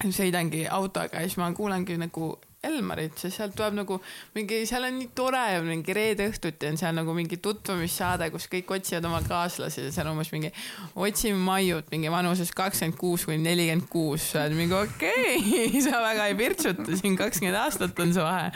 [0.03, 2.33] sõidangi autoga ja siis ma kuulangi nagu
[2.63, 3.97] Elmarit, sest sealt tuleb nagu
[4.37, 8.71] mingi, seal on nii tore, mingi reede õhtuti on seal nagu mingi tutvumissaade, kus kõik
[8.77, 10.51] otsivad oma kaaslasi ja seal umbes mingi
[10.95, 14.29] otsime Maiut mingi vanuses kakskümmend kuus kuni nelikümmend kuus.
[14.31, 18.47] sa oled mingi okei okay, sa väga ei pirtsuta, siin kakskümmend aastat on see vahe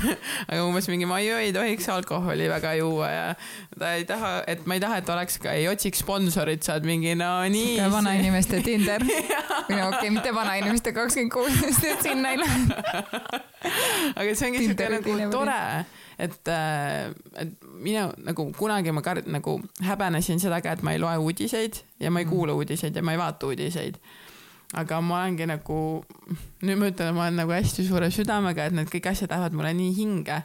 [0.52, 3.26] aga umbes mingi Maiu ei tohiks alkoholi väga juua ja
[3.74, 6.86] ta ei taha, et ma ei taha, et oleks ka, ei otsiks sponsorit, sa oled
[6.86, 7.82] mingi no nii.
[7.90, 9.02] vanainimeste Tinder.
[9.10, 13.46] okei okay,, mitte vanainimeste kakskümmend kuus, sest sinna ei lähe
[14.18, 15.58] aga see ongi siuke nagu tore,
[16.18, 17.10] et, äh,
[17.42, 21.82] et mina nagu kunagi ma kar-, nagu häbenesin seda ka, et ma ei loe uudiseid
[22.00, 22.32] ja ma ei mm.
[22.32, 23.98] kuula uudiseid ja ma ei vaata uudiseid.
[24.76, 25.80] aga ma olengi nagu,
[26.66, 29.70] nüüd ma ütlen, ma olen nagu hästi suure südamega, et need kõik asjad lähevad mulle
[29.78, 30.40] nii hinge,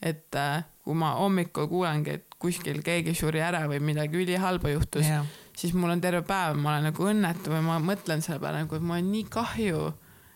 [0.00, 5.04] et äh, kui ma hommikul kuulengi, et kuskil keegi suri ära või midagi ülihalba juhtus
[5.08, 5.26] yeah.,
[5.56, 8.76] siis mul on terve päev, ma olen nagu õnnetu või ma mõtlen selle peale nagu,
[8.76, 9.86] et mul on nii kahju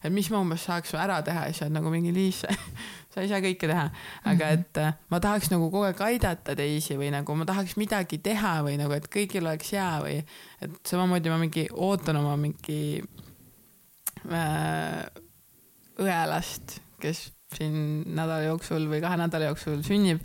[0.03, 2.43] et mis ma umbes saaks ära teha siis oled nagu mingi Liis
[3.13, 3.87] sa ei saa kõike teha,
[4.25, 4.61] aga mhm.
[4.61, 8.61] et äh, ma tahaks nagu kogu aeg aidata teisi või nagu ma tahaks midagi teha
[8.67, 12.81] või nagu, et kõigil oleks hea või et samamoodi ma mingi ootan oma mingi
[14.31, 15.05] äh,
[16.01, 20.23] õelast, kes siin nädala jooksul või kahe nädala jooksul sünnib.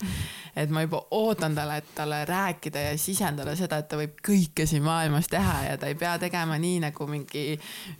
[0.55, 4.67] et ma juba ootan talle, et talle rääkida ja sisendada seda, et ta võib kõike
[4.69, 7.57] siin maailmas teha ja ta ei pea tegema nii, nagu mingi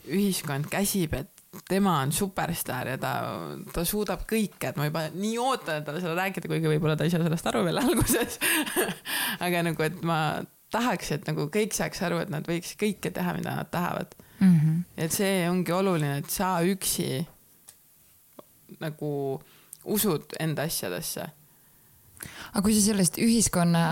[0.08, 1.35] ühiskond käsib, et
[1.70, 3.14] tema on superstaar ja ta,
[3.74, 7.08] ta suudab kõike, et ma juba nii ootan, et talle seda rääkida, kuigi võib-olla ta
[7.08, 8.40] ei saa sellest aru veel alguses
[9.46, 10.20] aga nagu, et ma
[10.76, 14.60] tahaks, et nagu kõik saaks aru, et nad võiks kõike teha, mida nad tahavad mm.
[14.60, 14.84] -hmm.
[14.98, 17.26] et see ongi oluline, et sa üksi
[18.82, 19.12] nagu
[19.86, 21.30] usud enda asjadesse
[22.56, 23.86] aga kui sa sellest ühiskonna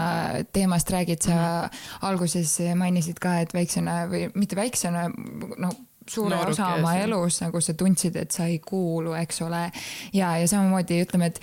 [0.56, 1.82] teemast räägid, sa -hmm.
[2.02, 5.10] alguses mainisid ka, et väiksena või mitte väiksena,
[5.58, 5.70] no
[6.10, 9.70] suure Nooruk osa oma elus nagu sa tundsid, et sa ei kuulu, eks ole.
[10.14, 11.42] ja, ja samamoodi ütleme, et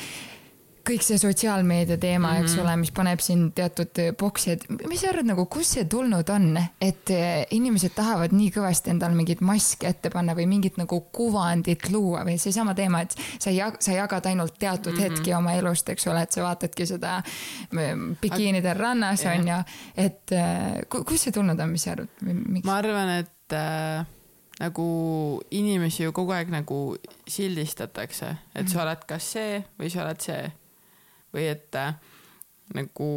[0.87, 2.43] kõik see sotsiaalmeedia teema mm, -hmm.
[2.43, 2.63] eks mhm.
[2.63, 6.57] ole, mis paneb sind teatud boksi, et mis sa arvad nagu, kust see tulnud on,
[6.81, 11.89] et eh, inimesed tahavad nii kõvasti endale mingit maski ette panna või mingit nagu kuvandit
[11.91, 15.19] luua või seesama teema, et sa ei, sa jagad ainult teatud mm -hmm.
[15.19, 17.21] hetki oma elust, eks ole, et sa vaatadki seda
[17.73, 19.59] mm, bikiinidel rannas on ju,
[19.97, 20.37] et
[20.89, 22.09] kust see tulnud on, mis sa arvad?
[22.65, 24.20] ma arvan, et äh
[24.61, 24.87] nagu
[25.57, 26.81] inimesi ju kogu aeg nagu
[27.29, 28.87] sildistatakse, et sa mhm.
[28.87, 30.51] oled kas see või sa oled see.
[31.31, 31.95] või et äh,
[32.75, 33.11] nagu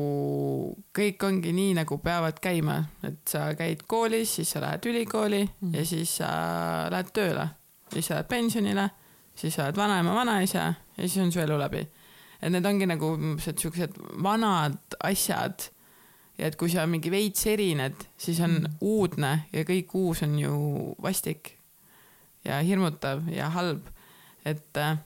[0.96, 5.74] kõik ongi nii, nagu peavad käima, et sa käid koolis, siis sa lähed ülikooli mm.
[5.78, 6.30] ja siis sa
[6.94, 7.48] lähed tööle,
[7.94, 8.88] siis sa lähed pensionile,
[9.38, 11.86] siis sa oled vanaema, vanaisa ja siis on su elu läbi.
[12.42, 15.70] et need ongi nagu siuksed vanad asjad
[16.38, 18.78] ja et kui sa mingi veits erined, siis on mm.
[18.82, 20.54] uudne ja kõik uus on ju
[21.04, 21.54] vastik
[22.46, 23.88] ja hirmutav ja halb.
[24.46, 24.98] et, äh,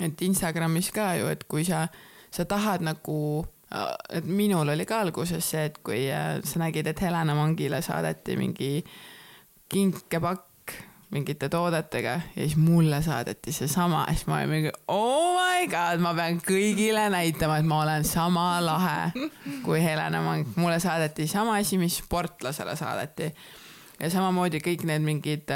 [0.00, 1.86] et Instagramis ka ju, et kui sa,
[2.30, 6.86] sa tahad nagu, äh, et minul oli ka alguses see, et kui äh, sa nägid,
[6.86, 8.84] et Helena Mangile saadeti mingi
[9.70, 10.49] kinkepakk
[11.10, 16.02] mingite toodetega ja siis mulle saadeti seesama ja siis ma olin mingi oh my god,
[16.02, 19.28] ma pean kõigile näitama, et ma olen sama lahe
[19.64, 20.46] kui Helena Mang.
[20.56, 23.32] mulle saadeti sama asi, mis sportlasele saadeti.
[24.00, 25.50] ja samamoodi kõik need mingid,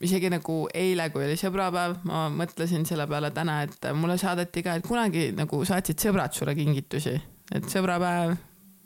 [0.00, 4.78] isegi nagu eile, kui oli sõbrapäev, ma mõtlesin selle peale täna, et mulle saadeti ka,
[4.78, 7.14] et kunagi nagu saatsid sõbrad sulle kingitusi,
[7.54, 8.36] et sõbrapäev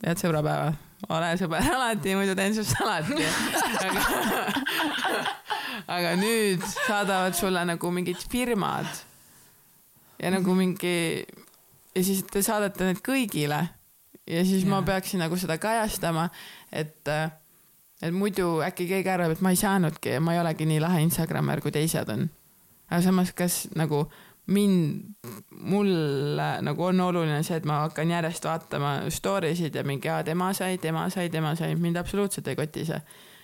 [0.03, 0.73] head sõbrapäeva.
[1.09, 3.23] ole sõber alati, muidu teen sinust alati.
[3.87, 4.03] aga,
[5.97, 8.89] aga nüüd saadavad sulle nagu mingid firmad
[10.21, 10.97] ja nagu mingi
[11.93, 13.61] ja siis te saadate need kõigile
[14.27, 14.69] ja siis ja.
[14.71, 16.29] ma peaksin nagu seda kajastama,
[16.71, 17.09] et,
[18.01, 21.03] et muidu äkki keegi arvab, et ma ei saanudki ja ma ei olegi nii lahe
[21.03, 22.29] Instagrammer, kui teised on.
[22.89, 24.05] aga samas, kas nagu
[24.47, 25.03] mind,
[25.59, 30.23] mulle nagu on oluline see, et ma hakkan järjest vaatama story sid ja mingi, aa,
[30.23, 32.99] tema sai, tema sai, tema sai, mind absoluutselt ei koti see.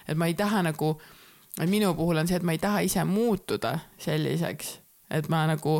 [0.07, 0.93] et ma ei taha nagu,
[1.69, 4.79] minu puhul on see, et ma ei taha ise muutuda selliseks,
[5.15, 5.79] et ma nagu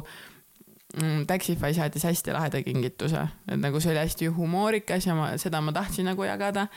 [1.02, 5.62] mm, Taxify saatis hästi laheda kingituse, et nagu see oli hästi humoorikas ja ma, seda
[5.62, 6.68] ma tahtsin nagu jagada.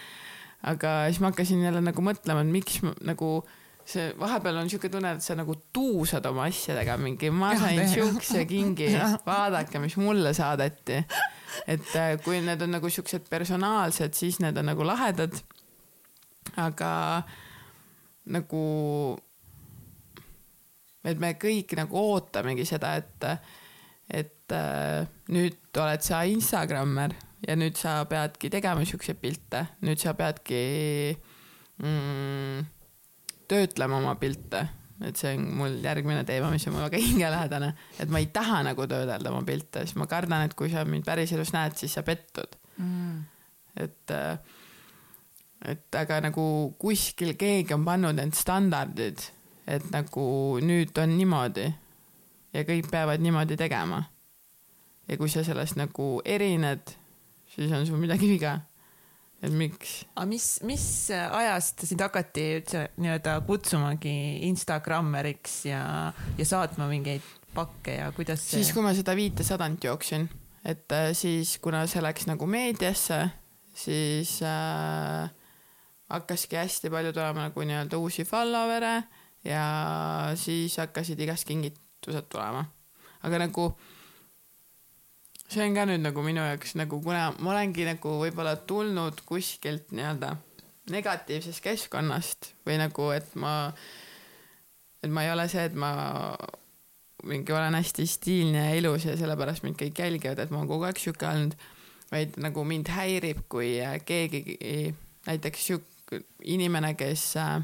[0.63, 3.43] aga siis ma hakkasin jälle nagu mõtlema, et miks ma nagu
[3.93, 8.45] see vahepeal on siuke tunne, et sa nagu tuusad oma asjadega mingi, ma sain siukse
[8.49, 8.91] kingi,
[9.27, 11.03] vaadake, mis mulle saadeti.
[11.69, 15.37] et äh, kui need on nagu siuksed personaalsed, siis need on nagu lahedad.
[16.59, 16.93] aga
[18.33, 18.63] nagu,
[21.05, 23.29] et me kõik nagu ootamegi seda, et
[24.13, 27.15] et äh, nüüd oled sa Instagrammer
[27.47, 30.63] ja nüüd sa peadki tegema siukseid pilte, nüüd sa peadki
[31.81, 32.67] mm,
[33.51, 34.63] töötlema oma pilte,
[35.03, 38.63] et see on mul järgmine teema, mis on mul väga hingelähedane, et ma ei taha
[38.71, 42.05] nagu töödelda oma pilte, siis ma kardan, et kui sa mind päriselus näed, siis sa
[42.07, 43.21] pettud mm..
[43.85, 44.39] et, äh,
[45.75, 46.45] et aga nagu
[46.81, 49.23] kuskil keegi on pannud need standardid,
[49.67, 50.25] et nagu
[50.63, 51.69] nüüd on niimoodi
[52.53, 54.03] ja kõik peavad niimoodi tegema.
[55.09, 56.95] ja kui sa sellest nagu erined,
[57.55, 58.61] siis on sul midagi viga.
[59.43, 59.95] Et miks?
[60.15, 64.15] aga mis, mis ajast sind hakati üldse nii-öelda kutsumagi
[64.49, 65.83] Instagrammeriks ja,
[66.39, 68.61] ja saatma mingeid pakke ja kuidas see?
[68.61, 70.29] siis, kui ma seda viitesadant jooksin,
[70.65, 73.21] et äh, siis kuna see läks nagu meediasse,
[73.75, 75.29] siis äh,
[76.13, 78.97] hakkaski hästi palju tulema nagu nii-öelda uusi follower'e
[79.49, 79.65] ja
[80.39, 82.65] siis hakkasid igast kingid üllatused tulema.
[83.23, 83.73] aga nagu
[85.49, 89.93] see on ka nüüd nagu minu jaoks nagu, kuna ma olengi nagu võib-olla tulnud kuskilt
[89.93, 90.37] nii-öelda
[90.93, 93.73] negatiivsest keskkonnast või nagu, et ma,
[95.03, 95.93] et ma ei ole see, et ma
[97.23, 100.89] mingi olen hästi stiilne ja ilus ja sellepärast mind kõik jälgivad, et ma olen kogu
[100.89, 101.55] aeg sihuke olnud,
[102.11, 104.59] vaid nagu mind häirib, kui keegi,
[105.29, 107.63] näiteks sihuke inimene, kes äh,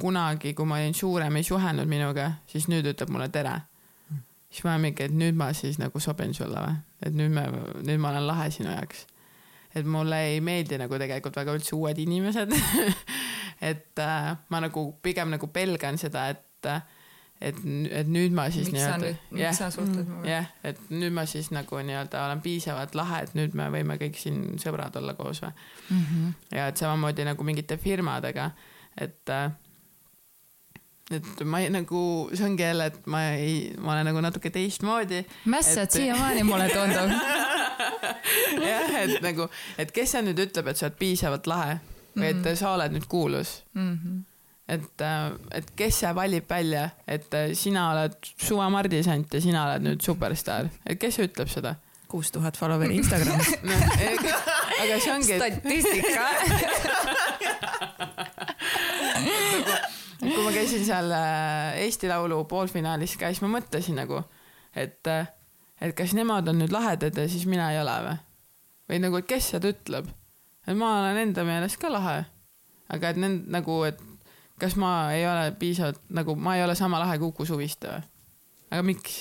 [0.00, 3.54] kunagi, kui ma olin suurem, ei suhelnud minuga, siis nüüd ütleb mulle tere.
[4.48, 7.46] Siis ma olen mingi, et nüüd ma siis nagu sobin sulle või, et nüüd me,
[7.84, 9.06] nüüd ma olen lahe sinu jaoks.
[9.76, 12.54] et mulle ei meeldi nagu tegelikult väga üldse uued inimesed
[13.70, 16.44] et äh, ma nagu pigem nagu pelgan seda, et
[17.38, 17.58] et,
[17.94, 19.12] et nüüd ma siis nii-öelda.
[19.70, 20.26] suhtled minuga?
[20.26, 24.18] jah, et nüüd ma siis nagu nii-öelda olen piisavalt lahe, et nüüd me võime kõik
[24.18, 26.02] siin sõbrad olla koos või mm.
[26.02, 26.34] -hmm.
[26.56, 28.50] ja et samamoodi nagu mingite firmadega,
[28.96, 29.52] et äh,
[31.10, 32.00] et ma ei, nagu,
[32.34, 35.22] see ongi jälle, et ma ei, ma olen nagu natuke teistmoodi.
[35.48, 35.96] mässad et...
[35.96, 37.10] siiamaani, mulle tundub
[38.68, 39.48] jah, et nagu,
[39.80, 41.78] et kes see nüüd ütleb, et sa oled piisavalt lahe
[42.18, 42.60] või et mm -hmm.
[42.60, 43.94] sa oled nüüd kuulus mm.
[43.94, 44.22] -hmm.
[44.68, 49.66] et, äh, et kes see valib välja, et äh, sina oled Suva Mardisant ja sina
[49.66, 51.74] oled nüüd superstaar, et kes ütleb seda?
[52.08, 53.74] kuus tuhat follower'i Instagramis no,
[54.82, 55.36] aga see ongi.
[55.36, 56.28] statistika
[60.20, 64.22] kui ma käisin seal äh, Eesti Laulu poolfinaalis ka, siis ma mõtlesin nagu,
[64.74, 65.30] et, äh,
[65.80, 68.18] et kas nemad on nüüd lahedad ja siis mina ei ole või?
[68.88, 70.10] või nagu, et kes seda ütleb?
[70.66, 72.20] et ma olen enda meelest ka lahe.
[72.88, 74.02] aga et need nagu, et
[74.58, 78.06] kas ma ei ole piisavalt nagu, ma ei ole sama lahe kui Uku Suviste või?
[78.72, 79.18] aga miks?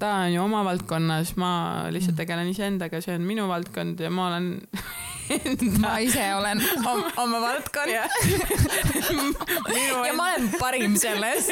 [0.00, 1.52] ta on ju oma valdkonnas, ma
[1.94, 4.56] lihtsalt tegelen iseendaga, see on minu valdkond ja ma olen
[5.82, 7.90] ma ise olen oma, oma valdkond.
[10.06, 11.48] Ja ma olen parim selles.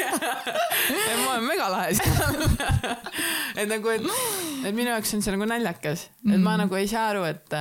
[1.23, 2.37] Ma olen megalahe seal.
[3.57, 4.05] Et nagu, et,
[4.65, 6.63] et minu jaoks on see nagu naljakas, et ma mm.
[6.63, 7.57] nagu ei saa aru, et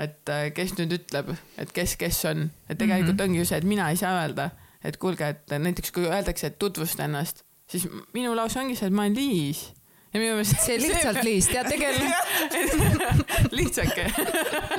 [0.00, 3.24] et kes nüüd ütleb, et kes, kes on, et tegelikult mm -hmm.
[3.26, 4.50] ongi ju see, et mina ei saa öelda,
[4.84, 8.94] et kuulge, et näiteks kui öeldakse, et tutvusta ennast, siis minu lause ongi see, et
[8.94, 9.66] ma olen Liis
[10.10, 10.58] ja minu meelest.
[10.64, 14.06] see lihtsalt Liis, tead tegelikult lihtsake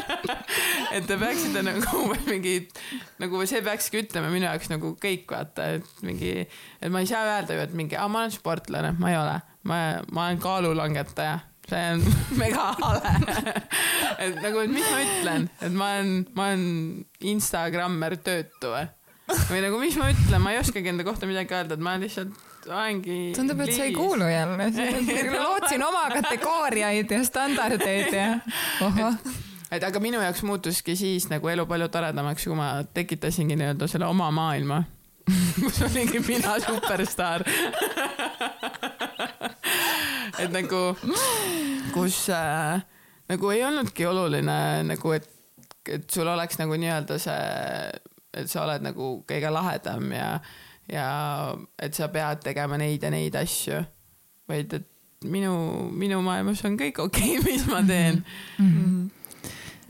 [0.95, 2.55] et te peaksite nagu mingi,
[3.21, 7.23] nagu see peakski ütlema minu jaoks nagu kõik vaata, et mingi, et ma ei saa
[7.27, 9.39] öelda ju, et mingi, aa, ma olen sportlane, ma ei ole,
[9.69, 9.79] ma,
[10.11, 11.39] ma olen kaalulangetaja.
[11.71, 12.01] See on
[12.35, 13.11] mega hale.
[14.19, 16.65] Et nagu, et mis ma ütlen, et ma olen, ma olen
[17.31, 18.89] Instagrammer töötu või?
[19.47, 22.35] või nagu, mis ma ütlen, ma ei oskagi enda kohta midagi öelda, et ma lihtsalt
[22.69, 23.19] olengi.
[23.35, 24.69] tundub, et sa ei kuulu jälle,
[25.38, 29.13] lootsin oma kategooriaid ja standardeid ja
[29.71, 34.09] et aga minu jaoks muutuski siis nagu elu palju toredamaks, kui ma tekitasingi nii-öelda selle
[34.11, 34.83] oma maailma
[35.59, 37.43] kus olingi mina superstaar.
[40.41, 40.79] Et nagu,
[41.93, 42.81] kus äh,
[43.29, 44.57] nagu ei olnudki oluline
[44.88, 45.27] nagu, et,
[45.89, 47.38] et sul oleks nagu nii-öelda see,
[48.41, 50.33] et sa oled nagu kõige lahedam ja,
[50.91, 51.07] ja
[51.80, 53.80] et sa pead tegema neid ja neid asju,
[54.51, 54.88] vaid et
[55.26, 55.53] minu,
[55.93, 58.23] minu maailmas on kõik okei okay,, mis ma teen
[58.59, 58.69] mm.
[58.69, 59.09] -hmm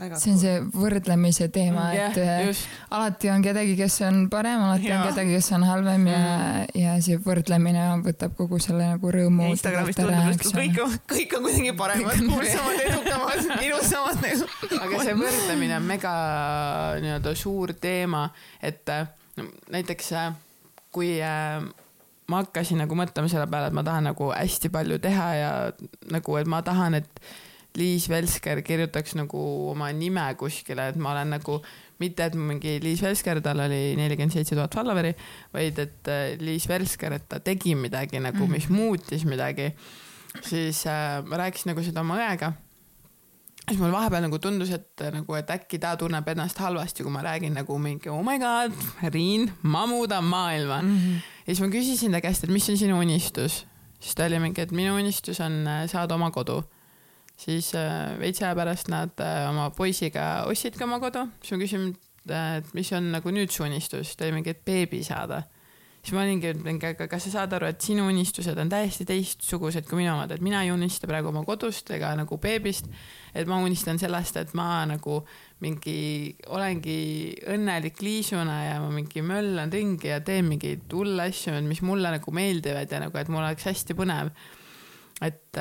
[0.02, 2.61] see on see võrdlemise teema, mm, et yeah, äh,
[2.98, 4.98] alati on kedagi, kes on parem, alati ja.
[4.98, 9.52] on kedagi, kes on halvem ja mm., ja see võrdlemine võtab kogu selle nagu rõõmu.
[9.53, 14.49] Instagramis tundub, et kõik on, kõik on kuidagi paremad, kuulsamad, edukamad, ilusamad nagu.
[14.80, 16.14] aga see võrdlemine on mega
[17.03, 18.26] nii-öelda suur teema,
[18.57, 18.90] et
[19.38, 20.32] no, näiteks äh,
[20.91, 21.61] kui äh,
[22.31, 25.53] ma hakkasin nagu mõtlema selle peale, et ma tahan nagu hästi palju teha ja
[26.13, 27.23] nagu, et ma tahan, et
[27.80, 29.41] Liis Velsker kirjutaks nagu
[29.72, 31.61] oma nime kuskile, et ma olen nagu
[32.01, 35.13] mitte, et mingi Liis Velsker, tal oli nelikümmend seitse tuhat follower'i,
[35.53, 38.76] vaid et äh, Liis Velsker, et ta tegi midagi nagu, mis mhm.
[38.80, 39.72] muutis midagi.
[40.47, 42.53] siis äh, ma rääkisin nagu seda oma õega.
[43.67, 47.23] Siis mul vahepeal nagu tundus, et nagu, et äkki ta tunneb ennast halvasti, kui ma
[47.25, 48.75] räägin nagu mingi oh my god,
[49.13, 50.97] Riin, ma muudan maailma mm.
[50.97, 51.23] -hmm.
[51.47, 53.65] ja siis ma küsisin ta käest, et mis on sinu unistus.
[53.99, 56.63] siis ta oli mingi, et minu unistus on äh, saada oma kodu
[57.41, 61.88] siis äh, veits aja pärast nad äh, oma poisiga ostsidki oma kodu, siis ma küsin,
[62.29, 65.43] et mis on nagu nüüd su unistus, ta oli mingi, et beebi saada.
[66.02, 70.02] Siis ma olingi, et kas sa saad aru, et sinu unistused on täiesti teistsugused kui
[70.02, 72.90] minu omad, et mina ei unista praegu oma kodust ega nagu beebist.
[73.34, 75.22] et ma unistan sellest, et ma nagu
[75.61, 81.84] mingi olengi õnnelik liisuna ja ma mingi möllan ringi ja teen mingeid hulle asju, mis
[81.86, 84.34] mulle nagu meeldivad ja nagu, et mul oleks hästi põnev
[85.22, 85.60] et,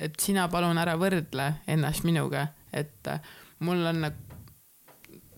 [0.00, 3.10] et sina palun ära võrdle ennast minuga, et
[3.66, 4.22] mul on nagu,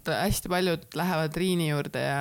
[0.09, 2.20] hästi paljud lähevad Riini juurde ja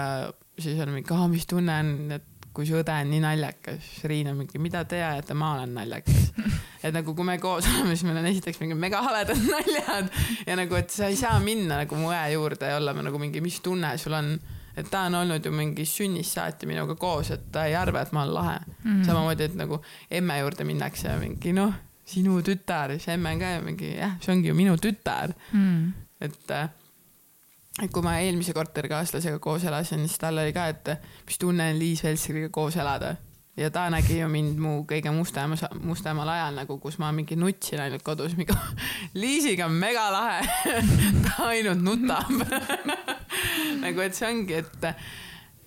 [0.60, 4.40] siis on mingi, mis tunne on, et kui su õde on nii naljakas, Riin on
[4.40, 6.32] mingi, mida te ajate, ma olen naljakas.
[6.86, 10.14] et nagu, kui me koos oleme, siis meil on esiteks mingi megahaledad naljad
[10.48, 13.44] ja nagu, et sa ei saa minna nagu mu õe juurde ja olla nagu mingi,
[13.46, 14.38] mis tunne sul on
[14.78, 18.14] et ta on olnud ju mingi sünnist saati minuga koos, et ta ei arva, et
[18.14, 18.84] ma olen lahe mm.
[18.84, 19.06] -hmm.
[19.06, 19.82] samamoodi, et nagu
[20.12, 21.74] emme juurde minnakse ja mingi noh,
[22.06, 25.62] sinu tütar, siis emme on ka mingi jah, see ongi ju minu tütar mm.
[25.62, 25.92] -hmm.
[26.22, 26.70] et, äh,
[27.84, 30.94] et kui ma eelmise korterikaaslasega koos elasin, siis tal oli ka, et
[31.28, 33.16] mis tunne on Liis Velskriga koos elada.
[33.58, 37.82] Ja ta nägi ju mind mu kõige mustemas, mustemal ajal nagu, kus ma mingi nutsin
[37.82, 38.54] ainult kodus, mingi
[39.22, 40.44] Liisiga on mega lahe.
[41.26, 42.30] Ta ainult nutab.
[43.84, 44.86] Nagu, et see ongi, et,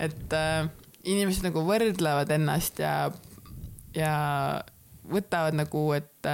[0.06, 0.70] et äh,
[1.10, 2.94] inimesed nagu võrdlevad ennast ja,
[3.94, 4.14] ja
[5.10, 6.30] võtavad nagu, et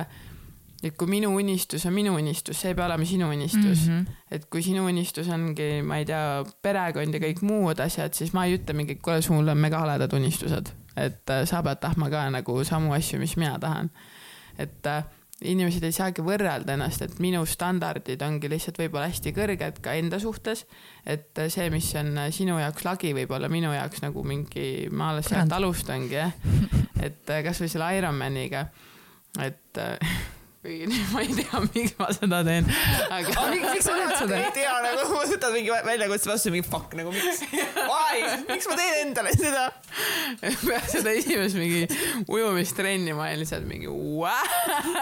[0.82, 3.92] et kui minu unistus on minu unistus, see ei pea olema sinu unistus mm.
[3.92, 4.16] -hmm.
[4.30, 8.44] et kui sinu unistus ongi, ma ei tea, perekond ja kõik muud asjad, siis ma
[8.44, 12.24] ei ütle mingi, kuule, sul on mega haledad unistused et äh, sa pead tahtma ka
[12.32, 13.90] nagu samu asju, mis mina tahan.
[14.58, 15.04] et äh,
[15.44, 20.18] inimesed ei saagi võrrelda ennast, et minu standardid ongi lihtsalt võib-olla hästi kõrged ka enda
[20.20, 20.64] suhtes.
[21.04, 25.12] et äh, see, mis on sinu jaoks lagi, võib olla minu jaoks nagu mingi, ma
[25.12, 26.32] alles sealt alustangi jah.
[27.06, 28.66] et kasvõi selle Ironmaniga,
[29.44, 29.82] et
[30.66, 32.68] kuigi ma ei tea, miks ma seda teen.
[33.16, 34.38] aga oh, miks sa teed seda?
[34.42, 37.42] ei tea nagu, võtad mingi väljakutse vastu, mingi fuck nagu miks,
[37.86, 39.66] why, miks ma teen endale seda?
[40.42, 41.84] peale seda esimest mingi
[42.26, 44.32] ujumistrenni ma olin lihtsalt mingi wow.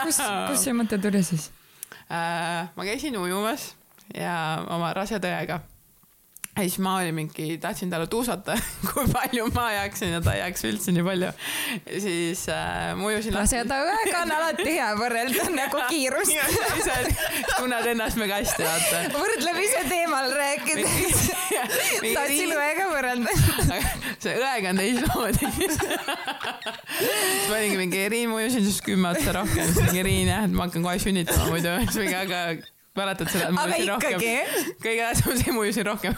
[0.04, 1.50] kust, kust see mõte tuli siis
[2.08, 2.68] äh,?
[2.74, 3.72] ma käisin ujumas
[4.14, 4.34] ja
[4.72, 5.62] oma raseda õega
[6.56, 8.54] ja siis ma olin mingi, tahtsin talle tuusata,
[8.92, 11.30] kui palju ma jaksin ja ta ei jaksa üldse nii palju.
[12.04, 13.34] siis äh, ma ujusin.
[13.34, 16.32] raseda õega on alati hea võrrelda nagu kiirust
[17.56, 19.02] tunned ennast mega hästi, vaata.
[19.16, 21.24] võrdlemise teemal rääkides
[22.14, 23.34] tahtsin õega võrrelda.
[24.22, 25.82] see õega on teistmoodi siis
[27.48, 30.54] ma olingi mingi Riin, ma ujusin sinust kümme otsa rohkem, siis mingi Riin jah, et
[30.54, 32.44] ma hakkan kohe sünnitama muidu, siis mingi aga
[32.94, 34.20] mäletad seda, ujusin rohkem?
[34.82, 36.14] kõige tähtsam see, ma ujusin rohkem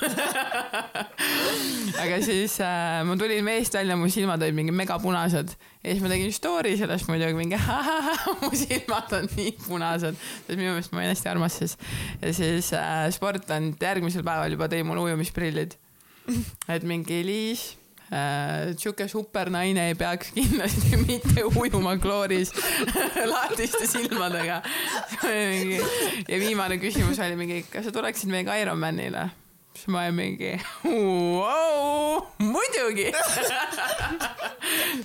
[2.03, 6.13] aga siis äh, ma tulin veest välja, mu silmad olid mingi megapunased ja siis ma
[6.13, 7.61] tegin story sellest muidugi mingi
[8.43, 11.79] mu silmad on nii punased, sest minu meelest ma olin hästi armas siis.
[12.21, 15.79] ja siis äh, Sportland järgmisel päeval juba tõi mulle ujumisprillid.
[16.69, 17.71] et mingi Liis
[18.77, 22.53] sihuke super naine ei peaks kindlasti mitte ujuma klooris
[23.33, 24.61] lahtiste silmadega.
[26.31, 29.31] ja viimane küsimus oli mingi, kas sa tuleksid meiega Ironmanile?
[29.77, 33.11] siis ma olin mingi wow,, muidugi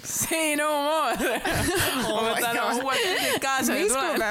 [0.04, 1.42] Say no more
[2.08, 2.22] oh.
[2.22, 4.24] ma võtan oma uued pildid kaasa ja tulen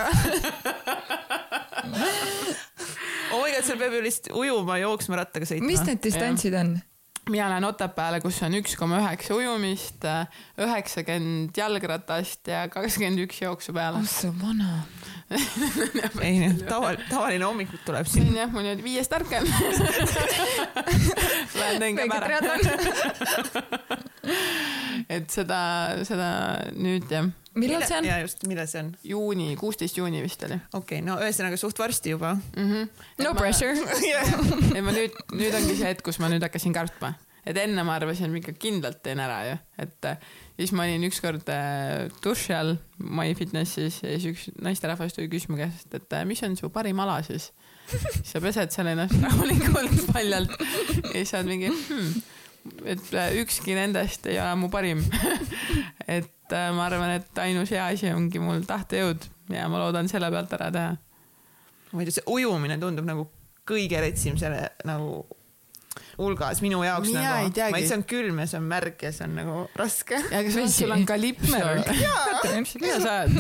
[3.31, 5.69] oh my god, seal peab ju lihtsalt ujuma, jooksma, rattaga sõitma.
[5.69, 6.79] mis need distantsid on?
[7.31, 10.05] Mina lähen Otepääle, kus on üks koma üheksa ujumist,
[10.61, 14.09] üheksakümmend jalgratast ja kakskümmend üks jooksu peale oh.
[14.09, 14.71] sa vana.
[16.27, 18.35] ei, tavaline, tavaline hommikul tuleb siin.
[18.35, 19.47] jah, mul niimoodi viiest ärkan.
[21.61, 22.41] Lähen teen käe ära.
[25.17, 25.61] et seda,
[26.09, 26.29] seda
[26.75, 27.27] nüüd jah,
[27.59, 28.07] millal see on?
[28.07, 28.93] ja just, millal see on?
[29.07, 32.35] juuni, kuusteist juuni vist oli okei okay,, no ühesõnaga suht varsti juba.
[32.35, 32.69] mm.
[32.69, 33.09] -hmm.
[33.25, 33.75] no pressure.
[34.77, 37.15] et ma nüüd, nüüd ongi see hetk, kus ma nüüd hakkasin kartma,
[37.47, 40.87] et enne ma arvasin, et ma ikka kindlalt teen ära ju, et äh, siis ma
[40.87, 46.27] olin ükskord äh, duši all MyFitnessis ja siis üks naisterahvas tuli küsima käest, et äh,
[46.29, 47.51] mis on su parim ala siis.
[47.91, 52.21] siis sa pesed seal ennast rahulikult paljalt ja siis sa oled mingi hmm,,
[52.85, 55.03] et äh, ükski nendest ei ole mu parim.
[56.19, 60.31] et äh, ma arvan, et ainus hea asi ongi mul tahtejõud ja ma loodan selle
[60.33, 60.97] pealt ära teha.
[61.91, 63.29] ma ei tea, see ujumine tundub nagu
[63.71, 65.25] kõige retsim selle nagu
[66.21, 69.11] hulgas minu jaoks Mina nagu ma ei, see on külm ja see on märg ja
[69.15, 70.19] see on nagu raske.
[70.21, 70.85] ja kas Vesi.
[70.85, 71.59] sul on kalipso?
[72.83, 73.39] mida sa oled?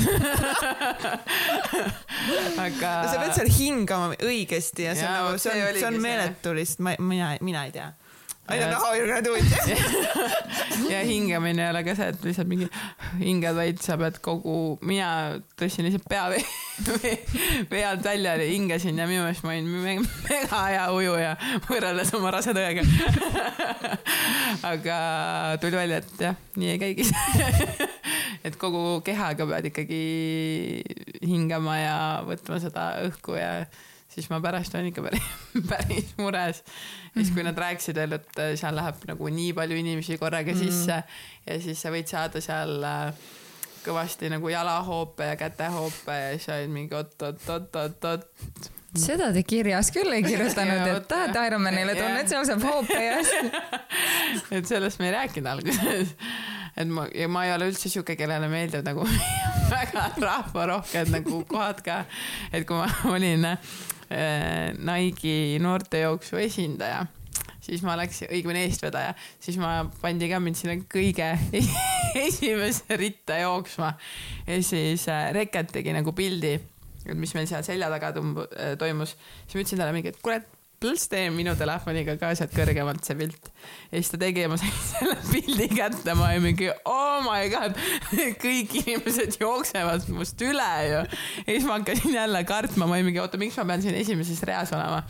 [2.64, 2.92] aga.
[3.06, 6.84] sa pead seal hingama õigesti ja see on nagu, see on, see on meeletu lihtsalt,
[6.86, 7.90] ma, mina, mina ei tea.
[8.50, 9.44] I don't Ja- know how you are gonna do it.
[10.90, 12.66] ja hingamine ei ole ka see, et lihtsalt mingi
[13.20, 16.42] hingad, vaid sa pead kogu, mina tõstsin lihtsalt pea vee,
[17.02, 17.12] vee,
[17.70, 19.96] vee alt välja ja hingasin ja minu meelest ma olin me-
[20.26, 21.36] mega hea ujuja
[21.68, 22.82] võrreldes oma raseda õega.
[24.72, 24.98] aga
[25.62, 27.06] tuli välja, et jah, nii ei käigi.
[28.46, 30.02] et kogu kehaga pead ikkagi
[31.22, 31.96] hingama ja
[32.26, 33.52] võtma seda õhku ja
[34.10, 35.28] siis ma pärast olin ikka päris,
[35.70, 36.64] päris mures.
[37.14, 41.02] siis, kui nad rääkisid veel, et äh, seal läheb nagu nii palju inimesi korraga sisse
[41.46, 43.30] ja siis sa võid saada seal äh,
[43.84, 48.26] kõvasti nagu jalahoope ja kätehoope ja siis olid mingi oot-oot-oot-oot-oot.
[48.98, 52.02] seda te kirjas küll ei kirjutanud, et tahad Ironmanile jah.
[52.04, 53.44] tulla, et seal saab hoope ja asju.
[54.58, 56.16] et sellest me ei rääkinud alguses.
[56.76, 59.06] et ma, ja ma ei ole üldse sihuke, kellele meeldib nagu
[59.70, 62.02] väga rahvarohked nagu kohad ka.
[62.52, 63.46] et kui ma olin
[64.10, 67.04] Nike'i noortejooksu esindaja,
[67.62, 71.30] siis ma läksin, õigemini eestvedaja, siis ma pandi ka mind sinna kõige
[72.26, 73.92] esimesse ritta jooksma.
[74.48, 76.56] Ja siis äh, Reket tegi nagu pildi,
[77.14, 80.40] mis meil seal selja taga äh, toimus, siis ma ütlesin talle mingi, et kuule,
[80.80, 83.50] pluss tee minu telefoniga ka sealt kõrgemalt see pilt.
[83.90, 87.50] ja siis ta tegi ja ma sain selle pildi kätte, ma olin mingi oh my
[87.52, 87.76] god,
[88.40, 91.02] kõik inimesed jooksevad must üle ju.
[91.44, 94.40] ja siis ma hakkasin jälle kartma, ma olin mingi oota, miks ma pean siin esimeses
[94.48, 95.04] reas olema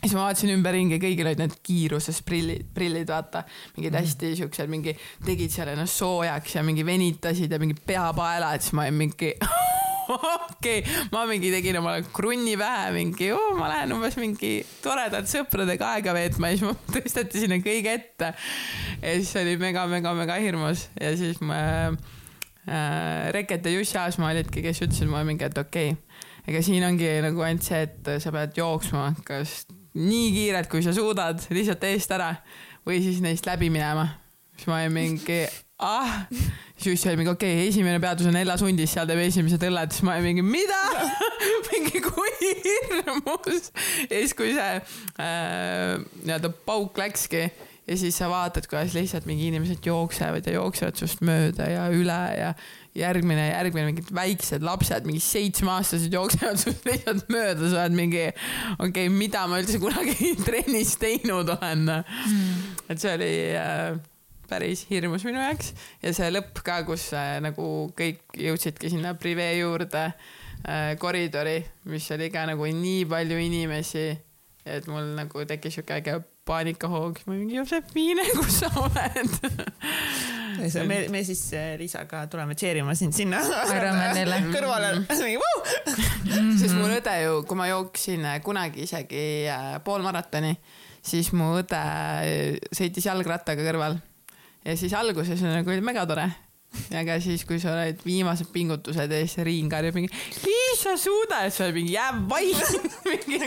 [0.00, 3.42] siis ma vaatasin ümberringi, kõigil olid need kiiruses prillid, prillid, vaata,
[3.76, 4.94] mingid hästi siuksed, mingi
[5.26, 9.34] tegid seal ennast soojaks ja mingi venitasid ja mingi peapaela, et siis ma olin mingi
[10.14, 15.94] okei okay., ma mingi tegin omale krunni pähe, mingi ma lähen umbes mingi toredalt sõpradega
[15.96, 18.32] aega veetma ja siis ma tõsteti sinna kõige ette.
[19.00, 21.60] ja siis oli mega-mega-mega hirmus ja siis ma
[21.90, 26.86] äh, Reket ja Jussi Aasmaa olidki, kes ütlesid mulle mingi, et okei okay,, ega siin
[26.86, 29.62] ongi nagu ainult see, et sa pead jooksma, kas
[29.98, 32.34] nii kiirelt, kui sa suudad, lihtsalt eest ära
[32.86, 34.06] või siis neist läbi minema.
[34.56, 35.42] siis ma olin mingi
[35.80, 36.26] ah,
[36.80, 40.04] Jussi oli mingi okei okay,, esimene peatus on Ella Sundis, seal teeb esimesed õlled, siis
[40.06, 40.78] ma olin mingi mida,
[41.70, 43.72] mingi kui hirmus.
[44.06, 47.48] ja siis, kui see äh, nii-öelda pauk läkski
[47.90, 52.20] ja siis sa vaatad, kuidas lihtsalt mingi inimesed jooksevad ja jooksevad sinust mööda ja üle
[52.38, 52.52] ja
[52.96, 58.88] järgmine, järgmine mingid väiksed lapsed, mingi seitsmeaastased jooksevad sinust lihtsalt mööda, sa oled mingi okei
[58.88, 62.64] okay,, mida ma üldse kunagi trennis teinud olen mm..
[62.88, 64.00] et see oli äh,
[64.50, 65.72] päris hirmus minu jaoks.
[66.02, 67.66] Ja see lõpp ka, kus äh, nagu
[67.98, 71.60] kõik jõudsidki sinna privee juurde äh, koridori,
[71.90, 74.10] mis oli ka nagu nii palju inimesi,
[74.66, 76.20] et mul nagu tekkis siuke äge
[76.50, 79.34] paanikahoog, ma mingi Josefiine, kus sa oled?
[80.84, 83.40] Me, me siis äh, Liisaga tuleme tšeerima sind sinna
[84.56, 84.90] kõrvale.
[86.58, 90.52] sest mul õde ju, kui ma jooksin äh, kunagi isegi äh, poolmaratoni,
[91.00, 91.82] siis mu õde
[92.76, 94.00] sõitis jalgrattaga kõrval
[94.64, 96.28] ja siis alguses nagu oli mega tore.
[96.94, 100.10] aga siis, kui sa oled viimased pingutused ja siis see Riin karjub mingi,
[100.44, 102.60] Liis, sa suudad, sa oled mingi jää vait.
[103.10, 103.40] mingi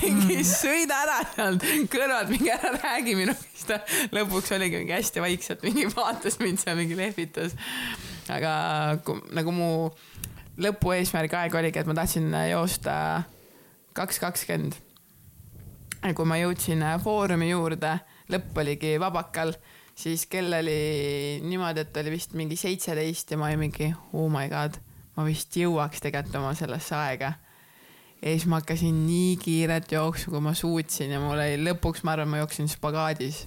[0.02, 3.78] mingi sõida ära sealt kõrvalt, mingi ära räägi minuga, siis ta
[4.16, 7.54] lõpuks oligi mingi hästi vaikselt, mingi vaatas mind seal, mingi lehvitas.
[8.32, 8.52] aga
[9.06, 9.70] kui, nagu mu
[10.60, 12.94] lõpueesmärgi aeg oligi, et ma tahtsin joosta
[13.96, 14.74] kaks kakskümmend.
[16.16, 17.98] kui ma jõudsin Foorumi juurde,
[18.32, 19.52] lõpp oligi vabakal,
[19.98, 24.48] siis kell oli niimoodi, et oli vist mingi seitseteist ja ma olin mingi oh my
[24.52, 24.78] god,
[25.16, 27.34] ma vist jõuaks tegelikult oma sellesse aega.
[28.20, 32.16] ja siis ma hakkasin nii kiiret jooksu, kui ma suutsin ja mul oli lõpuks, ma
[32.16, 33.44] arvan, ma jooksin spagaadis.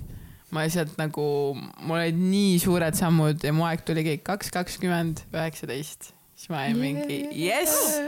[0.54, 1.26] ma lihtsalt nagu,
[1.58, 6.14] mul olid nii suured sammud ja mu aeg tuligi kaks kakskümmend üheksateist.
[6.36, 8.00] siis ma olin mingi jess.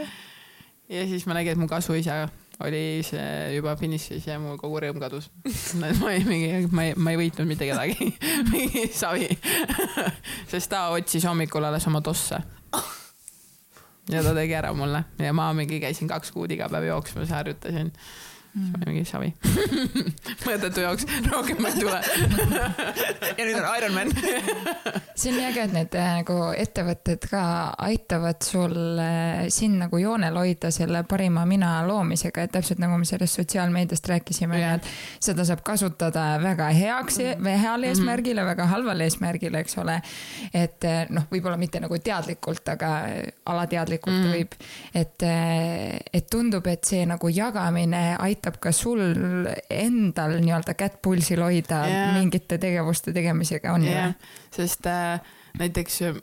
[0.89, 2.25] ja siis ma nägin, et mu kasuisa
[2.63, 5.29] oli see juba finišis ja mul kogu rõõm kadus.
[5.79, 8.11] ma olin mingi, ma ei, ma ei võitnud mitte kedagi.
[8.53, 9.27] Mingi savi.
[10.51, 12.39] Sest ta otsis hommikul alles oma tosse.
[14.11, 15.03] Ja ta tegi ära mulle.
[15.19, 17.91] Ja ma mingi käisin kaks kuud iga päev jooksmas, harjutasin
[18.55, 19.33] olin mingi savi
[20.45, 21.99] mõttetu jooks, rohkem ei tule
[23.35, 24.11] ja nüüd on Ironman
[25.19, 27.41] see on nii äge, et need äh, nagu ettevõtted ka
[27.87, 33.07] aitavad sul äh, sind nagu joonel hoida selle parima mina loomisega, et täpselt nagu me
[33.07, 34.77] sellest sotsiaalmeediast rääkisime Jah.
[34.79, 37.43] et seda saab kasutada väga heaks Mhm.
[37.45, 39.99] või heal eesmärgile, väga halval eesmärgile, eks ole.
[40.53, 42.89] et äh, noh, võib-olla mitte nagu teadlikult, aga
[43.45, 44.31] alateadlikult Mhm.
[44.33, 44.55] võib,
[44.93, 45.23] et,
[46.13, 49.01] et tundub, et see nagu jagamine aitab ka sul
[49.69, 52.13] endal nii-öelda kätt pulsil hoida Jah.
[52.17, 54.13] mingite tegevuste tegemisega, on ju või?,
[54.55, 55.19] sest äh,
[55.59, 56.21] näiteks äh,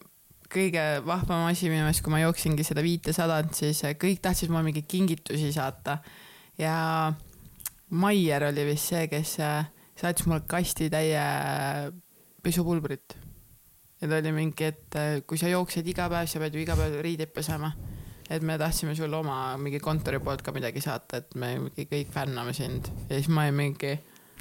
[0.52, 4.68] kõige vahvam asi minu meelest, kui ma jooksingi seda viitesadat, siis äh, kõik tahtsid mulle
[4.68, 5.98] mingeid kingitusi saata
[6.60, 6.76] ja
[7.92, 9.66] Maier oli vist see, kes äh,
[10.00, 11.24] saatis mulle kastitäie
[12.42, 13.18] pesupulbrit.
[14.00, 16.96] ja ta oli mingi, et kui sa jooksed iga päev, sa pead ju iga päev
[17.04, 17.70] riideid pesema.
[18.32, 22.12] Et me tahtsime sulle oma mingi kontori poolt ka midagi saata, et me mingi kõik
[22.14, 22.88] fänname sind.
[23.08, 23.92] Ja siis ma olin mingi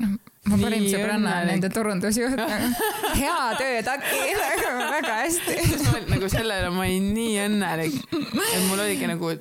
[0.02, 2.40] mu parim Nii sõbranna on nende turundusjuht.
[3.22, 4.22] Hea töö, Taki,
[4.96, 5.58] väga hästi.
[5.86, 9.34] ma nagu sellele ma olin nii õnnelik, et mul oligi nagu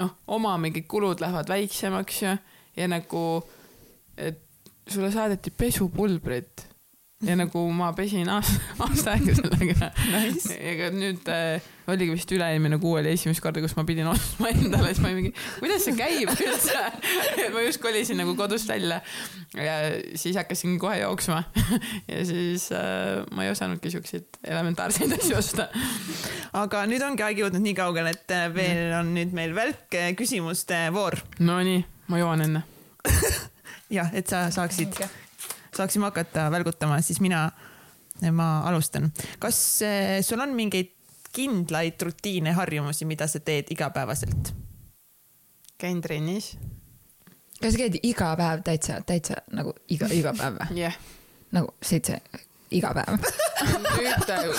[0.00, 2.34] noh, oma mingid kulud lähevad väiksemaks ja,
[2.76, 3.24] ja nagu,
[4.16, 4.42] et
[4.90, 6.66] sulle saadeti pesupulbrit.
[7.20, 9.90] Ja nagu ma pesin aasta, aasta aega sellega.
[10.14, 10.54] Nice..
[10.56, 11.60] ega nüüd äh,
[11.92, 15.34] oligi vist üle-eelmine kuu oli esimest korda, kus ma pidin ostma endale, siis ma mingi,
[15.58, 16.84] kuidas see käib üldse
[17.44, 19.00] et ma just kolisin nagu kodust välja
[19.56, 19.78] ja
[20.14, 21.42] siis hakkasin kohe jooksma
[22.12, 25.70] ja siis äh, ma ei osanudki siukseid elementaarseid asju osta
[26.56, 30.12] aga nüüd ongi aeg jõudnud nii kaugele, et äh, veel on nüüd meil välk äh,
[30.18, 31.18] küsimuste voor.
[31.42, 32.64] Nonii, ma joon enne.
[33.96, 34.98] jah, et sa saaksid,
[35.76, 37.48] saaksime hakata välgutama, siis mina,
[38.34, 39.10] ma alustan.
[39.42, 40.96] kas äh, sul on mingeid
[41.32, 44.54] kindlaid rutiine, harjumusi, mida sa teed igapäevaselt?
[45.80, 46.58] käin trennis.
[47.62, 50.76] kas sa käid iga päev täitsa, täitsa nagu iga, iga päev või?
[50.82, 50.98] jah yeah.
[51.56, 52.20] nagu seitse,
[52.70, 53.16] iga päev
[54.00, 54.50] nüüd äh,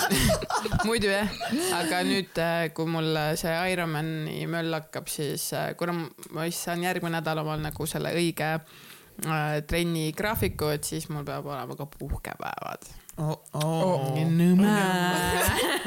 [0.86, 1.36] muidu jah,
[1.78, 2.40] aga nüüd,
[2.74, 5.94] kui mul see Ironmani möll hakkab, siis äh, kuna
[6.34, 11.26] ma vist saan järgmine nädal omal nagu selle õige äh, trenni graafiku, et siis mul
[11.28, 13.38] peab olema ka puhkepäevad oh,.
[13.52, 14.16] Oh.
[14.16, 14.76] nõme.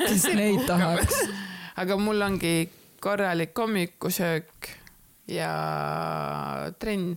[0.06, 1.22] kes neid tahaks?
[1.82, 2.70] aga mul ongi
[3.04, 4.70] korralik hommikusöök
[5.28, 5.52] ja
[6.80, 7.16] trenn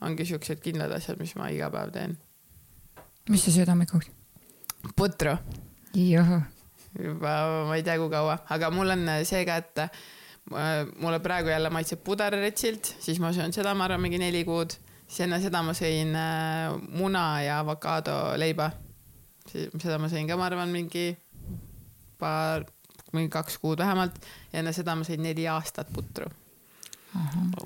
[0.00, 2.18] ongi siuksed kindlad asjad, mis ma iga päev teen.
[3.28, 4.10] mis sa sööd hommikuks?
[4.96, 5.34] putru
[6.98, 7.34] juba
[7.68, 11.70] ma ei tea, kui kaua, aga mul on see ka, et äh, mulle praegu jälle
[11.70, 14.74] maitseb puderretsilt, siis ma söön seda, ma arvan, mingi neli kuud.
[15.08, 18.70] siis enne seda ma sõin äh, muna ja avokaadoleiba.
[19.52, 21.10] Seda ma sõin ka, ma arvan, mingi
[22.20, 22.66] paar,
[23.12, 24.16] mingi kaks kuud vähemalt
[24.52, 26.30] ja enne seda ma sõin neli aastat putru.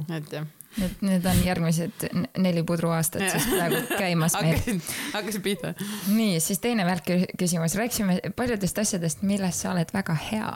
[0.09, 0.50] et jah.
[0.72, 2.04] Need, need on järgmised
[2.40, 4.54] neli pudruaastat siis praegu käimas meil.
[4.56, 4.78] hakkasin,
[5.12, 5.74] hakkasin pihta.
[6.09, 10.52] nii, siis teine välk küsimus, rääkisime paljudest asjadest, milles sa oled väga hea.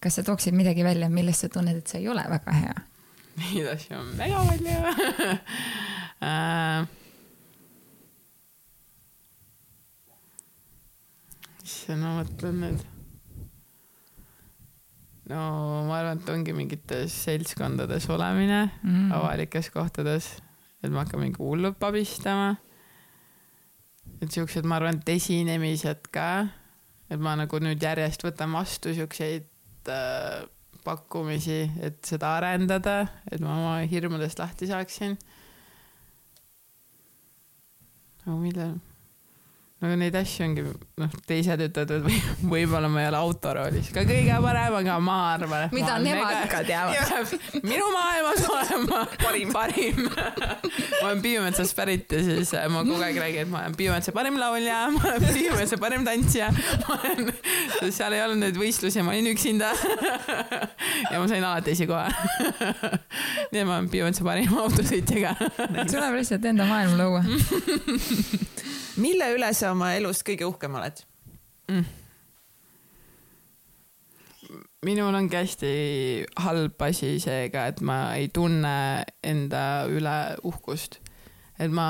[0.00, 2.78] kas sa tooksid midagi välja, milles sa tunned, et sa ei ole väga hea?
[3.38, 4.78] Neid asju on väga palju
[6.30, 6.88] äh,
[11.68, 12.80] issand, ma mõtlen nüüd.
[15.30, 15.40] no
[15.88, 20.28] ma arvan, et ongi mingites seltskondades olemine mm., avalikes kohtades,
[20.82, 22.56] et ma hakkan mingi hullult pabistama.
[24.20, 26.48] et siuksed, ma arvan, et esinemised ka,
[27.08, 29.48] et ma nagu nüüd järjest võtan vastu siukseid
[29.88, 30.44] äh,
[30.84, 33.00] pakkumisi, et seda arendada,
[33.30, 35.16] et ma oma hirmudest lahti saaksin.
[38.26, 38.76] aga millal?
[39.78, 40.62] No neid asju ongi,
[40.98, 42.16] noh, teised ütlevad, et või,
[42.52, 46.48] võib-olla ma ei ole autoroolis ka kõige parem, aga ma arvan, Mida ma nemad mega-
[46.50, 47.34] ka teavad.
[47.70, 50.00] minu maailmas olen ma parim, parim.
[50.08, 54.14] ma olen Piimetsast pärit ja siis äh, ma kogu aeg räägin, et ma olen Piimetsa
[54.16, 56.50] parim laulja, ma olen Piimetsa parim tantsija.
[56.88, 57.30] ma olen,
[57.94, 59.70] seal ei olnud neid võistlusi, ma olin üksinda.
[61.12, 62.10] ja ma sain alati esikoha.
[63.54, 65.52] nii et ma olen Piimetsa parim autosõitja ka.
[65.86, 67.22] tuleb lihtsalt enda maailma luua.
[68.98, 71.06] Mille üle sa oma elus kõige uhkem oled?
[74.86, 75.70] minul ongi hästi
[76.44, 80.16] halb asi seega, et ma ei tunne enda üle
[80.46, 81.00] uhkust.
[81.58, 81.88] et ma.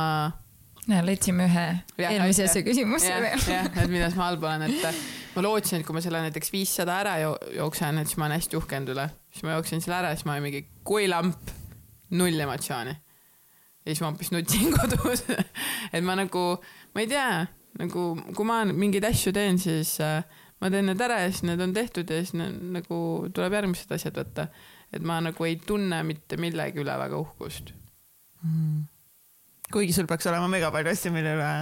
[0.88, 1.66] näe, leidsime ühe
[2.00, 3.44] eelmisesse küsimusse veel.
[3.52, 5.02] jah, et milles ma halb olen, et
[5.34, 8.60] ma lootsin, et kui ma selle näiteks viissada ära jooksen, et siis ma olen hästi
[8.60, 9.08] uhke enda üle.
[9.34, 11.52] siis ma jooksin selle ära, siis ma olin mingi kui lamp,
[12.16, 12.96] null emotsiooni.
[13.84, 16.46] ja siis ma hoopis nutsin kodus et ma nagu,
[16.94, 17.30] ma ei tea,
[17.78, 18.04] nagu
[18.36, 20.22] kui ma mingeid asju teen, siis äh,
[20.62, 23.00] ma teen need ära ja siis need on tehtud ja siis nagu
[23.34, 24.48] tuleb järgmised asjad võtta.
[24.92, 27.74] et ma nagu ei tunne mitte millegi üle väga uhkust
[28.42, 28.82] mm..
[29.72, 31.52] kuigi sul peaks olema mega palju asju, mille üle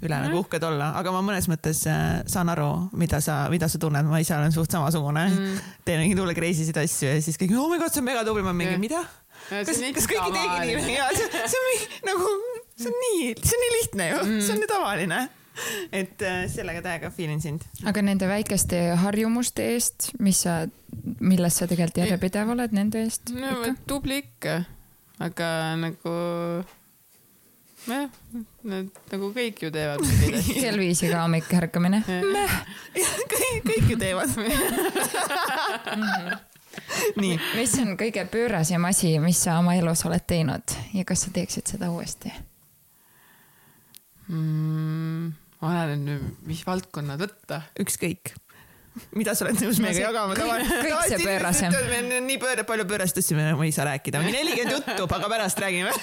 [0.00, 0.28] üle mm.
[0.28, 2.70] nagu uhked olla, aga ma mõnes mõttes äh, saan aru,
[3.00, 5.58] mida sa, mida sa tunned, ma ise olen suht samasugune mm..
[5.84, 8.24] teen mingeid hulle crazy sid asju ja siis kõik, oh my god, see on mega
[8.28, 9.02] tubli, ma mingi, mida?
[9.50, 10.96] kas, kas keegi tegi nii?
[10.96, 12.32] ja see, see on mingi nagu,
[12.80, 15.20] see on nii, see on nii lihtne ju mm., see on nii tavaline
[15.92, 17.64] et äh, sellega täiega feel in sind.
[17.86, 20.62] aga nende väikeste harjumuste eest, mis sa,
[21.20, 23.32] milles sa tegelikult järjepidev oled, nende eest?
[23.34, 24.60] no tubli ikka,
[25.26, 25.48] aga
[25.80, 26.14] nagu
[27.88, 28.06] jah,
[28.62, 30.04] need nagu kõik ju teevad
[30.48, 32.02] kell viis iga hommik ärkamine.
[33.34, 34.36] kõik, kõik ju teevad
[37.20, 37.34] nii.
[37.56, 41.74] mis on kõige pöörasem asi, mis sa oma elus oled teinud ja kas sa teeksid
[41.74, 42.32] seda uuesti
[44.30, 45.32] mm,?
[45.60, 47.64] oleneb nüüd, mis valdkonnad võtta.
[47.82, 48.34] ükskõik
[49.14, 50.34] mida sa oled nõus meiega jagama?
[51.22, 51.74] pöörasem.
[52.26, 55.94] nii pööra, palju pöörast asju me ei saa rääkida, mingi nelikümmend juttu, aga pärast räägime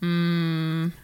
[0.00, 0.96] mm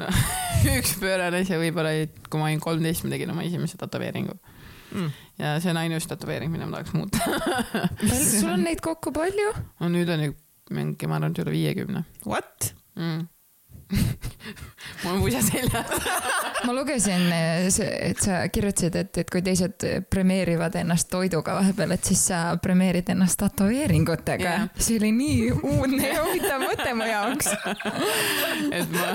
[0.78, 1.90] üks pöörane asi võib-olla,
[2.32, 4.36] kui ma olin kolmteist, ma tegin oma esimese tätoveeringu
[4.94, 5.10] mm..
[5.40, 7.18] ja see on ainus tätoveering, mida ma tahaks muuta
[8.30, 9.52] sul on neid kokku palju?
[9.82, 10.36] no nüüd on ju
[10.70, 12.04] mingi, ma arvan, et üle viiekümne.
[12.22, 13.26] What mm.?
[15.02, 15.86] mul on pusa seljas.
[16.66, 22.26] Ma lugesin, et sa kirjutasid, et, et kui teised premeerivad ennast toiduga vahepeal, et siis
[22.28, 24.44] sa premeerid ennast tätoveeringutega.
[24.44, 24.66] Yeah..
[24.76, 27.48] see oli nii uudne ja huvitav mõte mu jaoks.
[28.76, 29.06] Et ma,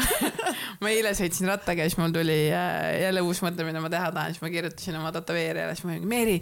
[0.81, 4.09] ma eile sõitsin rattaga ja siis mul tuli äh, jälle uus mõte, mida ma teha
[4.15, 6.39] tahan, siis ma kirjutasin oma tätoveerijale, siis ma olin, Meeri,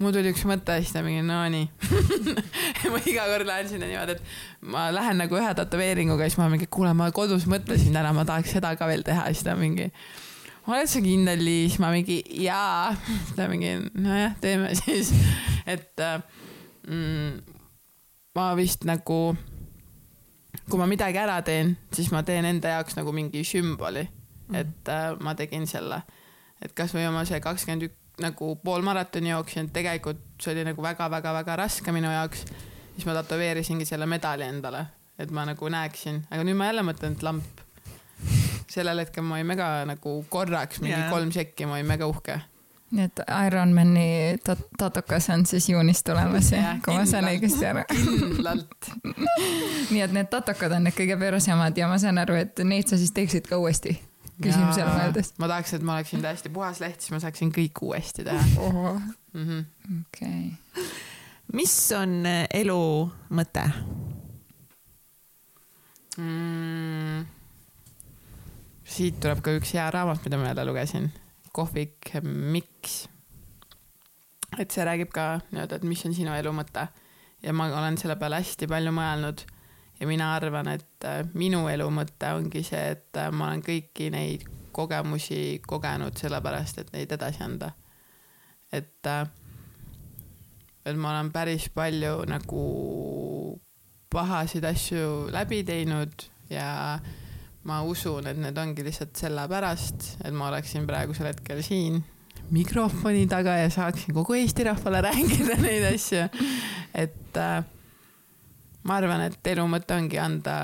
[0.00, 1.68] mul tuli üks mõte siis ta mingi no nii
[2.92, 6.68] ma iga kord lähen sinna niimoodi, et ma lähen nagu ühe tätoveeringuga, siis ma mingi,
[6.72, 9.90] kuule, ma kodus mõtlesin täna, ma tahaks seda ka veel teha, siis ta mingi
[10.70, 11.78] oled sa kindel, Liis?
[11.82, 12.94] ma mingi jaa.
[13.36, 15.12] ta mingi nojah, teeme siis.
[15.66, 16.20] et äh,
[16.88, 17.40] mm,
[18.36, 19.20] ma vist nagu,
[20.70, 24.06] kui ma midagi ära teen, siis ma teen enda jaoks nagu mingi sümboli.
[24.54, 26.02] et äh, ma tegin selle,
[26.62, 31.92] et kasvõi oma see kakskümmend üks nagu poolmaratoni jooksin, tegelikult see oli nagu väga-väga-väga raske
[31.92, 32.44] minu jaoks.
[32.94, 34.84] siis ma tätoveerisingi selle medali endale,
[35.18, 37.66] et ma nagu näeksin, aga nüüd ma jälle mõtlen, et lamp.
[38.70, 41.10] sellel hetkel ma olin mega nagu korraks mingi yeah.
[41.10, 42.40] kolm sekki, ma olin mega uhke
[42.90, 47.84] nii et Ironmani tat-, tatokas on siis juunis tulemas ja, kui ma saan õigesti aru.
[47.90, 48.90] kindlalt
[49.92, 52.98] nii et need tatokad on need kõige pöörasemad ja ma saan aru, et neid sa
[52.98, 53.94] siis teeksid ka uuesti
[54.42, 55.32] küsimusele mõeldes.
[55.38, 58.94] ma tahaks, et ma oleksin täiesti puhas leht, siis ma saaksin kõik uuesti teha.
[60.00, 60.44] okei.
[61.56, 62.80] mis on eh, elu
[63.36, 63.66] mõte
[66.16, 67.28] mm.?
[68.90, 71.10] siit tuleb ka üks hea raamat, mida ma jälle lugesin,
[71.54, 73.04] kohvik Miks.
[74.58, 76.88] et see räägib ka nii-öelda, et mis on sinu elu mõte
[77.44, 79.46] ja ma olen selle peale hästi palju mõelnud
[80.00, 84.08] ja mina arvan, et äh, minu elu mõte ongi see, et äh, ma olen kõiki
[84.14, 87.72] neid kogemusi kogenud sellepärast, et neid edasi anda.
[88.72, 89.26] et, äh,
[90.86, 92.66] et ma olen päris palju nagu
[94.10, 96.98] pahasid asju läbi teinud ja
[97.64, 102.00] ma usun, et need ongi lihtsalt sellepärast, et ma oleksin praegusel hetkel siin
[102.50, 106.24] mikrofoni taga ja saaksin kogu Eesti rahvale rääkida neid asju.
[106.94, 107.64] et äh,
[108.88, 110.56] ma arvan, et elu mõte ongi anda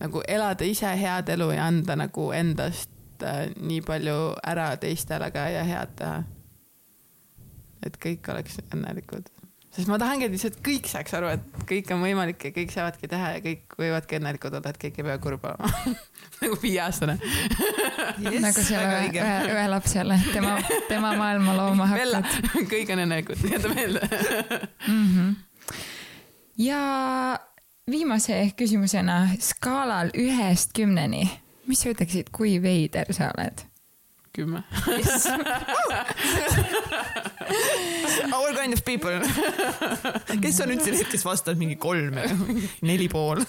[0.00, 4.16] nagu elada ise head elu ja anda nagu endast äh, nii palju
[4.46, 6.22] ära teistele ka ja head teha.
[7.86, 9.28] et kõik oleks õnnelikud,
[9.72, 13.08] sest ma tahangi, et lihtsalt kõik saaks aru, et kõik on võimalik ja kõik saavadki
[13.08, 15.70] teha ja kõik võivadki õnnelikud olla, et kõik ei pea kurb olema
[16.42, 20.56] nagu viieaastane yes, nagu selle ühe, ühe lapsele, tema,
[20.88, 22.28] tema maailma looma hakkad.
[22.72, 25.06] kõik on õnnelikud, jäta meelde mm.
[25.14, 25.78] -hmm.
[26.66, 26.82] ja
[27.90, 31.24] viimase küsimusena skaalal ühest kümneni,
[31.66, 33.70] mis sa ütleksid, kui veider sa oled?
[34.32, 34.62] kümme.
[38.32, 39.20] Our kind of people.
[40.42, 42.18] kes on üldse need, kes vastavad mingi kolm
[42.86, 43.42] neli pool?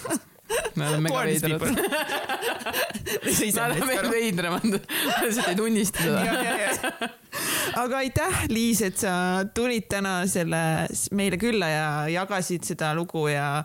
[0.75, 1.61] me oleme mega veidrad.
[3.55, 4.65] me oleme veidramad,
[5.23, 7.09] lihtsalt ei tunnista seda.
[7.79, 9.13] aga aitäh, Liis, et sa
[9.55, 10.63] tulid täna selle
[11.15, 13.63] meile külla ja jagasid seda lugu ja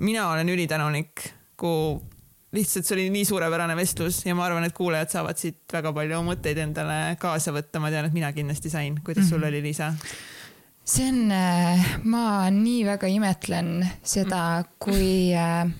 [0.00, 1.26] mina olen ülitänulik,
[1.60, 2.00] kui
[2.56, 6.22] lihtsalt see oli nii suurepärane vestlus ja ma arvan, et kuulajad saavad siit väga palju
[6.26, 8.98] mõtteid endale kaasa võtta, ma tean, et mina kindlasti sain.
[9.04, 9.48] kuidas sul mm -hmm.
[9.48, 9.92] oli, Liisa?
[10.84, 15.70] see on, äh, ma nii väga imetlen seda, kui äh,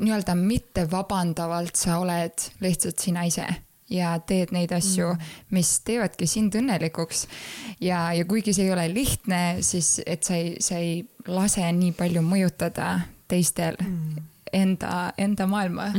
[0.00, 3.46] nii-öelda mitte vabandavalt sa oled lihtsalt sina ise
[3.90, 5.20] ja teed neid asju, mm.
[5.50, 7.26] mis teevadki sind õnnelikuks.
[7.80, 11.92] ja, ja kuigi see ei ole lihtne, siis et sa ei, sa ei lase nii
[11.92, 12.98] palju mõjutada
[13.28, 14.22] teistel mm.
[14.52, 15.90] enda, enda maailma.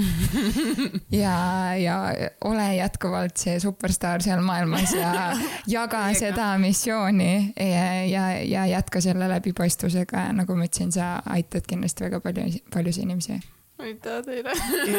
[1.23, 1.35] ja,
[1.77, 1.97] ja
[2.45, 5.11] ole jätkuvalt see superstaar seal maailmas ja
[5.77, 12.07] jaga seda missiooni ja, ja, ja jätka selle läbipaistvusega, nagu ma ütlesin, sa aitad kindlasti
[12.07, 13.39] väga palju, paljusid inimesi.
[13.79, 14.51] Aitäh teile!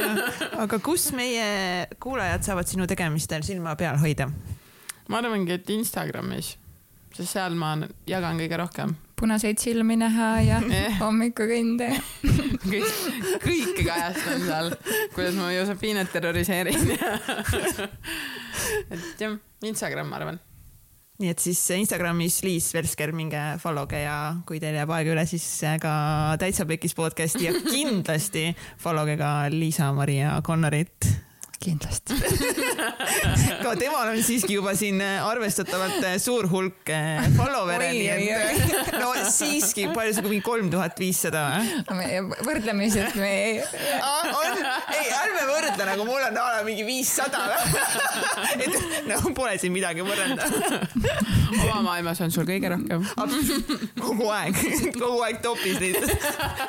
[0.62, 4.30] Aga kus meie kuulajad saavad sinu tegemistel silma peal hoida?
[5.10, 6.52] ma arvangi, et Instagramis,
[7.16, 7.74] sest seal ma
[8.06, 10.60] jagan kõige rohkem punaseid silmi näha ja
[11.02, 11.90] hommikukõnde.
[13.44, 14.70] Kõike kajastan seal,
[15.14, 16.94] kuidas ma Josefinat terroriseerin.
[18.94, 19.36] Et jah,
[19.66, 20.40] Instagram, ma arvan.
[21.20, 24.14] Nii et siis Instagramis Liis Velsker, minge followge ja
[24.48, 25.44] kui teil jääb aega üle, siis
[25.82, 25.92] ka
[26.40, 28.46] Täitsa Pekis podcast'i ja kindlasti
[28.84, 31.10] followge ka Liisa-Maria Connorit
[31.60, 32.16] kindlasti
[33.64, 38.94] ka temal on siiski juba siin äh, arvestatavalt äh, suur hulk äh, follower'e, nii et
[38.96, 41.42] no siiski, palju see, mingi kolm tuhat viissada
[41.90, 42.22] või?
[42.46, 43.58] võrdleme lihtsalt, me ei.
[44.00, 44.62] on,
[44.96, 47.42] ei ärme võrdle, nagu mul on a la mingi viissada.
[48.64, 50.48] et no pole siin midagi võrrelda.
[51.66, 53.04] oma maailmas on sul kõige rohkem.
[54.00, 54.64] kogu aeg,
[54.96, 55.98] kogu aeg topis neid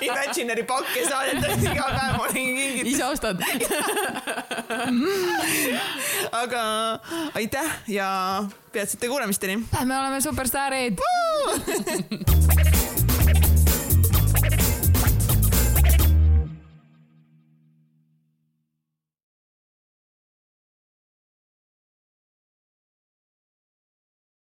[0.01, 2.91] Imaginary pakke saadetakse iga päev, ma olen kingid.
[2.91, 3.39] ise ostad
[6.43, 6.63] aga
[7.33, 9.63] aitäh ja peatsete kuulamisteni.
[9.85, 10.97] me oleme superstaarid